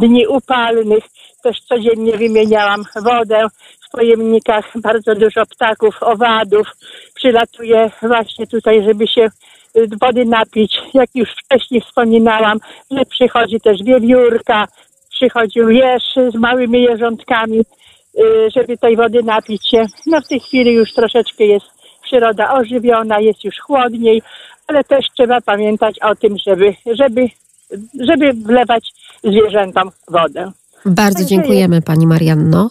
dni 0.00 0.26
upalnych 0.26 1.04
też 1.42 1.60
codziennie 1.60 2.16
wymieniałam 2.16 2.84
wodę 3.02 3.46
w 3.88 3.90
pojemnikach. 3.92 4.64
Bardzo 4.74 5.14
dużo 5.14 5.46
ptaków, 5.46 5.94
owadów 6.00 6.66
przylatuje 7.14 7.90
właśnie 8.02 8.46
tutaj, 8.46 8.84
żeby 8.84 9.06
się 9.06 9.28
wody 10.00 10.24
napić. 10.24 10.78
Jak 10.94 11.10
już 11.14 11.28
wcześniej 11.44 11.80
wspominałam, 11.80 12.58
że 12.90 13.04
przychodzi 13.04 13.60
też 13.60 13.82
wiewiórka, 13.82 14.68
przychodził 15.10 15.70
jeż 15.70 16.02
z 16.32 16.34
małymi 16.34 16.82
jeżątkami, 16.82 17.60
y, 17.60 18.50
żeby 18.56 18.76
tej 18.76 18.96
wody 18.96 19.22
napić 19.22 19.70
się. 19.70 19.86
No 20.06 20.20
w 20.20 20.28
tej 20.28 20.40
chwili 20.40 20.72
już 20.72 20.92
troszeczkę 20.92 21.44
jest 21.44 21.66
przyroda 22.02 22.54
ożywiona, 22.54 23.20
jest 23.20 23.44
już 23.44 23.54
chłodniej, 23.58 24.22
ale 24.66 24.84
też 24.84 25.06
trzeba 25.16 25.40
pamiętać 25.40 25.98
o 25.98 26.14
tym, 26.14 26.36
żeby, 26.46 26.74
żeby, 26.98 27.28
żeby 28.00 28.32
wlewać 28.32 28.92
zwierzętom 29.24 29.90
wodę. 30.08 30.52
Bardzo 30.86 31.24
dziękujemy 31.24 31.82
Pani 31.82 32.06
Marianno 32.06 32.70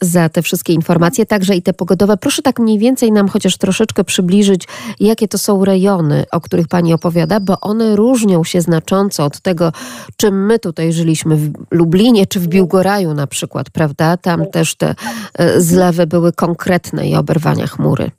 za 0.00 0.28
te 0.28 0.42
wszystkie 0.42 0.72
informacje, 0.72 1.26
także 1.26 1.54
i 1.54 1.62
te 1.62 1.72
pogodowe. 1.72 2.16
Proszę 2.16 2.42
tak 2.42 2.58
mniej 2.58 2.78
więcej 2.78 3.12
nam 3.12 3.28
chociaż 3.28 3.56
troszeczkę 3.56 4.04
przybliżyć, 4.04 4.64
jakie 5.00 5.28
to 5.28 5.38
są 5.38 5.64
rejony, 5.64 6.24
o 6.32 6.40
których 6.40 6.68
Pani 6.68 6.94
opowiada, 6.94 7.40
bo 7.40 7.60
one 7.60 7.96
różnią 7.96 8.44
się 8.44 8.60
znacząco 8.60 9.24
od 9.24 9.40
tego, 9.40 9.72
czym 10.16 10.46
my 10.46 10.58
tutaj 10.58 10.92
żyliśmy 10.92 11.36
w 11.36 11.52
Lublinie 11.70 12.26
czy 12.26 12.40
w 12.40 12.48
Biłgoraju 12.48 13.14
na 13.14 13.26
przykład, 13.26 13.70
prawda? 13.70 14.16
Tam 14.16 14.46
też 14.46 14.74
te 14.74 14.94
e, 15.38 15.60
zlewy 15.60 16.06
były 16.06 16.32
konkretne 16.32 17.08
i 17.08 17.14
oberwania 17.14 17.66
chmury. 17.66 18.10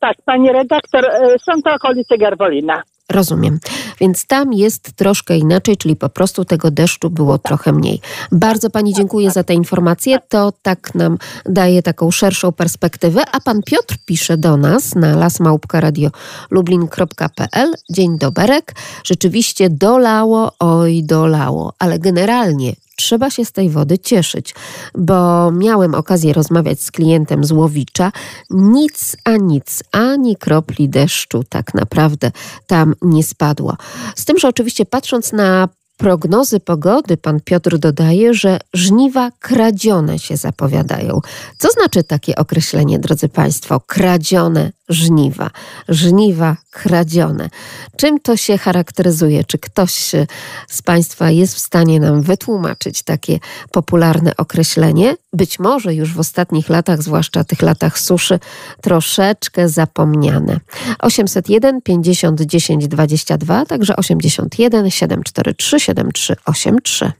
Tak, 0.00 0.16
pani 0.24 0.52
redaktor, 0.52 1.04
e, 1.04 1.36
są 1.38 1.62
to 1.62 1.74
okolice 1.74 2.18
Garwolina. 2.18 2.82
Rozumiem. 3.10 3.58
Więc 4.00 4.26
tam 4.26 4.52
jest 4.52 4.92
troszkę 4.92 5.38
inaczej, 5.38 5.76
czyli 5.76 5.96
po 5.96 6.08
prostu 6.08 6.44
tego 6.44 6.70
deszczu 6.70 7.10
było 7.10 7.38
trochę 7.38 7.72
mniej. 7.72 8.00
Bardzo 8.32 8.70
Pani 8.70 8.94
dziękuję 8.94 9.30
za 9.30 9.44
te 9.44 9.54
informacje. 9.54 10.18
To 10.28 10.52
tak 10.62 10.94
nam 10.94 11.18
daje 11.44 11.82
taką 11.82 12.10
szerszą 12.10 12.52
perspektywę. 12.52 13.22
A 13.32 13.40
Pan 13.40 13.62
Piotr 13.62 13.96
pisze 14.06 14.36
do 14.36 14.56
nas 14.56 14.94
na 14.94 15.16
lasmałpka.radio.lublin.pl 15.16 17.72
Dzień 17.90 18.18
doberek. 18.18 18.74
Rzeczywiście 19.04 19.70
dolało, 19.70 20.52
oj 20.58 21.04
dolało, 21.04 21.72
ale 21.78 21.98
generalnie 21.98 22.72
trzeba 22.96 23.30
się 23.30 23.44
z 23.44 23.52
tej 23.52 23.70
wody 23.70 23.98
cieszyć, 23.98 24.54
bo 24.94 25.50
miałem 25.52 25.94
okazję 25.94 26.32
rozmawiać 26.32 26.82
z 26.82 26.90
klientem 26.90 27.44
z 27.44 27.52
Łowicza. 27.52 28.12
Nic 28.50 29.16
a 29.24 29.36
nic, 29.36 29.82
ani 29.92 30.36
kropli 30.36 30.88
deszczu 30.88 31.44
tak 31.48 31.74
naprawdę 31.74 32.30
tam 32.66 32.94
nie 33.02 33.24
spadło. 33.24 33.76
Z 34.16 34.24
tym, 34.24 34.38
że 34.38 34.48
oczywiście 34.48 34.86
patrząc 34.86 35.32
na 35.32 35.68
prognozy 35.96 36.60
pogody, 36.60 37.16
pan 37.16 37.40
Piotr 37.40 37.78
dodaje, 37.78 38.34
że 38.34 38.58
żniwa 38.74 39.30
kradzione 39.38 40.18
się 40.18 40.36
zapowiadają. 40.36 41.20
Co 41.58 41.68
znaczy 41.70 42.04
takie 42.04 42.36
określenie, 42.36 42.98
drodzy 42.98 43.28
Państwo? 43.28 43.80
Kradzione 43.80 44.72
żniwa. 44.88 45.50
Żniwa 45.88 46.56
kradzione. 46.70 47.50
Czym 47.96 48.20
to 48.20 48.36
się 48.36 48.58
charakteryzuje? 48.58 49.44
Czy 49.44 49.58
ktoś 49.58 50.14
y, 50.14 50.26
z 50.68 50.82
Państwa 50.82 51.30
jest 51.30 51.54
w 51.54 51.58
stanie 51.58 52.00
nam 52.00 52.22
wytłumaczyć 52.22 53.02
takie 53.02 53.38
popularne 53.72 54.36
określenie? 54.36 55.16
Być 55.32 55.58
może 55.58 55.94
już 55.94 56.12
w 56.12 56.20
ostatnich 56.20 56.68
latach, 56.68 57.02
zwłaszcza 57.02 57.44
tych 57.44 57.62
latach 57.62 57.98
suszy, 57.98 58.38
troszeczkę 58.80 59.68
zapomniane. 59.68 60.60
801 60.98 61.82
50 61.82 62.40
10 62.40 62.88
22, 62.88 63.66
także 63.66 63.96
81 63.96 64.90
743 64.90 65.80
7383. 65.80 67.12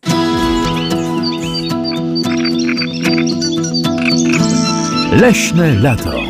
Leśne 5.21 5.75
lato. 5.75 6.26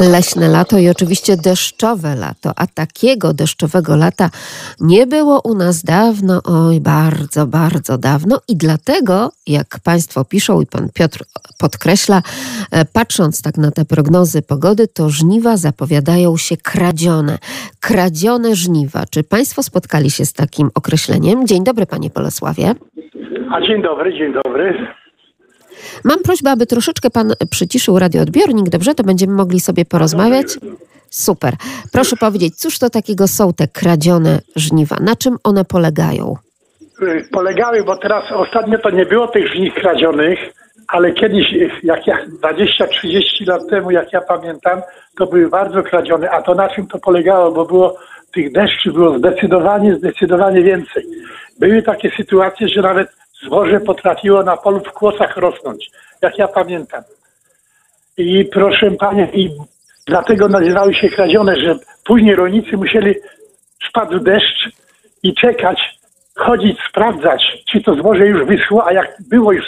Leśne 0.00 0.48
lato 0.48 0.78
i 0.78 0.88
oczywiście 0.88 1.36
deszczowe 1.36 2.14
lato, 2.14 2.52
a 2.56 2.66
takiego 2.66 3.34
deszczowego 3.34 3.96
lata 3.96 4.30
nie 4.80 5.06
było 5.06 5.40
u 5.44 5.54
nas 5.54 5.82
dawno, 5.82 6.40
oj, 6.44 6.80
bardzo, 6.80 7.46
bardzo 7.46 7.98
dawno 7.98 8.40
i 8.48 8.56
dlatego, 8.56 9.30
jak 9.46 9.66
Państwo 9.84 10.24
piszą 10.24 10.60
i 10.60 10.66
Pan 10.66 10.88
Piotr 10.94 11.24
podkreśla, 11.60 12.22
e, 12.70 12.84
patrząc 12.84 13.42
tak 13.42 13.56
na 13.56 13.70
te 13.70 13.84
prognozy 13.84 14.42
pogody, 14.42 14.88
to 14.88 15.08
żniwa 15.08 15.56
zapowiadają 15.56 16.36
się 16.36 16.56
kradzione. 16.56 17.38
Kradzione 17.80 18.54
żniwa. 18.54 19.04
Czy 19.10 19.24
Państwo 19.24 19.62
spotkali 19.62 20.10
się 20.10 20.24
z 20.24 20.32
takim 20.32 20.70
określeniem? 20.74 21.46
Dzień 21.46 21.64
dobry, 21.64 21.86
Panie 21.86 22.10
Bolesławie. 22.14 22.74
A 23.52 23.60
dzień 23.60 23.82
dobry, 23.82 24.18
dzień 24.18 24.32
dobry. 24.44 24.86
Mam 26.04 26.18
prośbę, 26.22 26.50
aby 26.50 26.66
troszeczkę 26.66 27.10
pan 27.10 27.32
przyciszył 27.50 27.98
radioodbiornik, 27.98 28.68
dobrze? 28.68 28.94
To 28.94 29.04
będziemy 29.04 29.32
mogli 29.32 29.60
sobie 29.60 29.84
porozmawiać. 29.84 30.46
Super. 31.10 31.54
Proszę 31.92 32.16
powiedzieć, 32.16 32.56
cóż 32.56 32.78
to 32.78 32.90
takiego 32.90 33.28
są 33.28 33.52
te 33.52 33.68
kradzione 33.68 34.40
żniwa? 34.56 34.96
Na 35.00 35.16
czym 35.16 35.36
one 35.44 35.64
polegają? 35.64 36.36
Y, 37.02 37.28
Polegały, 37.32 37.84
bo 37.84 37.96
teraz 37.96 38.24
ostatnio 38.32 38.78
to 38.78 38.90
nie 38.90 39.06
było 39.06 39.28
tych 39.28 39.52
żniw 39.54 39.74
kradzionych, 39.74 40.38
ale 40.88 41.12
kiedyś, 41.12 41.46
jak 41.82 42.06
ja 42.06 42.18
20-30 42.42 43.46
lat 43.46 43.68
temu, 43.70 43.90
jak 43.90 44.12
ja 44.12 44.20
pamiętam, 44.20 44.82
to 45.18 45.26
były 45.26 45.48
bardzo 45.48 45.82
kradzione. 45.82 46.30
A 46.30 46.42
to 46.42 46.54
na 46.54 46.68
czym 46.68 46.86
to 46.86 46.98
polegało? 46.98 47.52
Bo 47.52 47.64
było 47.64 47.96
tych 48.34 48.52
deszczy 48.52 48.92
było 48.92 49.18
zdecydowanie, 49.18 49.94
zdecydowanie 49.94 50.62
więcej. 50.62 51.04
Były 51.58 51.82
takie 51.82 52.10
sytuacje, 52.16 52.68
że 52.68 52.82
nawet 52.82 53.08
zboże 53.46 53.80
potrafiło 53.80 54.42
na 54.42 54.56
polu 54.56 54.80
w 54.80 54.92
kłosach 54.92 55.36
rosnąć, 55.36 55.90
jak 56.22 56.38
ja 56.38 56.48
pamiętam. 56.48 57.02
I 58.16 58.44
proszę 58.44 58.90
Pania, 58.90 59.26
i 59.32 59.50
dlatego 60.06 60.48
nazywały 60.48 60.94
się 60.94 61.08
kradzione, 61.08 61.56
że 61.56 61.74
później 62.04 62.34
rolnicy 62.34 62.76
musieli, 62.76 63.14
spadł 63.88 64.18
deszcz 64.20 64.68
i 65.22 65.34
czekać, 65.34 65.98
chodzić, 66.36 66.78
sprawdzać, 66.88 67.42
czy 67.72 67.80
to 67.80 67.94
zboże 67.94 68.26
już 68.26 68.46
wyschło, 68.46 68.86
a 68.86 68.92
jak 68.92 69.16
było 69.30 69.52
już 69.52 69.64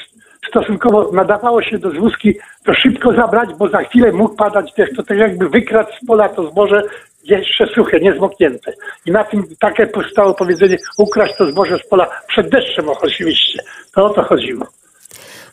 stosunkowo 0.49 1.11
nadawało 1.13 1.63
się 1.63 1.79
do 1.79 1.91
zwózki, 1.91 2.35
to 2.65 2.75
szybko 2.75 3.13
zabrać, 3.13 3.49
bo 3.59 3.69
za 3.69 3.79
chwilę 3.79 4.13
mógł 4.13 4.37
padać 4.37 4.73
deszcz. 4.77 4.97
To 4.97 5.03
tak 5.03 5.19
jakby 5.19 5.49
wykradł 5.49 5.91
z 6.03 6.07
pola 6.07 6.29
to 6.29 6.51
zboże 6.51 6.83
jeszcze 7.25 7.67
suche, 7.67 8.01
niezmoknięte. 8.01 8.73
I 9.07 9.11
na 9.11 9.25
tym 9.25 9.45
takie 9.61 9.87
powstało 9.87 10.35
powiedzenie, 10.35 10.77
ukraść 10.99 11.37
to 11.37 11.47
zboże 11.47 11.79
z 11.79 11.89
pola 11.89 12.11
przed 12.29 12.49
deszczem 12.49 12.89
oczywiście. 12.89 13.63
To 13.95 14.07
o 14.07 14.11
to 14.11 14.23
chodziło. 14.23 14.67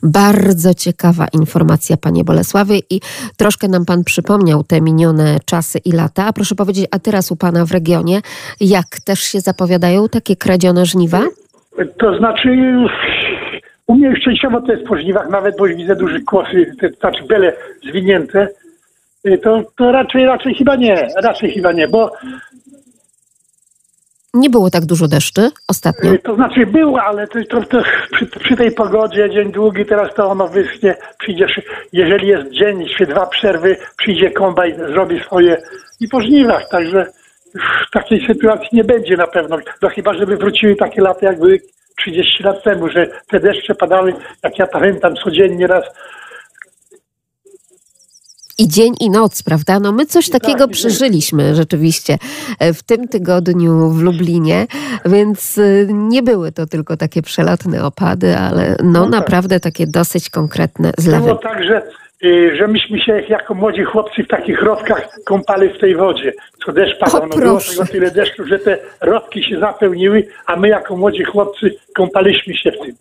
Bardzo 0.03 0.74
ciekawa 0.74 1.26
informacja, 1.34 1.97
panie 1.97 2.24
Bolesławie, 2.24 2.80
i 2.89 2.99
troszkę 3.38 3.68
nam 3.68 3.86
pan 3.86 4.03
przypomniał 4.03 4.63
te 4.63 4.82
minione 4.82 5.38
czasy 5.45 5.80
i 5.86 5.91
lata. 5.91 6.26
A 6.26 6.34
proszę 6.34 6.55
powiedzieć, 6.55 6.88
a 6.91 6.99
teraz 6.99 7.32
u 7.32 7.36
pana 7.36 7.65
w 7.65 7.72
regionie, 7.72 8.22
jak 8.61 8.86
też 9.05 9.20
się 9.20 9.39
zapowiadają 9.39 10.09
takie 10.09 10.36
kradzione 10.36 10.86
żniwa? 10.86 11.24
To 11.99 12.18
znaczy, 12.18 12.49
u 13.88 13.95
mnie 13.95 14.07
już 14.07 14.20
częściowo 14.20 14.61
to 14.61 14.72
jest 14.72 14.88
po 14.88 14.97
żniwach, 14.97 15.30
nawet 15.30 15.57
bo 15.57 15.68
już 15.68 15.78
widzę 15.78 15.95
duże 15.95 16.20
kłosy, 16.20 16.76
znaczy 16.99 17.24
bele 17.24 17.53
zwinięte. 17.89 18.47
To, 19.43 19.63
to 19.78 19.91
raczej, 19.91 20.25
raczej 20.25 20.55
chyba 20.55 20.75
nie, 20.75 21.07
raczej 21.23 21.51
chyba 21.51 21.71
nie, 21.71 21.88
bo 21.88 22.11
Nie 24.34 24.49
było 24.49 24.69
tak 24.69 24.86
dużo 24.86 25.07
deszczy 25.07 25.49
ostatnio. 25.67 26.11
Y, 26.13 26.19
To 26.19 26.36
znaczy 26.36 26.65
było, 26.65 27.01
ale 27.01 27.28
to, 27.28 27.39
to, 27.49 27.61
to 27.61 27.84
przy, 28.11 28.25
przy 28.25 28.55
tej 28.55 28.71
pogodzie, 28.71 29.30
dzień 29.30 29.51
długi, 29.51 29.86
teraz 29.86 30.13
to 30.15 30.30
ono 30.30 30.47
wyschnie, 30.47 30.95
przyjdzie, 31.19 31.45
jeżeli 31.93 32.28
jest 32.28 32.49
dzień, 32.51 32.86
czy 32.97 33.05
dwa 33.05 33.25
przerwy, 33.25 33.78
przyjdzie 33.97 34.32
kombajn, 34.32 34.75
zrobi 34.75 35.19
swoje 35.19 35.57
i 35.99 36.07
po 36.07 36.21
żniwach, 36.21 36.69
także 36.69 37.05
już 37.55 37.63
takiej 37.93 38.28
sytuacji 38.28 38.69
nie 38.73 38.84
będzie 38.84 39.17
na 39.17 39.28
pewno. 39.28 39.57
No 39.82 39.89
chyba, 39.89 40.13
żeby 40.13 40.38
wróciły 40.38 40.75
takie 40.75 41.01
lata, 41.01 41.25
jak 41.25 41.39
były 41.39 41.59
30 41.97 42.43
lat 42.43 42.63
temu, 42.63 42.89
że 42.89 43.07
te 43.28 43.39
deszcze 43.39 43.75
padały, 43.75 44.13
jak 44.43 44.59
ja 44.59 44.67
pamiętam, 44.67 45.15
codziennie 45.15 45.67
raz. 45.67 45.86
I 48.60 48.68
dzień 48.68 48.93
i 48.99 49.10
noc, 49.10 49.43
prawda? 49.43 49.80
No 49.80 49.91
my 49.91 50.05
coś 50.05 50.30
takiego 50.30 50.60
tak, 50.60 50.70
i 50.70 50.74
przeżyliśmy 50.74 51.55
rzeczywiście 51.55 52.18
e, 52.60 52.74
w 52.74 52.84
tym 52.84 53.08
tygodniu 53.08 53.89
w 53.89 54.01
Lublinie, 54.01 54.68
więc 55.05 55.58
y, 55.58 55.88
nie 55.91 56.24
były 56.24 56.51
to 56.51 56.66
tylko 56.66 56.97
takie 56.97 57.22
przelatne 57.22 57.84
opady, 57.84 58.38
ale 58.38 58.76
no 58.84 59.01
tak. 59.01 59.12
naprawdę 59.12 59.60
takie 59.60 59.88
dosyć 59.88 60.30
konkretne 60.30 60.91
zlewy. 60.97 61.26
Było 61.26 61.36
tak, 61.36 61.64
że, 61.64 61.82
y, 62.26 62.55
że 62.55 62.68
myśmy 62.68 62.99
się 62.99 63.24
jako 63.30 63.53
młodzi 63.53 63.84
chłopcy 63.84 64.24
w 64.24 64.28
takich 64.28 64.62
rowkach 64.62 65.10
kąpali 65.26 65.70
w 65.70 65.80
tej 65.80 65.95
wodzie, 65.95 66.34
co 66.66 66.74
deszcz 66.74 66.99
padał. 66.99 67.24
O, 67.24 67.28
No 67.28 67.36
było 67.38 67.60
tego 67.60 67.86
tyle 67.86 68.12
deszczu, 68.12 68.47
że 68.47 68.60
te 68.60 68.78
rowki 69.01 69.43
się 69.43 69.60
zapełniły, 69.60 70.28
a 70.45 70.55
my 70.55 70.68
jako 70.68 70.97
młodzi 70.97 71.24
chłopcy 71.24 71.76
kąpaliśmy 71.95 72.53
się 72.58 72.72
w 72.72 72.80
tym. 72.86 72.95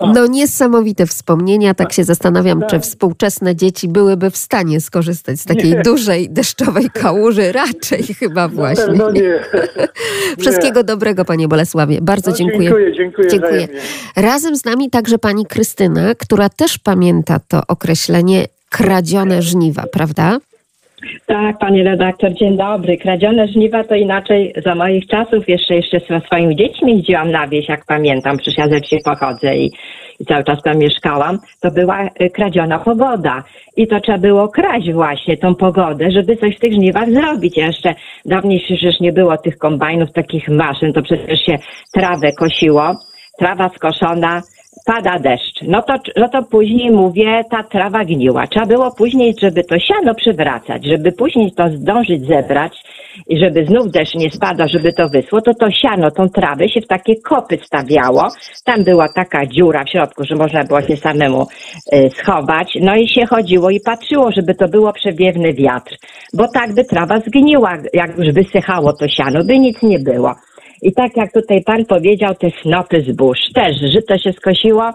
No 0.00 0.26
niesamowite 0.26 1.06
wspomnienia, 1.06 1.74
tak 1.74 1.92
się 1.92 2.04
zastanawiam, 2.04 2.60
Tak. 2.60 2.68
czy 2.70 2.80
współczesne 2.80 3.56
dzieci 3.56 3.88
byłyby 3.88 4.30
w 4.30 4.36
stanie 4.36 4.80
skorzystać 4.80 5.40
z 5.40 5.44
takiej 5.44 5.70
Nie. 5.70 5.82
dużej 5.82 6.30
deszczowej 6.30 6.90
kałuży. 6.90 7.52
Raczej 7.52 8.02
chyba 8.02 8.48
właśnie. 8.48 8.84
pewno 8.86 9.10
nie. 9.20 9.40
Wszystkiego 10.38 10.82
dobrego, 10.82 11.24
panie 11.24 11.48
Bolesławie. 11.48 11.98
Bardzo 12.02 12.30
No, 12.30 12.36
dziękuję. 12.36 12.62
dziękuję, 12.68 12.92
dziękuję 12.96 13.28
Dziękuję. 13.30 13.68
Razem 14.16 14.56
z 14.56 14.64
nami 14.64 14.90
także 14.90 15.18
pani 15.18 15.46
Krystyna, 15.46 16.14
która 16.14 16.48
też 16.48 16.78
pamięta 16.78 17.40
to 17.48 17.60
określenie 17.68 18.46
kradzione 18.70 19.42
żniwa, 19.42 19.84
prawda? 19.92 20.38
Tak, 21.26 21.58
panie 21.58 21.84
redaktor, 21.84 22.32
dzień 22.32 22.56
dobry. 22.56 22.96
Kradzione 22.96 23.48
żniwa 23.48 23.84
to 23.84 23.94
inaczej 23.94 24.52
za 24.64 24.74
moich 24.74 25.06
czasów. 25.06 25.48
Jeszcze 25.48 25.74
jeszcze 25.74 26.00
ze 26.00 26.20
swoimi 26.20 26.56
dziećmi 26.56 26.96
jeździłam 26.96 27.30
na 27.30 27.48
wieś, 27.48 27.68
jak 27.68 27.84
pamiętam. 27.86 28.36
Przecież 28.36 28.58
ja 28.58 28.68
ze 28.68 28.80
pochodzę 29.04 29.56
i, 29.56 29.72
i 30.20 30.24
cały 30.24 30.44
czas 30.44 30.62
tam 30.62 30.78
mieszkałam. 30.78 31.38
To 31.60 31.70
była 31.70 32.04
y, 32.04 32.30
kradziona 32.30 32.78
pogoda. 32.78 33.42
I 33.76 33.86
to 33.86 34.00
trzeba 34.00 34.18
było 34.18 34.48
kraść 34.48 34.92
właśnie 34.92 35.36
tą 35.36 35.54
pogodę, 35.54 36.10
żeby 36.10 36.36
coś 36.36 36.56
w 36.56 36.60
tych 36.60 36.72
żniwach 36.72 37.10
zrobić. 37.10 37.56
Jeszcze 37.56 37.94
dawniej 38.24 38.60
przecież 38.60 39.00
nie 39.00 39.12
było 39.12 39.36
tych 39.36 39.58
kombajnów, 39.58 40.12
takich 40.12 40.48
maszyn. 40.48 40.92
To 40.92 41.02
przecież 41.02 41.40
się 41.46 41.58
trawę 41.94 42.32
kosiło. 42.32 42.96
Trawa 43.38 43.70
skoszona, 43.76 44.42
pada 44.86 45.18
deszcz. 45.18 45.62
No 45.62 45.82
to, 45.82 45.94
no 46.16 46.28
to 46.28 46.42
później 46.42 46.90
mówię, 46.90 47.44
ta 47.50 47.62
trawa 47.62 48.04
gniła. 48.04 48.46
Trzeba 48.46 48.66
było 48.66 48.94
później, 48.94 49.34
żeby 49.42 49.64
to 49.64 49.78
siano 49.78 50.14
przywracać, 50.14 50.86
żeby 50.86 51.12
później 51.12 51.52
to 51.52 51.68
zdążyć 51.68 52.26
zebrać 52.26 52.72
i 53.28 53.38
żeby 53.38 53.66
znów 53.66 53.90
deszcz 53.90 54.14
nie 54.14 54.30
spadał, 54.30 54.68
żeby 54.68 54.92
to 54.92 55.08
wysło, 55.08 55.40
to 55.40 55.54
to 55.54 55.70
siano, 55.70 56.10
tą 56.10 56.28
trawę 56.28 56.68
się 56.68 56.80
w 56.80 56.86
takie 56.86 57.16
kopy 57.16 57.58
stawiało. 57.64 58.28
Tam 58.64 58.84
była 58.84 59.08
taka 59.08 59.46
dziura 59.46 59.84
w 59.84 59.90
środku, 59.90 60.24
że 60.24 60.34
można 60.34 60.64
było 60.64 60.82
się 60.82 60.96
samemu 60.96 61.46
y, 61.92 62.10
schować. 62.10 62.78
No 62.80 62.96
i 62.96 63.08
się 63.08 63.26
chodziło 63.26 63.70
i 63.70 63.80
patrzyło, 63.80 64.32
żeby 64.32 64.54
to 64.54 64.68
było 64.68 64.92
przewiewny 64.92 65.52
wiatr. 65.52 65.96
Bo 66.34 66.48
tak 66.48 66.74
by 66.74 66.84
trawa 66.84 67.20
zgniła, 67.20 67.78
jak 67.92 68.18
już 68.18 68.32
wysychało 68.32 68.92
to 68.92 69.08
siano, 69.08 69.44
by 69.44 69.58
nic 69.58 69.82
nie 69.82 69.98
było. 69.98 70.34
I 70.82 70.92
tak 70.92 71.16
jak 71.16 71.32
tutaj 71.32 71.62
pan 71.64 71.84
powiedział, 71.84 72.34
te 72.34 72.48
snopy 72.62 73.04
zbóż. 73.08 73.38
Też 73.54 73.76
żyto 73.92 74.18
się 74.18 74.32
skosiło, 74.32 74.90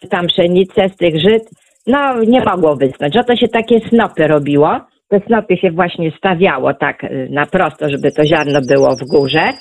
czy 0.00 0.08
tam 0.08 0.26
pszenicę 0.26 0.88
z 0.88 0.96
tych 0.96 1.20
żyt, 1.20 1.42
no 1.86 2.22
nie 2.22 2.44
mogło 2.44 2.76
wysnąć. 2.76 3.14
No 3.14 3.24
to 3.24 3.36
się 3.36 3.48
takie 3.48 3.80
snopy 3.88 4.26
robiło. 4.26 4.80
Te 5.08 5.20
snopy 5.26 5.56
się 5.56 5.70
właśnie 5.70 6.12
stawiało 6.18 6.74
tak 6.74 7.04
y, 7.04 7.28
na 7.30 7.46
prosto, 7.46 7.90
żeby 7.90 8.12
to 8.12 8.26
ziarno 8.26 8.60
było 8.68 8.96
w 8.96 9.08
górze. 9.08 9.52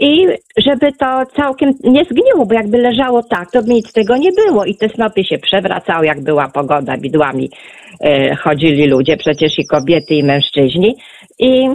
I 0.00 0.26
żeby 0.56 0.92
to 0.92 1.22
całkiem 1.36 1.72
nie 1.84 2.04
zgniło, 2.04 2.46
bo 2.46 2.54
jakby 2.54 2.78
leżało 2.78 3.22
tak, 3.22 3.50
to 3.50 3.62
by 3.62 3.68
nic 3.68 3.92
tego 3.92 4.16
nie 4.16 4.32
było. 4.32 4.64
I 4.64 4.74
te 4.74 4.88
snopy 4.88 5.24
się 5.24 5.38
przewracały, 5.38 6.06
jak 6.06 6.20
była 6.20 6.48
pogoda, 6.48 6.96
widłami 6.96 7.50
e, 8.00 8.36
chodzili 8.36 8.86
ludzie, 8.86 9.16
przecież 9.16 9.58
i 9.58 9.66
kobiety, 9.66 10.14
i 10.14 10.24
mężczyźni. 10.24 10.96
I 11.38 11.68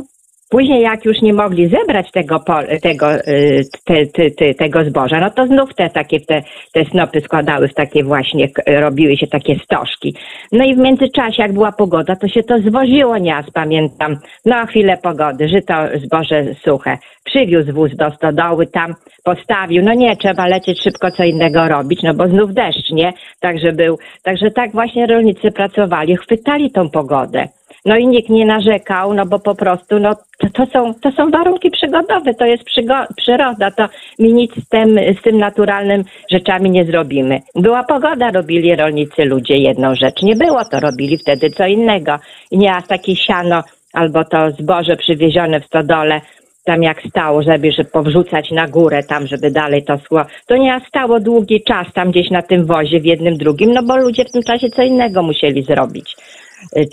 Później 0.53 0.81
jak 0.81 1.05
już 1.05 1.21
nie 1.21 1.33
mogli 1.33 1.69
zebrać 1.69 2.11
tego, 2.11 2.43
tego, 2.81 3.15
y, 3.15 3.63
te, 3.85 4.05
te, 4.05 4.31
te, 4.31 4.53
tego 4.53 4.83
zboża, 4.83 5.19
no 5.19 5.29
to 5.29 5.47
znów 5.47 5.75
te 5.75 5.89
takie 5.89 6.19
te, 6.19 6.43
te 6.73 6.85
snopy 6.85 7.21
składały 7.21 7.67
w 7.67 7.73
takie 7.73 8.03
właśnie, 8.03 8.47
robiły 8.67 9.17
się 9.17 9.27
takie 9.27 9.55
stożki. 9.59 10.15
No 10.51 10.65
i 10.65 10.75
w 10.75 10.77
międzyczasie, 10.77 11.41
jak 11.41 11.53
była 11.53 11.71
pogoda, 11.71 12.15
to 12.15 12.27
się 12.27 12.43
to 12.43 12.59
zwoziło 12.59 13.17
nieraz, 13.17 13.45
pamiętam. 13.53 14.17
No 14.45 14.65
chwilę 14.65 14.97
pogody, 15.03 15.47
żyto 15.47 15.73
zboże 16.05 16.55
suche. 16.65 16.97
Przywiózł 17.23 17.73
wóz 17.73 17.95
do 17.95 18.11
stodoły, 18.11 18.67
tam 18.67 18.93
postawił. 19.23 19.83
No 19.83 19.93
nie, 19.93 20.17
trzeba 20.17 20.47
lecieć 20.47 20.83
szybko 20.83 21.11
co 21.11 21.23
innego 21.23 21.67
robić, 21.67 22.03
no 22.03 22.13
bo 22.13 22.27
znów 22.27 22.53
deszcz, 22.53 22.91
nie? 22.91 23.13
Także 23.39 23.71
był, 23.71 23.97
także 24.23 24.51
tak 24.51 24.71
właśnie 24.71 25.07
rolnicy 25.07 25.51
pracowali, 25.51 26.17
chwytali 26.17 26.71
tą 26.71 26.89
pogodę 26.89 27.47
No 27.85 27.97
i 27.97 28.07
nikt 28.07 28.29
nie 28.29 28.45
narzekał, 28.45 29.13
no 29.13 29.25
bo 29.25 29.39
po 29.39 29.55
prostu, 29.55 29.99
no 29.99 30.15
to, 30.39 30.49
to 30.49 30.65
są, 30.65 30.93
to 30.93 31.11
są 31.11 31.31
warunki 31.31 31.71
przygodowe, 31.71 32.33
to 32.33 32.45
jest 32.45 32.63
przygo- 32.63 33.07
przyroda, 33.17 33.71
to 33.71 33.87
my 34.19 34.27
nic 34.27 34.51
z 34.65 34.69
tym, 34.69 34.99
z 35.19 35.21
tym 35.21 35.37
naturalnym 35.37 36.03
rzeczami 36.31 36.69
nie 36.69 36.85
zrobimy. 36.85 37.41
Była 37.55 37.83
pogoda, 37.83 38.31
robili 38.31 38.75
rolnicy 38.75 39.25
ludzie 39.25 39.57
jedną 39.57 39.95
rzecz, 39.95 40.21
nie 40.21 40.35
było, 40.35 40.65
to 40.65 40.79
robili 40.79 41.17
wtedy 41.17 41.49
co 41.49 41.65
innego. 41.65 42.19
I 42.51 42.57
nie 42.57 42.75
aż 42.75 42.87
takie 42.87 43.15
siano 43.15 43.63
albo 43.93 44.25
to 44.25 44.51
zboże 44.51 44.95
przywiezione 44.95 45.59
w 45.61 45.65
stodole, 45.65 46.21
tam 46.65 46.83
jak 46.83 47.01
stało, 47.09 47.43
żeby, 47.43 47.71
żeby 47.71 47.89
powrzucać 47.89 48.51
na 48.51 48.67
górę 48.67 49.03
tam, 49.03 49.27
żeby 49.27 49.51
dalej 49.51 49.83
to 49.83 49.97
szło, 50.07 50.21
to 50.47 50.57
nie 50.57 50.81
stało 50.87 51.19
długi 51.19 51.63
czas 51.63 51.87
tam 51.93 52.11
gdzieś 52.11 52.29
na 52.29 52.41
tym 52.41 52.65
wozie 52.65 52.99
w 52.99 53.05
jednym, 53.05 53.37
drugim, 53.37 53.73
no 53.73 53.83
bo 53.83 53.97
ludzie 53.97 54.25
w 54.25 54.31
tym 54.31 54.43
czasie 54.43 54.69
co 54.69 54.83
innego 54.83 55.23
musieli 55.23 55.63
zrobić. 55.63 56.15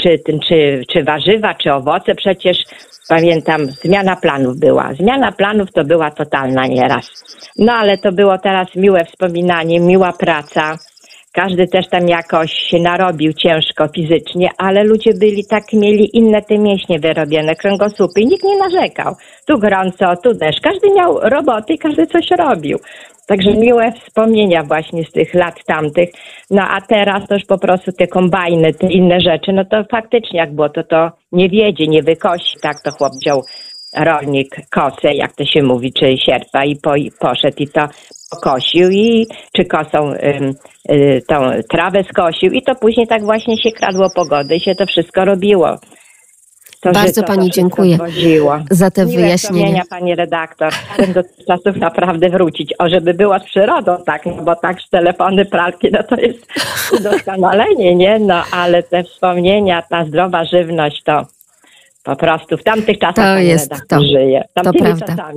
Czy, 0.02 0.20
czy, 0.48 0.82
czy 0.92 1.04
warzywa, 1.04 1.54
czy 1.54 1.72
owoce, 1.72 2.14
przecież 2.14 2.56
pamiętam, 3.08 3.66
zmiana 3.66 4.16
planów 4.16 4.56
była. 4.58 4.94
Zmiana 4.94 5.32
planów 5.32 5.72
to 5.72 5.84
była 5.84 6.10
totalna 6.10 6.66
nieraz. 6.66 7.24
No 7.58 7.72
ale 7.72 7.98
to 7.98 8.12
było 8.12 8.38
teraz 8.38 8.68
miłe 8.76 9.04
wspominanie, 9.04 9.80
miła 9.80 10.12
praca. 10.12 10.76
Każdy 11.32 11.66
też 11.66 11.88
tam 11.88 12.08
jakoś 12.08 12.52
się 12.52 12.78
narobił 12.78 13.32
ciężko 13.32 13.88
fizycznie, 13.88 14.50
ale 14.58 14.84
ludzie 14.84 15.14
byli 15.14 15.46
tak, 15.46 15.72
mieli 15.72 16.16
inne 16.16 16.42
te 16.42 16.58
mięśnie 16.58 16.98
wyrobione, 16.98 17.56
kręgosłupy 17.56 18.20
i 18.20 18.26
nikt 18.26 18.44
nie 18.44 18.58
narzekał. 18.58 19.14
Tu 19.46 19.58
gorąco, 19.58 20.16
tu 20.16 20.34
deszcz. 20.34 20.60
Każdy 20.60 20.94
miał 20.94 21.20
roboty 21.20 21.72
i 21.72 21.78
każdy 21.78 22.06
coś 22.06 22.30
robił. 22.30 22.78
Także 23.30 23.54
miłe 23.54 23.92
wspomnienia 23.92 24.62
właśnie 24.62 25.04
z 25.04 25.12
tych 25.12 25.34
lat 25.34 25.54
tamtych. 25.66 26.10
No 26.50 26.62
a 26.62 26.80
teraz 26.80 27.28
to 27.28 27.34
już 27.34 27.44
po 27.44 27.58
prostu 27.58 27.92
te 27.92 28.06
kombajny, 28.06 28.74
te 28.74 28.86
inne 28.86 29.20
rzeczy, 29.20 29.52
no 29.52 29.64
to 29.64 29.84
faktycznie 29.90 30.38
jak 30.38 30.54
było, 30.54 30.68
to 30.68 30.82
to 30.82 31.10
nie 31.32 31.48
wiedzie, 31.48 31.86
nie 31.86 32.02
wykosi. 32.02 32.54
Tak 32.62 32.76
to 32.84 32.90
chłop 32.90 33.12
wziął 33.22 33.42
rolnik 33.96 34.56
kosę, 34.70 35.14
jak 35.14 35.32
to 35.32 35.44
się 35.44 35.62
mówi, 35.62 35.92
czy 35.92 36.18
sierpa 36.18 36.64
i, 36.64 36.76
po, 36.76 36.96
i 36.96 37.10
poszedł 37.20 37.56
i 37.58 37.68
to 37.68 37.86
pokosił 38.30 38.90
i 38.90 39.26
czy 39.56 39.64
kosą 39.64 39.98
ym, 40.08 40.54
y, 40.90 41.22
tą 41.28 41.36
trawę 41.68 42.04
skosił 42.04 42.52
i 42.52 42.62
to 42.62 42.74
później 42.74 43.06
tak 43.06 43.22
właśnie 43.22 43.56
się 43.62 43.70
kradło 43.72 44.10
pogody 44.14 44.56
i 44.56 44.60
się 44.60 44.74
to 44.74 44.86
wszystko 44.86 45.24
robiło. 45.24 45.76
To, 46.80 46.92
Bardzo 46.92 47.22
pani 47.22 47.50
dziękuję 47.50 47.98
za 48.70 48.90
te 48.90 49.06
Miłe 49.06 49.22
wyjaśnienia. 49.22 49.82
pani 49.90 50.14
redaktor. 50.14 50.72
Chcę 50.72 51.06
do 51.06 51.22
tych 51.22 51.46
czasów 51.46 51.76
naprawdę 51.76 52.30
wrócić. 52.30 52.74
O, 52.78 52.88
żeby 52.88 53.14
było 53.14 53.38
z 53.38 53.44
przyrodą, 53.44 53.96
tak, 54.06 54.26
no 54.26 54.42
bo 54.42 54.56
tak 54.56 54.80
z 54.80 54.88
telefony, 54.88 55.44
pralki, 55.44 55.88
no 55.92 56.02
to 56.02 56.16
jest 56.16 56.46
udoskonalenie, 57.00 57.94
nie? 57.94 58.18
No, 58.18 58.42
ale 58.52 58.82
te 58.82 59.04
wspomnienia, 59.04 59.82
ta 59.82 60.04
zdrowa 60.04 60.44
żywność, 60.44 61.02
to 61.02 61.26
po 62.02 62.16
prostu 62.16 62.56
w 62.56 62.62
tamtych 62.62 62.98
czasach 62.98 63.14
To 63.14 63.38
jest 63.38 63.72
redaktor 63.72 63.98
to. 63.98 64.04
żyje. 64.04 64.44
To 64.64 64.72
prawda. 64.72 65.32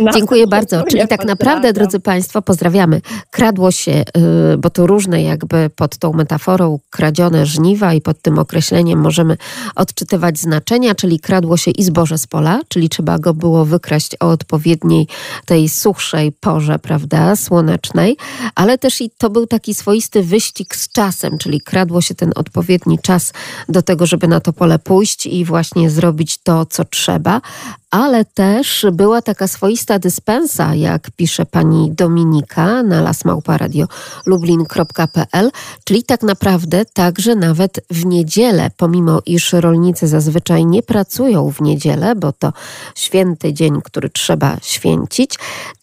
No, 0.00 0.12
Dziękuję 0.12 0.46
bardzo. 0.46 0.84
Czyli 0.84 1.08
tak 1.08 1.24
naprawdę, 1.24 1.72
drodzy 1.72 2.00
Państwo, 2.00 2.42
pozdrawiamy. 2.42 3.00
Kradło 3.30 3.70
się, 3.70 4.04
y, 4.52 4.56
bo 4.58 4.70
to 4.70 4.86
różne 4.86 5.22
jakby 5.22 5.70
pod 5.76 5.96
tą 5.98 6.12
metaforą 6.12 6.78
kradzione 6.90 7.46
żniwa 7.46 7.94
i 7.94 8.00
pod 8.00 8.22
tym 8.22 8.38
określeniem 8.38 9.00
możemy 9.00 9.36
odczytywać 9.76 10.38
znaczenia, 10.38 10.94
czyli 10.94 11.20
kradło 11.20 11.56
się 11.56 11.70
i 11.70 11.82
zboże 11.82 12.18
z 12.18 12.26
pola, 12.26 12.60
czyli 12.68 12.88
trzeba 12.88 13.18
go 13.18 13.34
było 13.34 13.64
wykraść 13.64 14.16
o 14.20 14.30
odpowiedniej 14.30 15.06
tej 15.46 15.68
suchszej 15.68 16.32
porze, 16.32 16.78
prawda, 16.78 17.36
słonecznej, 17.36 18.16
ale 18.54 18.78
też 18.78 19.00
i 19.00 19.10
to 19.18 19.30
był 19.30 19.46
taki 19.46 19.74
swoisty 19.74 20.22
wyścig 20.22 20.76
z 20.76 20.92
czasem, 20.92 21.38
czyli 21.38 21.60
kradło 21.60 22.00
się 22.00 22.14
ten 22.14 22.32
odpowiedni 22.34 22.98
czas 22.98 23.32
do 23.68 23.82
tego, 23.82 24.06
żeby 24.06 24.28
na 24.28 24.40
to 24.40 24.52
pole 24.52 24.78
pójść 24.78 25.26
i 25.26 25.44
właśnie 25.44 25.85
zrobić 25.90 26.38
to, 26.38 26.66
co 26.66 26.84
trzeba, 26.84 27.40
ale 27.90 28.24
też 28.24 28.86
była 28.92 29.22
taka 29.22 29.48
swoista 29.48 29.98
dyspensa, 29.98 30.74
jak 30.74 31.10
pisze 31.10 31.46
pani 31.46 31.92
Dominika 31.92 32.82
na 32.82 33.02
lasmałparadio.lublin.pl, 33.02 35.50
czyli 35.84 36.02
tak 36.02 36.22
naprawdę 36.22 36.84
także 36.84 37.34
nawet 37.34 37.80
w 37.90 38.06
niedzielę, 38.06 38.70
pomimo 38.76 39.20
iż 39.26 39.52
rolnicy 39.52 40.08
zazwyczaj 40.08 40.66
nie 40.66 40.82
pracują 40.82 41.50
w 41.50 41.60
niedzielę, 41.60 42.14
bo 42.14 42.32
to 42.32 42.52
święty 42.94 43.52
dzień, 43.52 43.80
który 43.82 44.10
trzeba 44.10 44.56
święcić, 44.62 45.38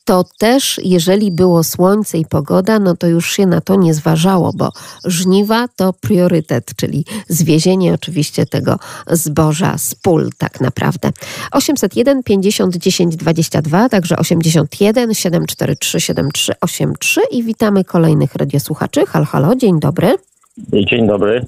to 0.06 0.26
też 0.38 0.80
jeżeli 0.84 1.32
było 1.32 1.64
słońce 1.64 2.18
i 2.18 2.26
pogoda, 2.26 2.80
no 2.80 2.96
to 2.96 3.08
już 3.08 3.32
się 3.32 3.46
na 3.46 3.62
to 3.62 3.76
nie 3.76 3.94
zważało, 3.94 4.54
bo 4.54 4.72
żniwa 5.06 5.68
to 5.76 5.94
priorytet, 5.94 6.72
czyli 6.76 7.06
zwiezienie 7.30 7.94
oczywiście 7.94 8.46
tego 8.46 8.80
zboża 9.12 9.78
z 9.78 9.96
pól 9.96 10.30
tak 10.38 10.62
naprawdę. 10.62 11.12
801 11.52 12.03
50 12.26 12.76
10 12.76 13.16
22, 13.16 13.90
także 13.90 14.16
81 14.18 15.14
743 15.14 16.02
7383 16.02 17.22
i 17.32 17.44
witamy 17.44 17.84
kolejnych 17.84 18.36
radiosłuchaczy. 18.36 19.06
Halo, 19.06 19.26
halo, 19.26 19.56
dzień 19.56 19.80
dobry. 19.80 20.16
Dzień 20.74 21.08
dobry. 21.08 21.46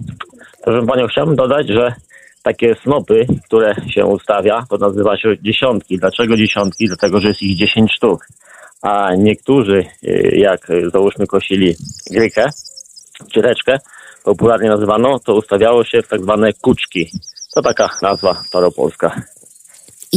Proszę 0.64 0.88
Panią, 0.88 1.08
chciałbym 1.08 1.36
dodać, 1.36 1.68
że 1.68 1.94
takie 2.44 2.76
snopy, 2.84 3.26
które 3.46 3.76
się 3.90 4.06
ustawia, 4.06 4.66
to 4.70 4.78
nazywa 4.78 5.18
się 5.18 5.36
dziesiątki. 5.42 5.98
Dlaczego 5.98 6.38
dziesiątki? 6.38 6.88
Dlatego, 6.88 7.20
że 7.20 7.28
jest 7.28 7.42
ich 7.42 7.58
10 7.58 7.92
sztuk. 7.94 8.28
A 8.82 9.16
niektórzy, 9.16 9.86
y, 10.04 10.32
jak 10.36 10.68
załóżmy 10.94 11.28
kosili 11.28 11.76
grykę 12.12 12.50
czy 13.34 13.42
reczkę, 13.42 13.80
popularnie 14.24 14.70
nazywano, 14.70 15.20
to 15.20 15.36
ustawiało 15.36 15.84
się 15.84 16.02
w 16.02 16.08
tak 16.08 16.22
zwane 16.22 16.54
kuczki. 16.54 17.12
To 17.56 17.62
taka 17.62 17.90
nazwa 18.02 18.34
staropolska. 18.34 19.22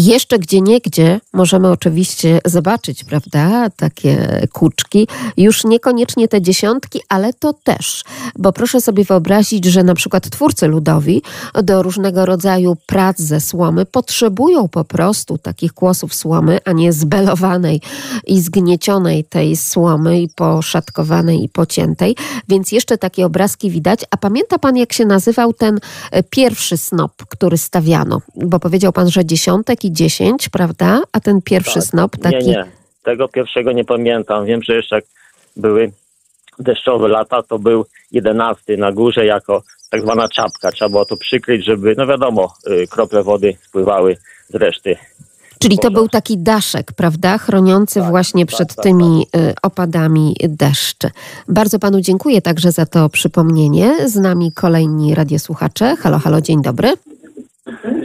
Jeszcze 0.00 0.38
gdzie 0.38 0.60
niegdzie 0.60 1.20
możemy 1.32 1.70
oczywiście 1.70 2.40
zobaczyć, 2.44 3.04
prawda, 3.04 3.70
takie 3.70 4.46
kuczki. 4.52 5.08
Już 5.36 5.64
niekoniecznie 5.64 6.28
te 6.28 6.42
dziesiątki, 6.42 7.00
ale 7.08 7.32
to 7.32 7.52
też. 7.52 8.04
Bo 8.36 8.52
proszę 8.52 8.80
sobie 8.80 9.04
wyobrazić, 9.04 9.64
że 9.64 9.82
na 9.82 9.94
przykład 9.94 10.30
twórcy 10.30 10.66
ludowi 10.66 11.22
do 11.62 11.82
różnego 11.82 12.26
rodzaju 12.26 12.76
prac 12.86 13.18
ze 13.18 13.40
słomy 13.40 13.86
potrzebują 13.86 14.68
po 14.68 14.84
prostu 14.84 15.38
takich 15.38 15.72
kłosów 15.72 16.14
słomy, 16.14 16.58
a 16.64 16.72
nie 16.72 16.92
zbelowanej 16.92 17.80
i 18.26 18.40
zgniecionej 18.40 19.24
tej 19.24 19.56
słomy 19.56 20.20
i 20.20 20.28
poszatkowanej 20.28 21.44
i 21.44 21.48
pociętej. 21.48 22.16
Więc 22.48 22.72
jeszcze 22.72 22.98
takie 22.98 23.26
obrazki 23.26 23.70
widać. 23.70 24.00
A 24.10 24.16
pamięta 24.16 24.58
pan, 24.58 24.76
jak 24.76 24.92
się 24.92 25.04
nazywał 25.04 25.52
ten 25.52 25.78
e, 26.10 26.22
pierwszy 26.22 26.76
snop, 26.76 27.12
który 27.28 27.58
stawiano? 27.58 28.20
Bo 28.36 28.60
powiedział 28.60 28.92
pan, 28.92 29.10
że 29.10 29.24
dziesiątek 29.24 29.84
i 29.84 29.87
dziesięć, 29.92 30.48
prawda? 30.48 31.02
A 31.12 31.20
ten 31.20 31.42
pierwszy 31.42 31.80
snop 31.80 32.16
taki... 32.16 32.36
Tak. 32.36 32.44
Nie, 32.44 32.52
nie. 32.52 32.64
Tego 33.02 33.28
pierwszego 33.28 33.72
nie 33.72 33.84
pamiętam. 33.84 34.46
Wiem, 34.46 34.62
że 34.62 34.76
jeszcze 34.76 34.96
jak 34.96 35.04
były 35.56 35.92
deszczowe 36.58 37.08
lata, 37.08 37.42
to 37.42 37.58
był 37.58 37.84
jedenasty 38.12 38.76
na 38.76 38.92
górze 38.92 39.26
jako 39.26 39.62
tak 39.90 40.02
zwana 40.02 40.28
czapka. 40.28 40.72
Trzeba 40.72 40.88
było 40.88 41.04
to 41.04 41.16
przykryć, 41.16 41.64
żeby, 41.64 41.94
no 41.98 42.06
wiadomo, 42.06 42.54
y, 42.70 42.86
krople 42.90 43.22
wody 43.22 43.56
spływały 43.68 44.16
z 44.48 44.54
reszty. 44.54 44.96
Czyli 45.58 45.78
to 45.78 45.90
był 45.90 46.08
taki 46.08 46.38
daszek, 46.38 46.92
prawda? 46.92 47.38
Chroniący 47.38 48.00
właśnie 48.00 48.46
przed 48.46 48.74
tymi 48.82 49.26
y, 49.36 49.54
opadami 49.62 50.36
deszczy. 50.42 51.10
Bardzo 51.48 51.78
panu 51.78 52.00
dziękuję 52.00 52.42
także 52.42 52.72
za 52.72 52.86
to 52.86 53.08
przypomnienie. 53.08 54.08
Z 54.08 54.16
nami 54.16 54.52
kolejni 54.52 55.14
radiosłuchacze. 55.14 55.96
Halo, 55.96 56.18
halo, 56.18 56.40
dzień 56.40 56.62
dobry. 56.62 56.94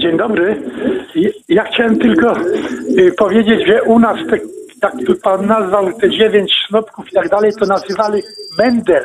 Dzień 0.04 0.18
dobry. 0.18 0.62
Ja 1.50 1.64
chciałem 1.64 2.00
tylko 2.00 2.36
y, 2.98 3.12
powiedzieć, 3.18 3.68
że 3.68 3.84
u 3.84 4.00
nas, 4.00 4.18
te, 4.30 4.38
tak 4.82 4.94
tu 5.08 5.16
pan 5.16 5.48
nazwał 5.48 5.94
te 5.94 6.10
dziewięć 6.10 6.54
sznopków 6.68 7.12
i 7.12 7.16
tak 7.16 7.30
dalej, 7.30 7.52
to 7.60 7.66
nazywali 7.66 8.22
Mendel. 8.58 9.04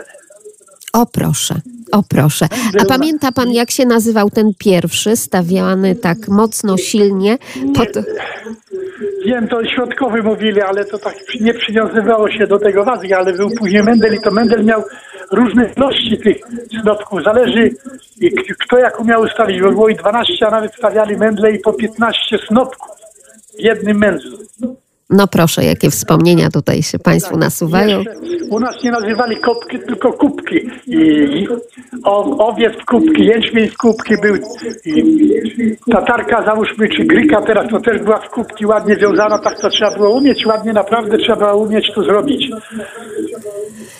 O 0.93 1.07
proszę, 1.07 1.55
o 1.93 2.03
proszę. 2.03 2.47
A 2.81 2.85
pamięta 2.85 3.33
pan, 3.33 3.53
jak 3.53 3.71
się 3.71 3.87
nazywał 3.87 4.31
ten 4.31 4.53
pierwszy, 4.59 5.17
stawiany 5.17 5.97
tak 5.97 6.29
mocno, 6.29 6.77
silnie? 6.77 7.39
Pod... 7.75 7.89
Wiem, 9.27 9.49
to 9.49 9.65
środkowy 9.65 10.23
mówili, 10.23 10.61
ale 10.61 10.85
to 10.85 10.99
tak 10.99 11.15
nie 11.41 11.55
przywiązywało 11.55 12.31
się 12.31 12.47
do 12.47 12.59
tego 12.59 12.85
wagi, 12.85 13.15
ale 13.15 13.33
był 13.33 13.51
później 13.59 13.83
Mendel 13.83 14.15
i 14.15 14.21
to 14.21 14.31
Mendel 14.31 14.65
miał 14.65 14.83
różne 15.33 15.71
ilości 15.77 16.19
tych 16.19 16.37
snopków. 16.83 17.23
Zależy 17.25 17.71
kto 18.65 18.79
jak 18.79 19.01
umiał 19.01 19.23
ustawić, 19.23 19.61
bo 19.63 19.71
było 19.71 19.89
i 19.89 19.97
12, 19.97 20.47
a 20.47 20.51
nawet 20.51 20.75
stawiali 20.75 21.17
Mendle 21.17 21.53
i 21.53 21.59
po 21.59 21.73
15 21.73 22.39
snopków 22.49 22.89
w 23.59 23.63
jednym 23.63 23.99
mędlu. 23.99 24.39
No 25.11 25.27
proszę, 25.27 25.65
jakie 25.65 25.91
wspomnienia 25.91 26.51
tutaj 26.51 26.83
się 26.83 26.99
państwu 26.99 27.37
nasuwają. 27.37 27.99
Jeszcze 27.99 28.49
U 28.51 28.61
nas 28.61 28.85
nie 28.85 28.91
nazywali 28.91 29.37
kopki, 29.37 29.79
tylko 29.79 30.13
kubki. 30.13 30.57
I, 30.87 31.49
owiec 32.39 32.73
w 32.83 32.85
kubki, 32.85 33.25
jęczmień 33.25 33.69
w 33.69 33.77
kubki 33.77 34.15
był. 34.23 34.35
Tatarka 35.93 36.45
załóżmy, 36.45 36.89
czy 36.89 37.05
gryka 37.05 37.43
teraz 37.43 37.71
to 37.71 37.81
też 37.81 38.03
była 38.03 38.21
w 38.21 38.31
kubki 38.31 38.67
ładnie 38.67 38.97
wiązana, 38.97 39.39
tak 39.39 39.61
to 39.61 39.71
trzeba 39.71 39.97
było 39.97 40.11
umieć 40.11 40.47
ładnie, 40.47 40.73
naprawdę 40.73 41.19
trzeba 41.19 41.37
było 41.37 41.57
umieć 41.67 41.93
to 41.95 42.03
zrobić. 42.03 42.51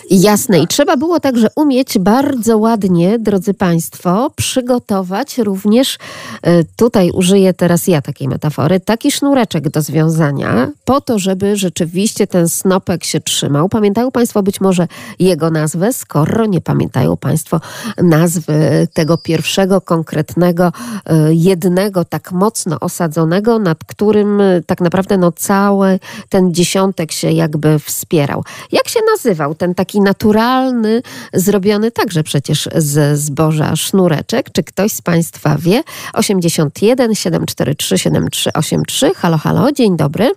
Jasne. 0.09 0.59
I 0.59 0.67
trzeba 0.67 0.97
było 0.97 1.19
także 1.19 1.47
umieć 1.55 1.99
bardzo 1.99 2.57
ładnie, 2.57 3.19
drodzy 3.19 3.53
Państwo, 3.53 4.31
przygotować 4.35 5.37
również, 5.37 5.97
e, 6.41 6.63
tutaj 6.63 7.11
użyję 7.11 7.53
teraz 7.53 7.87
ja 7.87 8.01
takiej 8.01 8.27
metafory, 8.27 8.79
taki 8.79 9.11
sznureczek 9.11 9.69
do 9.69 9.81
związania, 9.81 10.71
po 10.85 10.98
to, 11.01 11.19
żeby 11.19 11.55
rzeczywiście 11.55 12.27
ten 12.27 12.49
snopek 12.49 13.03
się 13.03 13.19
trzymał. 13.19 13.69
Pamiętają 13.69 14.11
Państwo 14.11 14.43
być 14.43 14.61
może 14.61 14.87
jego 15.19 15.49
nazwę, 15.49 15.93
skoro 15.93 16.45
nie 16.45 16.61
pamiętają 16.61 17.17
Państwo 17.17 17.61
nazwy 17.97 18.87
tego 18.93 19.17
pierwszego, 19.17 19.81
konkretnego, 19.81 20.71
e, 21.05 21.33
jednego, 21.33 22.05
tak 22.05 22.31
mocno 22.31 22.79
osadzonego, 22.79 23.59
nad 23.59 23.83
którym 23.83 24.41
e, 24.41 24.61
tak 24.65 24.81
naprawdę 24.81 25.17
no, 25.17 25.31
cały 25.31 25.99
ten 26.29 26.53
dziesiątek 26.53 27.11
się 27.11 27.31
jakby 27.31 27.79
wspierał. 27.79 28.43
Jak 28.71 28.87
się 28.89 28.99
nazywał 29.11 29.55
ten 29.55 29.75
taki 29.75 30.01
naturalny, 30.01 31.01
zrobiony 31.33 31.91
także 31.91 32.23
przecież 32.23 32.69
ze 32.75 33.17
zboża 33.17 33.75
sznureczek? 33.75 34.49
Czy 34.51 34.63
ktoś 34.63 34.91
z 34.91 35.01
Państwa 35.01 35.55
wie? 35.59 35.83
81 36.13 37.15
743 37.15 37.97
7383. 37.97 39.11
Halo, 39.15 39.37
halo, 39.37 39.71
dzień 39.71 39.97
dobry. 39.97 40.31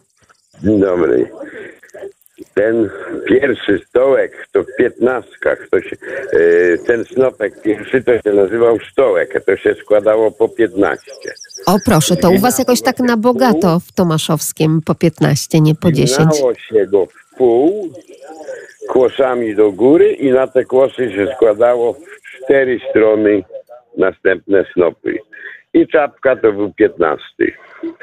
Dzień 0.63 0.81
dobry. 0.81 1.31
Ten 2.55 2.91
pierwszy 3.27 3.81
stołek 3.89 4.49
to 4.53 4.63
w 4.63 4.67
piętnastkach, 4.79 5.69
to 5.71 5.81
się, 5.81 5.97
e, 6.33 6.79
ten 6.79 7.05
snopek 7.05 7.63
pierwszy 7.63 8.03
to 8.03 8.13
się 8.13 8.33
nazywał 8.33 8.79
stołek, 8.93 9.45
to 9.47 9.57
się 9.57 9.75
składało 9.75 10.31
po 10.31 10.49
15. 10.49 11.13
O 11.67 11.77
proszę, 11.85 12.17
to 12.17 12.31
u 12.31 12.39
Was 12.39 12.59
jakoś 12.59 12.83
tak 12.83 12.99
na 12.99 13.17
bogato 13.17 13.81
w 13.81 13.93
Tomaszowskim 13.93 14.81
po 14.87 14.95
15, 14.95 15.61
nie 15.61 15.75
po 15.75 15.93
10. 15.93 16.31
Ginało 16.33 16.55
się 16.55 16.87
go 16.87 17.07
w 17.07 17.37
pół 17.37 17.93
kłosami 18.89 19.55
do 19.55 19.73
góry 19.73 20.13
i 20.13 20.31
na 20.31 20.47
te 20.47 20.65
kłosy 20.65 21.13
się 21.13 21.27
składało 21.37 21.93
w 21.93 22.45
cztery 22.45 22.81
strony 22.91 23.45
następne 23.97 24.65
snopy. 24.73 25.19
I 25.75 25.89
czapka 25.89 26.37
to 26.37 26.53
był 26.53 26.73
15. 26.73 27.25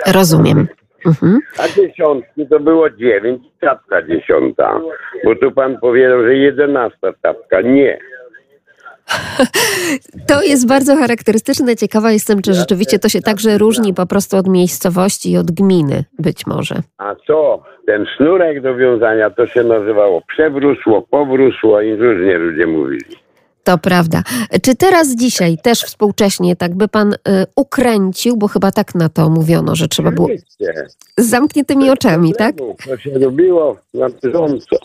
Rozumiem. 0.07 0.67
Mhm. 1.05 1.39
A 1.59 1.67
dziesiątki 1.67 2.47
to 2.47 2.59
było 2.59 2.89
dziewięć, 2.89 3.43
czapka 3.61 4.01
dziesiąta. 4.01 4.81
Bo 5.23 5.35
tu 5.35 5.51
pan 5.51 5.77
powiedział, 5.77 6.23
że 6.23 6.35
jedenasta 6.35 7.13
czapka. 7.23 7.61
Nie. 7.61 7.99
To 10.27 10.41
jest 10.43 10.67
bardzo 10.67 10.95
charakterystyczne. 10.95 11.75
Ciekawa 11.75 12.11
jestem, 12.11 12.41
czy 12.41 12.53
rzeczywiście 12.53 12.99
to 12.99 13.09
się 13.09 13.21
także 13.21 13.57
różni 13.57 13.93
po 13.93 14.05
prostu 14.05 14.37
od 14.37 14.47
miejscowości 14.47 15.31
i 15.31 15.37
od 15.37 15.51
gminy, 15.51 16.03
być 16.19 16.47
może. 16.47 16.75
A 16.97 17.15
co? 17.27 17.63
Ten 17.87 18.05
sznurek 18.05 18.61
do 18.61 18.75
wiązania 18.75 19.29
to 19.29 19.47
się 19.47 19.63
nazywało 19.63 20.21
przewrósło, 20.27 21.01
powrósło 21.01 21.81
i 21.81 21.95
różnie 21.95 22.37
ludzie 22.37 22.67
mówili. 22.67 23.28
To 23.63 23.77
prawda. 23.77 24.23
Czy 24.61 24.75
teraz 24.75 25.15
dzisiaj 25.15 25.57
też 25.63 25.81
współcześnie 25.81 26.55
tak 26.55 26.75
by 26.75 26.87
pan 26.87 27.13
y, 27.13 27.17
ukręcił, 27.55 28.37
bo 28.37 28.47
chyba 28.47 28.71
tak 28.71 28.95
na 28.95 29.09
to 29.09 29.29
mówiono, 29.29 29.75
że 29.75 29.87
trzeba 29.87 30.11
było 30.11 30.27
z 31.17 31.29
zamkniętymi 31.29 31.89
oczami, 31.89 32.33
tak? 32.33 32.55
To 32.85 32.97
się 32.97 33.19
robiło 33.19 33.77
na 33.93 34.09
bieżąco. 34.09 34.75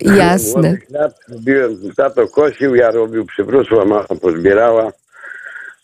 Jasne. 0.00 0.78
Lat 0.90 1.18
robiłem, 1.28 1.78
tato 1.96 2.28
kosił, 2.28 2.74
ja 2.74 2.90
robił 2.90 3.26
przywrósła, 3.26 3.84
mama 3.84 4.04
pozbierała, 4.20 4.92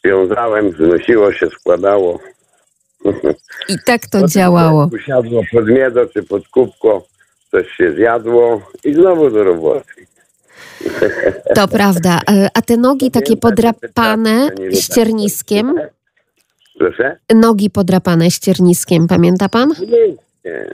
wiązałem, 0.04 0.72
znosiło 0.72 1.32
się, 1.32 1.46
składało. 1.46 2.20
I 3.68 3.76
tak 3.86 4.06
to 4.06 4.08
Potem 4.18 4.28
działało. 4.28 4.90
Usiadło 4.92 5.42
pod 5.52 5.68
miedo 5.68 6.06
czy 6.06 6.22
pod 6.22 6.48
kubko, 6.48 7.06
coś 7.50 7.70
się 7.76 7.92
zjadło 7.92 8.62
i 8.84 8.94
znowu 8.94 9.30
do 9.30 9.44
roboty. 9.44 9.97
To 11.54 11.68
prawda. 11.68 12.20
E, 12.30 12.48
A 12.54 12.62
te 12.62 12.76
nogi 12.76 13.10
takie 13.10 13.36
podrapane 13.36 14.48
ścierniskiem, 14.72 15.74
Proszę? 16.78 17.16
nogi 17.34 17.70
podrapane 17.70 18.30
ścierniskiem, 18.30 19.06
pamięta 19.06 19.48
pan? 19.48 19.72
Nie. 20.44 20.70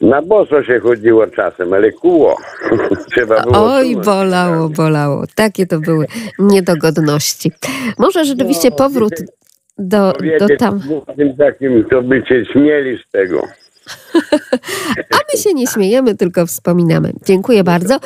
Na 0.00 0.22
boso 0.22 0.62
się 0.64 0.80
chodziło 0.80 1.26
czasem, 1.26 1.72
ale 1.72 1.92
kuło. 1.92 2.36
Trzeba 3.14 3.42
było 3.42 3.74
Oj, 3.74 3.96
bolało, 3.96 4.68
bolało. 4.68 5.24
Takie 5.34 5.66
to 5.66 5.78
były 5.80 6.06
niedogodności. 6.38 7.52
Może 7.98 8.24
rzeczywiście 8.24 8.70
powrót 8.70 9.12
do, 9.78 10.12
do 10.38 10.56
tam. 10.58 10.80
młodym 10.88 11.36
takim, 11.36 11.84
to 11.90 12.02
by 12.02 12.22
cię 12.22 12.44
śmieli 12.52 12.98
z 13.08 13.10
tego. 13.10 13.42
A 15.14 15.16
my 15.32 15.40
się 15.42 15.54
nie 15.54 15.66
śmiejemy, 15.66 16.16
tylko 16.16 16.46
wspominamy. 16.46 17.12
Dziękuję 17.26 17.64
bardzo. 17.64 17.98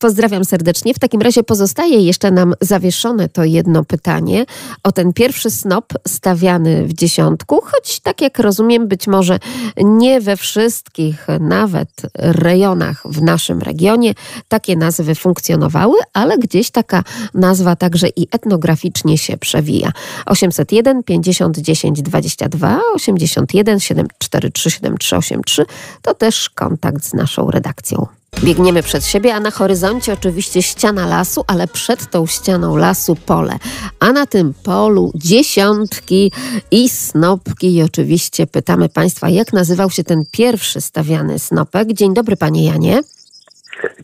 Pozdrawiam 0.00 0.44
serdecznie. 0.44 0.94
W 0.94 0.98
takim 0.98 1.20
razie 1.20 1.42
pozostaje 1.42 2.00
jeszcze 2.00 2.30
nam 2.30 2.54
zawieszone 2.60 3.28
to 3.28 3.44
jedno 3.44 3.84
pytanie 3.84 4.44
o 4.82 4.92
ten 4.92 5.12
pierwszy 5.12 5.50
snop 5.50 5.92
stawiany 6.08 6.86
w 6.86 6.92
dziesiątku, 6.92 7.60
choć 7.64 8.00
tak 8.00 8.20
jak 8.20 8.38
rozumiem, 8.38 8.88
być 8.88 9.06
może 9.06 9.38
nie 9.76 10.20
we 10.20 10.36
wszystkich 10.36 11.26
nawet 11.40 11.90
rejonach 12.14 13.02
w 13.04 13.22
naszym 13.22 13.60
regionie 13.60 14.14
takie 14.48 14.76
nazwy 14.76 15.14
funkcjonowały, 15.14 15.98
ale 16.12 16.38
gdzieś 16.38 16.70
taka 16.70 17.04
nazwa 17.34 17.76
także 17.76 18.08
i 18.08 18.28
etnograficznie 18.32 19.18
się 19.18 19.36
przewija. 19.36 19.92
801 20.26 21.02
50 21.02 21.58
10 21.58 22.02
22 22.02 22.80
81 22.94 23.80
743 23.80 24.70
7383 24.70 25.64
to 26.02 26.14
też 26.14 26.50
kontakt 26.50 27.04
z 27.04 27.14
naszą 27.14 27.50
redakcją. 27.50 28.19
Biegniemy 28.38 28.82
przed 28.82 29.04
siebie, 29.04 29.34
a 29.34 29.40
na 29.40 29.50
horyzoncie 29.50 30.12
oczywiście 30.12 30.62
ściana 30.62 31.06
lasu, 31.06 31.44
ale 31.46 31.68
przed 31.68 32.10
tą 32.10 32.26
ścianą 32.26 32.76
lasu 32.76 33.16
pole. 33.16 33.58
A 34.00 34.12
na 34.12 34.26
tym 34.26 34.54
polu 34.62 35.12
dziesiątki 35.14 36.32
i 36.70 36.88
snopki. 36.88 37.74
I 37.74 37.82
oczywiście 37.82 38.46
pytamy 38.46 38.88
Państwa, 38.88 39.28
jak 39.28 39.52
nazywał 39.52 39.90
się 39.90 40.04
ten 40.04 40.24
pierwszy 40.32 40.80
stawiany 40.80 41.38
snopek. 41.38 41.92
Dzień 41.92 42.14
dobry, 42.14 42.36
Panie 42.36 42.64
Janie. 42.64 43.00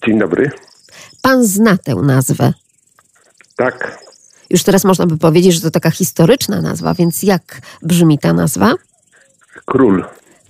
Dzień 0.06 0.18
dobry. 0.18 0.50
Pan 1.22 1.44
zna 1.44 1.78
tę 1.78 1.94
nazwę. 1.94 2.52
Tak. 3.56 3.98
Już 4.50 4.62
teraz 4.62 4.84
można 4.84 5.06
by 5.06 5.18
powiedzieć, 5.18 5.54
że 5.54 5.60
to 5.60 5.70
taka 5.70 5.90
historyczna 5.90 6.60
nazwa, 6.62 6.94
więc 6.94 7.22
jak 7.22 7.60
brzmi 7.82 8.18
ta 8.18 8.32
nazwa? 8.32 8.74
Król. 9.64 10.04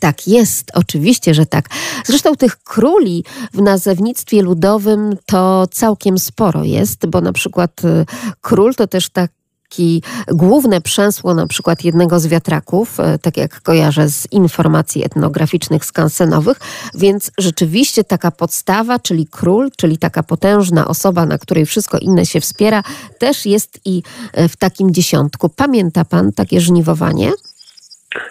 Tak 0.06 0.28
jest, 0.28 0.70
oczywiście, 0.74 1.34
że 1.34 1.46
tak. 1.46 1.68
Zresztą 2.04 2.36
tych 2.36 2.56
króli 2.56 3.24
w 3.54 3.62
nazewnictwie 3.62 4.42
ludowym 4.42 5.16
to 5.26 5.66
całkiem 5.70 6.18
sporo 6.18 6.64
jest, 6.64 7.06
bo 7.06 7.20
na 7.20 7.32
przykład 7.32 7.84
y, 7.84 8.06
król 8.40 8.74
to 8.74 8.86
też 8.86 9.08
taki 9.08 10.02
główne 10.28 10.80
przęsło 10.80 11.34
na 11.34 11.46
przykład 11.46 11.84
jednego 11.84 12.20
z 12.20 12.26
wiatraków, 12.26 13.00
y, 13.00 13.18
tak 13.18 13.36
jak 13.36 13.60
kojarzę 13.60 14.08
z 14.08 14.32
informacji 14.32 15.04
etnograficznych 15.04 15.84
skansenowych, 15.84 16.56
więc 16.94 17.30
rzeczywiście 17.38 18.04
taka 18.04 18.30
podstawa, 18.30 18.98
czyli 18.98 19.26
król, 19.30 19.70
czyli 19.76 19.98
taka 19.98 20.22
potężna 20.22 20.88
osoba, 20.88 21.26
na 21.26 21.38
której 21.38 21.66
wszystko 21.66 21.98
inne 21.98 22.26
się 22.26 22.40
wspiera, 22.40 22.82
też 23.18 23.46
jest 23.46 23.80
i 23.84 24.02
y, 24.38 24.48
w 24.48 24.56
takim 24.56 24.94
dziesiątku. 24.94 25.48
Pamięta 25.48 26.04
pan 26.04 26.32
takie 26.32 26.60
żniwowanie? 26.60 27.32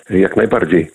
Jak 0.09 0.35
najbardziej. 0.35 0.91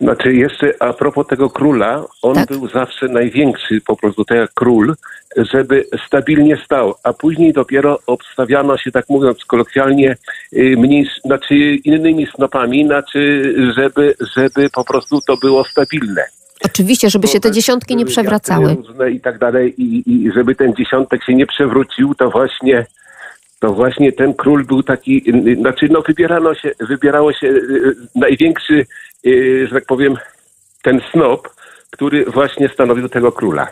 Znaczy 0.00 0.34
jeszcze 0.34 0.74
a 0.82 0.92
propos 0.92 1.26
tego 1.26 1.50
króla, 1.50 2.04
on 2.22 2.34
Tak. 2.34 2.48
był 2.48 2.68
zawsze 2.68 3.08
największy, 3.08 3.80
po 3.86 3.96
prostu 3.96 4.24
tak 4.24 4.38
jak 4.38 4.50
król, 4.54 4.94
żeby 5.36 5.84
stabilnie 6.06 6.56
stał, 6.64 6.94
a 7.04 7.12
później 7.12 7.52
dopiero 7.52 7.98
obstawiano 8.06 8.78
się, 8.78 8.90
tak 8.90 9.08
mówiąc 9.08 9.44
kolokwialnie, 9.44 10.16
y, 10.52 10.76
mniej, 10.78 11.08
znaczy 11.24 11.54
innymi 11.84 12.26
snopami, 12.34 12.86
znaczy 12.86 13.54
żeby, 13.76 14.14
żeby 14.36 14.70
po 14.70 14.84
prostu 14.84 15.20
to 15.26 15.36
było 15.36 15.64
stabilne. 15.64 16.24
Oczywiście, 16.64 17.10
żeby 17.10 17.28
się 17.28 17.40
te 17.40 17.50
dziesiątki 17.50 17.96
nie 17.96 18.04
przewracały. 18.04 18.74
Różne 18.74 19.10
I 19.10 19.20
tak 19.20 19.38
dalej 19.38 19.74
i, 19.82 20.02
i 20.06 20.32
żeby 20.32 20.54
ten 20.54 20.74
dziesiątek 20.74 21.24
się 21.24 21.34
nie 21.34 21.46
przewrócił, 21.46 22.14
to 22.14 22.30
właśnie 22.30 22.86
to 23.62 23.72
właśnie 23.72 24.12
ten 24.12 24.34
król 24.34 24.64
był 24.64 24.82
taki, 24.82 25.22
y, 25.48 25.56
znaczy 25.56 25.88
no 25.90 26.02
wybierano 26.02 26.54
się, 26.54 26.70
wybierało 26.80 27.32
się 27.32 27.46
y, 27.46 27.50
y, 27.50 27.94
największy, 28.14 28.74
y, 28.74 28.86
że 29.68 29.74
tak 29.74 29.86
powiem, 29.86 30.16
ten 30.82 31.00
snop, 31.12 31.48
który 31.90 32.24
właśnie 32.24 32.68
stanowił 32.68 33.08
tego 33.08 33.32
króla. 33.32 33.68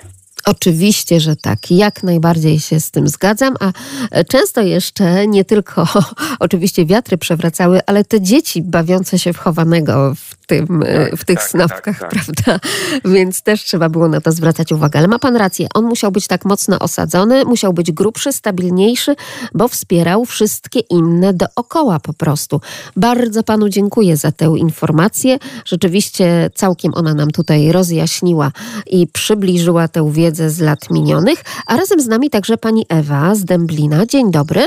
Oczywiście, 0.46 1.20
że 1.20 1.36
tak. 1.36 1.70
Jak 1.70 2.02
najbardziej 2.02 2.60
się 2.60 2.80
z 2.80 2.90
tym 2.90 3.08
zgadzam, 3.08 3.54
a 3.60 3.72
e, 4.10 4.24
często 4.24 4.60
jeszcze 4.60 5.26
nie 5.26 5.44
tylko 5.44 5.88
oczywiście 6.40 6.86
wiatry 6.86 7.18
przewracały, 7.18 7.80
ale 7.86 8.04
te 8.04 8.20
dzieci 8.20 8.62
bawiące 8.62 9.18
się 9.18 9.32
w 9.32 9.38
chowanego 9.38 10.14
w 10.14 10.39
tym, 10.50 10.82
e, 10.86 11.16
w 11.16 11.24
tych 11.24 11.38
tak, 11.38 11.48
snopkach, 11.48 11.98
tak, 11.98 12.10
tak. 12.10 12.10
prawda? 12.10 12.68
Więc 13.14 13.42
też 13.42 13.64
trzeba 13.64 13.88
było 13.88 14.08
na 14.08 14.20
to 14.20 14.32
zwracać 14.32 14.72
uwagę. 14.72 14.98
Ale 14.98 15.08
ma 15.08 15.18
pan 15.18 15.36
rację, 15.36 15.66
on 15.74 15.84
musiał 15.84 16.12
być 16.12 16.26
tak 16.26 16.44
mocno 16.44 16.78
osadzony, 16.78 17.44
musiał 17.44 17.72
być 17.72 17.92
grubszy, 17.92 18.32
stabilniejszy, 18.32 19.16
bo 19.54 19.68
wspierał 19.68 20.24
wszystkie 20.24 20.80
inne 20.80 21.34
dookoła 21.34 22.00
po 22.00 22.12
prostu. 22.12 22.60
Bardzo 22.96 23.42
panu 23.42 23.68
dziękuję 23.68 24.16
za 24.16 24.32
tę 24.32 24.54
informację. 24.56 25.38
Rzeczywiście 25.64 26.50
całkiem 26.54 26.92
ona 26.94 27.14
nam 27.14 27.30
tutaj 27.30 27.72
rozjaśniła 27.72 28.52
i 28.86 29.06
przybliżyła 29.06 29.88
tę 29.88 30.12
wiedzę 30.12 30.50
z 30.50 30.60
lat 30.60 30.90
minionych. 30.90 31.44
A 31.66 31.76
razem 31.76 32.00
z 32.00 32.06
nami 32.06 32.30
także 32.30 32.56
pani 32.58 32.86
Ewa 32.88 33.34
z 33.34 33.44
Dęblina. 33.44 34.06
Dzień 34.06 34.30
dobry. 34.30 34.64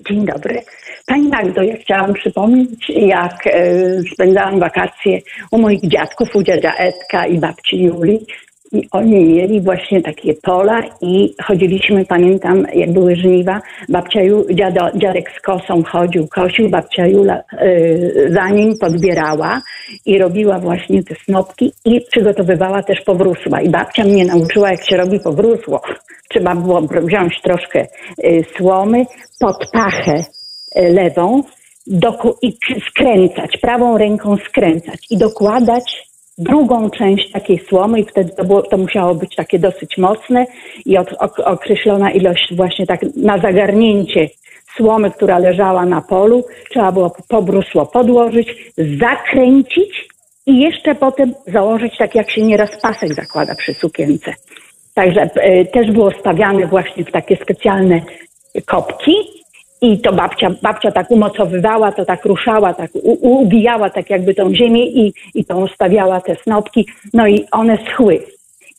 Dzień 0.00 0.26
dobry. 0.26 0.62
Pani 1.06 1.28
Magdo, 1.28 1.62
ja 1.62 1.76
chciałam 1.76 2.14
przypomnieć, 2.14 2.90
jak 2.90 3.46
e, 3.46 3.70
spędzałam 4.14 4.60
wakacje 4.60 5.20
u 5.50 5.58
moich 5.58 5.80
dziadków, 5.80 6.36
u 6.36 6.42
dziadzia 6.42 6.74
Edka 6.74 7.26
i 7.26 7.38
babci 7.38 7.82
Julii. 7.82 8.26
I 8.72 8.88
oni 8.90 9.24
mieli 9.24 9.60
właśnie 9.60 10.02
takie 10.02 10.34
pola 10.34 10.82
i 11.00 11.34
chodziliśmy, 11.44 12.04
pamiętam, 12.04 12.66
jak 12.74 12.92
były 12.92 13.16
żniwa, 13.16 13.60
babcia 13.88 14.22
Ju, 14.22 14.46
dziado, 14.54 14.90
dziadek 14.94 15.30
z 15.38 15.40
kosą 15.40 15.82
chodził, 15.82 16.28
kosił, 16.28 16.68
babcia 16.68 17.06
Jula 17.06 17.42
y, 17.62 18.30
za 18.34 18.48
nim 18.48 18.78
podbierała 18.80 19.62
i 20.06 20.18
robiła 20.18 20.58
właśnie 20.58 21.04
te 21.04 21.14
snopki 21.24 21.72
i 21.84 22.00
przygotowywała 22.10 22.82
też 22.82 23.00
powrósła. 23.00 23.60
I 23.60 23.70
babcia 23.70 24.04
mnie 24.04 24.24
nauczyła, 24.24 24.70
jak 24.70 24.84
się 24.84 24.96
robi 24.96 25.20
powrósło. 25.20 25.80
Trzeba 26.28 26.54
było 26.54 26.82
wziąć 26.82 27.40
troszkę 27.42 27.86
y, 28.24 28.44
słomy, 28.56 29.04
pod 29.40 29.70
pachę 29.72 30.24
y, 30.76 30.92
lewą 30.92 31.42
doku- 31.86 32.36
i 32.42 32.58
skręcać, 32.90 33.56
prawą 33.56 33.98
ręką 33.98 34.36
skręcać 34.48 35.06
i 35.10 35.16
dokładać 35.16 36.06
drugą 36.38 36.90
część 36.90 37.30
takiej 37.30 37.58
słomy 37.68 38.00
i 38.00 38.04
wtedy 38.04 38.30
to, 38.36 38.44
było, 38.44 38.62
to 38.62 38.76
musiało 38.76 39.14
być 39.14 39.34
takie 39.36 39.58
dosyć 39.58 39.98
mocne 39.98 40.46
i 40.86 40.98
od, 40.98 41.12
ok, 41.12 41.40
określona 41.44 42.10
ilość 42.10 42.54
właśnie 42.56 42.86
tak 42.86 43.00
na 43.16 43.38
zagarnięcie 43.38 44.28
słomy, 44.76 45.10
która 45.10 45.38
leżała 45.38 45.86
na 45.86 46.00
polu, 46.00 46.44
trzeba 46.70 46.92
było 46.92 47.16
pobrusło 47.28 47.86
podłożyć, 47.86 48.72
zakręcić 49.00 50.08
i 50.46 50.60
jeszcze 50.60 50.94
potem 50.94 51.34
założyć 51.46 51.98
tak 51.98 52.14
jak 52.14 52.30
się 52.30 52.42
nieraz 52.42 52.80
pasek 52.82 53.14
zakłada 53.14 53.54
przy 53.54 53.74
sukience. 53.74 54.34
Także 54.94 55.20
e, 55.34 55.64
też 55.64 55.90
było 55.90 56.10
stawiane 56.20 56.66
właśnie 56.66 57.04
w 57.04 57.12
takie 57.12 57.36
specjalne 57.36 58.00
kopki 58.66 59.14
i 59.80 59.98
to 59.98 60.12
babcia, 60.12 60.50
babcia 60.62 60.90
tak 60.92 61.10
umocowywała, 61.10 61.92
to 61.92 62.04
tak 62.04 62.24
ruszała, 62.24 62.74
tak 62.74 62.90
u, 62.94 63.40
ubijała 63.40 63.90
tak 63.90 64.10
jakby 64.10 64.34
tą 64.34 64.54
ziemię 64.54 64.86
i, 64.86 65.12
i 65.34 65.44
tą 65.44 65.66
stawiała 65.66 66.20
te 66.20 66.36
snopki, 66.36 66.86
no 67.14 67.26
i 67.26 67.44
one 67.52 67.78
schły. 67.92 68.22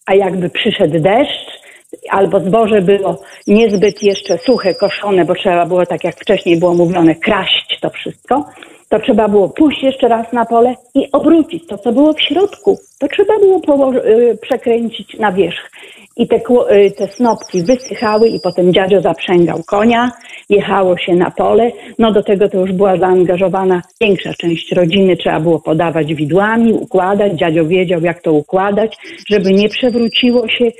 A 0.05 0.15
jakby 0.15 0.49
przyszedł 0.49 0.99
deszcz, 0.99 1.61
albo 2.09 2.39
zboże 2.39 2.81
było 2.81 3.21
niezbyt 3.47 4.03
jeszcze 4.03 4.37
suche, 4.37 4.73
koszone, 4.73 5.25
bo 5.25 5.35
trzeba 5.35 5.65
było, 5.65 5.85
tak 5.85 6.03
jak 6.03 6.15
wcześniej 6.15 6.59
było 6.59 6.73
mówione, 6.73 7.15
kraść 7.15 7.79
to 7.81 7.89
wszystko, 7.89 8.45
to 8.89 8.99
trzeba 8.99 9.27
było 9.27 9.49
pójść 9.49 9.83
jeszcze 9.83 10.07
raz 10.07 10.33
na 10.33 10.45
pole 10.45 10.75
i 10.95 11.11
obrócić 11.11 11.67
to, 11.67 11.77
co 11.77 11.91
było 11.91 12.13
w 12.13 12.21
środku. 12.21 12.77
To 12.99 13.07
trzeba 13.07 13.33
było 13.39 13.93
y, 13.93 14.37
przekręcić 14.41 15.19
na 15.19 15.31
wierzch. 15.31 15.71
I 16.17 16.27
te, 16.27 16.35
y, 16.35 16.91
te 16.91 17.07
snopki 17.07 17.63
wysychały 17.63 18.27
i 18.27 18.39
potem 18.39 18.73
dziadzio 18.73 19.01
zaprzęgał 19.01 19.63
konia, 19.63 20.11
jechało 20.49 20.97
się 20.97 21.15
na 21.15 21.31
pole. 21.31 21.71
No 21.99 22.11
do 22.11 22.23
tego 22.23 22.49
to 22.49 22.57
już 22.57 22.71
była 22.71 22.97
zaangażowana 22.97 23.81
większa 24.01 24.33
część 24.33 24.71
rodziny, 24.71 25.17
trzeba 25.17 25.39
było 25.39 25.59
podawać 25.59 26.13
widłami, 26.13 26.73
układać. 26.73 27.33
Dziadzio 27.33 27.65
wiedział, 27.65 28.01
jak 28.01 28.21
to 28.21 28.33
układać, 28.33 28.97
żeby 29.29 29.53
nie 29.53 29.69
przewróciło 29.69 30.47
się. 30.47 30.65
Y, 30.65 30.73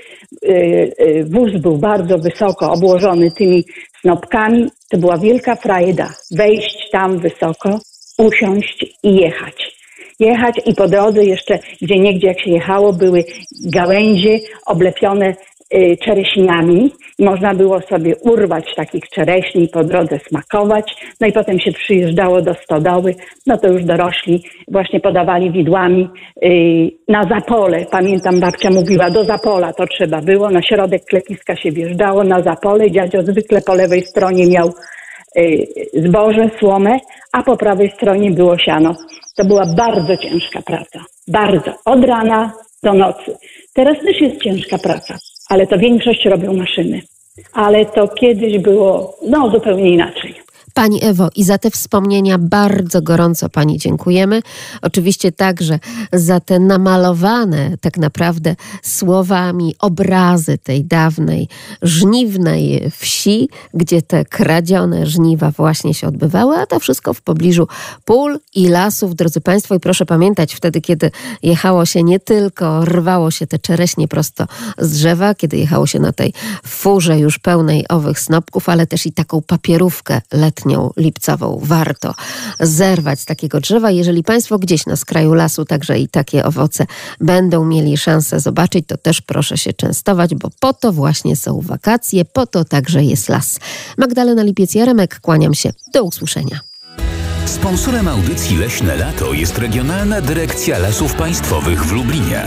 y, 1.02 1.26
Wóz 1.30 1.62
był 1.62 1.78
bardzo 1.78 2.18
wysoko 2.18 2.72
obłożony 2.72 3.32
tymi 3.32 3.64
snopkami. 4.02 4.68
To 4.90 4.98
była 4.98 5.18
wielka 5.18 5.56
frajda. 5.56 6.10
Wejść 6.32 6.90
tam 6.92 7.20
wysoko, 7.20 7.80
usiąść 8.18 8.86
i 9.04 9.16
jechać 9.16 9.77
jechać 10.20 10.62
i 10.66 10.74
po 10.74 10.88
drodze 10.88 11.24
jeszcze, 11.24 11.60
gdzie 11.82 12.00
niegdzie 12.00 12.28
jak 12.28 12.42
się 12.42 12.52
jechało, 12.52 12.94
były 12.94 13.24
gałęzie 13.66 14.40
oblepione 14.66 15.36
y, 15.74 15.98
czereśniami. 16.06 16.92
Można 17.20 17.54
było 17.54 17.82
sobie 17.82 18.16
urwać 18.16 18.66
takich 18.76 19.04
czereśni 19.10 19.64
i 19.64 19.70
po 19.70 19.84
drodze 19.84 20.20
smakować. 20.30 20.96
No 21.22 21.28
i 21.28 21.32
potem 21.32 21.60
się 21.60 21.72
przyjeżdżało 21.72 22.42
do 22.42 22.54
stodoły. 22.54 23.16
No 23.48 23.58
to 23.58 23.68
już 23.68 23.84
dorośli 23.84 24.44
właśnie 24.68 25.00
podawali 25.00 25.52
widłami 25.52 26.10
y, 26.44 26.92
na 27.08 27.24
zapole. 27.24 27.86
Pamiętam 27.92 28.40
babcia 28.40 28.70
mówiła, 28.70 29.10
do 29.10 29.24
zapola 29.24 29.74
to 29.74 29.88
trzeba 29.88 30.22
było. 30.22 30.50
Na 30.50 30.62
środek 30.62 31.06
klepiska 31.06 31.56
się 31.56 31.72
wjeżdżało, 31.72 32.24
na 32.24 32.42
zapole. 32.42 32.92
Dziadzio 32.92 33.22
zwykle 33.24 33.62
po 33.62 33.76
lewej 33.76 34.02
stronie 34.02 34.48
miał 34.48 34.72
zboże, 35.94 36.50
słomę, 36.60 37.00
a 37.32 37.44
po 37.44 37.58
prawej 37.58 37.92
stronie 37.98 38.32
było 38.32 38.58
siano. 38.58 38.96
To 39.36 39.46
była 39.46 39.66
bardzo 39.66 40.18
ciężka 40.18 40.62
praca. 40.62 41.00
Bardzo. 41.28 41.74
Od 41.86 42.04
rana 42.04 42.54
do 42.84 42.94
nocy. 42.94 43.38
Teraz 43.74 43.98
też 44.00 44.22
jest 44.22 44.42
ciężka 44.44 44.78
praca, 44.78 45.18
ale 45.50 45.68
to 45.68 45.78
większość 45.78 46.26
robią 46.26 46.54
maszyny. 46.54 47.02
Ale 47.54 47.86
to 47.86 48.08
kiedyś 48.08 48.58
było 48.58 49.18
no, 49.28 49.50
zupełnie 49.50 49.90
inaczej. 49.90 50.36
Pani 50.78 51.04
Ewo, 51.04 51.30
i 51.36 51.44
za 51.44 51.58
te 51.58 51.72
wspomnienia 51.72 52.38
bardzo 52.38 53.02
gorąco 53.02 53.50
Pani 53.50 53.78
dziękujemy. 53.78 54.42
Oczywiście 54.82 55.32
także 55.32 55.80
za 56.14 56.40
te 56.40 56.60
namalowane 56.60 57.78
tak 57.82 57.98
naprawdę 57.98 58.56
słowami 58.84 59.76
obrazy 59.80 60.58
tej 60.58 60.86
dawnej 60.86 61.48
żniwnej 61.82 62.92
wsi, 62.92 63.50
gdzie 63.74 64.02
te 64.02 64.26
kradzione 64.26 65.06
żniwa 65.06 65.52
właśnie 65.52 65.94
się 65.94 66.08
odbywały, 66.08 66.58
a 66.58 66.66
to 66.66 66.80
wszystko 66.80 67.14
w 67.14 67.22
pobliżu 67.22 67.68
pól 68.06 68.40
i 68.56 68.68
lasów, 68.68 69.16
drodzy 69.16 69.42
Państwo. 69.42 69.76
I 69.76 69.80
proszę 69.80 70.06
pamiętać, 70.06 70.56
wtedy, 70.56 70.82
kiedy 70.82 71.12
jechało 71.44 71.86
się 71.86 72.04
nie 72.04 72.20
tylko, 72.20 72.86
rwało 72.86 73.32
się 73.32 73.48
te 73.48 73.60
czereśnie 73.60 74.08
prosto 74.08 74.46
z 74.78 74.92
drzewa, 74.92 75.36
kiedy 75.36 75.58
jechało 75.58 75.88
się 75.88 76.00
na 76.00 76.14
tej 76.14 76.34
furze 76.66 77.20
już 77.20 77.40
pełnej 77.40 77.86
owych 77.90 78.20
snopków, 78.20 78.70
ale 78.70 78.88
też 78.88 79.06
i 79.06 79.12
taką 79.12 79.42
papierówkę 79.42 80.22
letnią, 80.34 80.67
lipcową. 80.98 81.60
Warto 81.64 82.14
zerwać 82.60 83.20
z 83.20 83.26
takiego 83.26 83.60
drzewa. 83.60 83.92
Jeżeli 83.92 84.24
Państwo 84.24 84.60
gdzieś 84.60 84.86
na 84.86 84.96
skraju 84.96 85.34
lasu 85.34 85.66
także 85.66 86.00
i 86.00 86.08
takie 86.08 86.44
owoce 86.44 86.86
będą 87.20 87.66
mieli 87.66 87.98
szansę 87.98 88.40
zobaczyć, 88.40 88.88
to 88.88 88.98
też 88.98 89.22
proszę 89.22 89.58
się 89.58 89.74
częstować, 89.74 90.36
bo 90.36 90.50
po 90.60 90.74
to 90.74 90.92
właśnie 90.92 91.36
są 91.36 91.62
wakacje, 91.62 92.26
po 92.26 92.48
to 92.48 92.66
także 92.66 93.04
jest 93.04 93.30
las. 93.30 93.60
Magdalena 93.98 94.44
Lipiec-Jaremek, 94.44 95.20
kłaniam 95.20 95.54
się. 95.54 95.74
Do 95.94 96.04
usłyszenia. 96.04 96.60
Sponsorem 97.46 98.08
audycji 98.08 98.58
Leśne 98.58 98.96
Lato 98.96 99.34
jest 99.34 99.58
Regionalna 99.58 100.22
Dyrekcja 100.22 100.80
Lasów 100.80 101.14
Państwowych 101.14 101.86
w 101.86 101.92
Lublinie. 101.92 102.44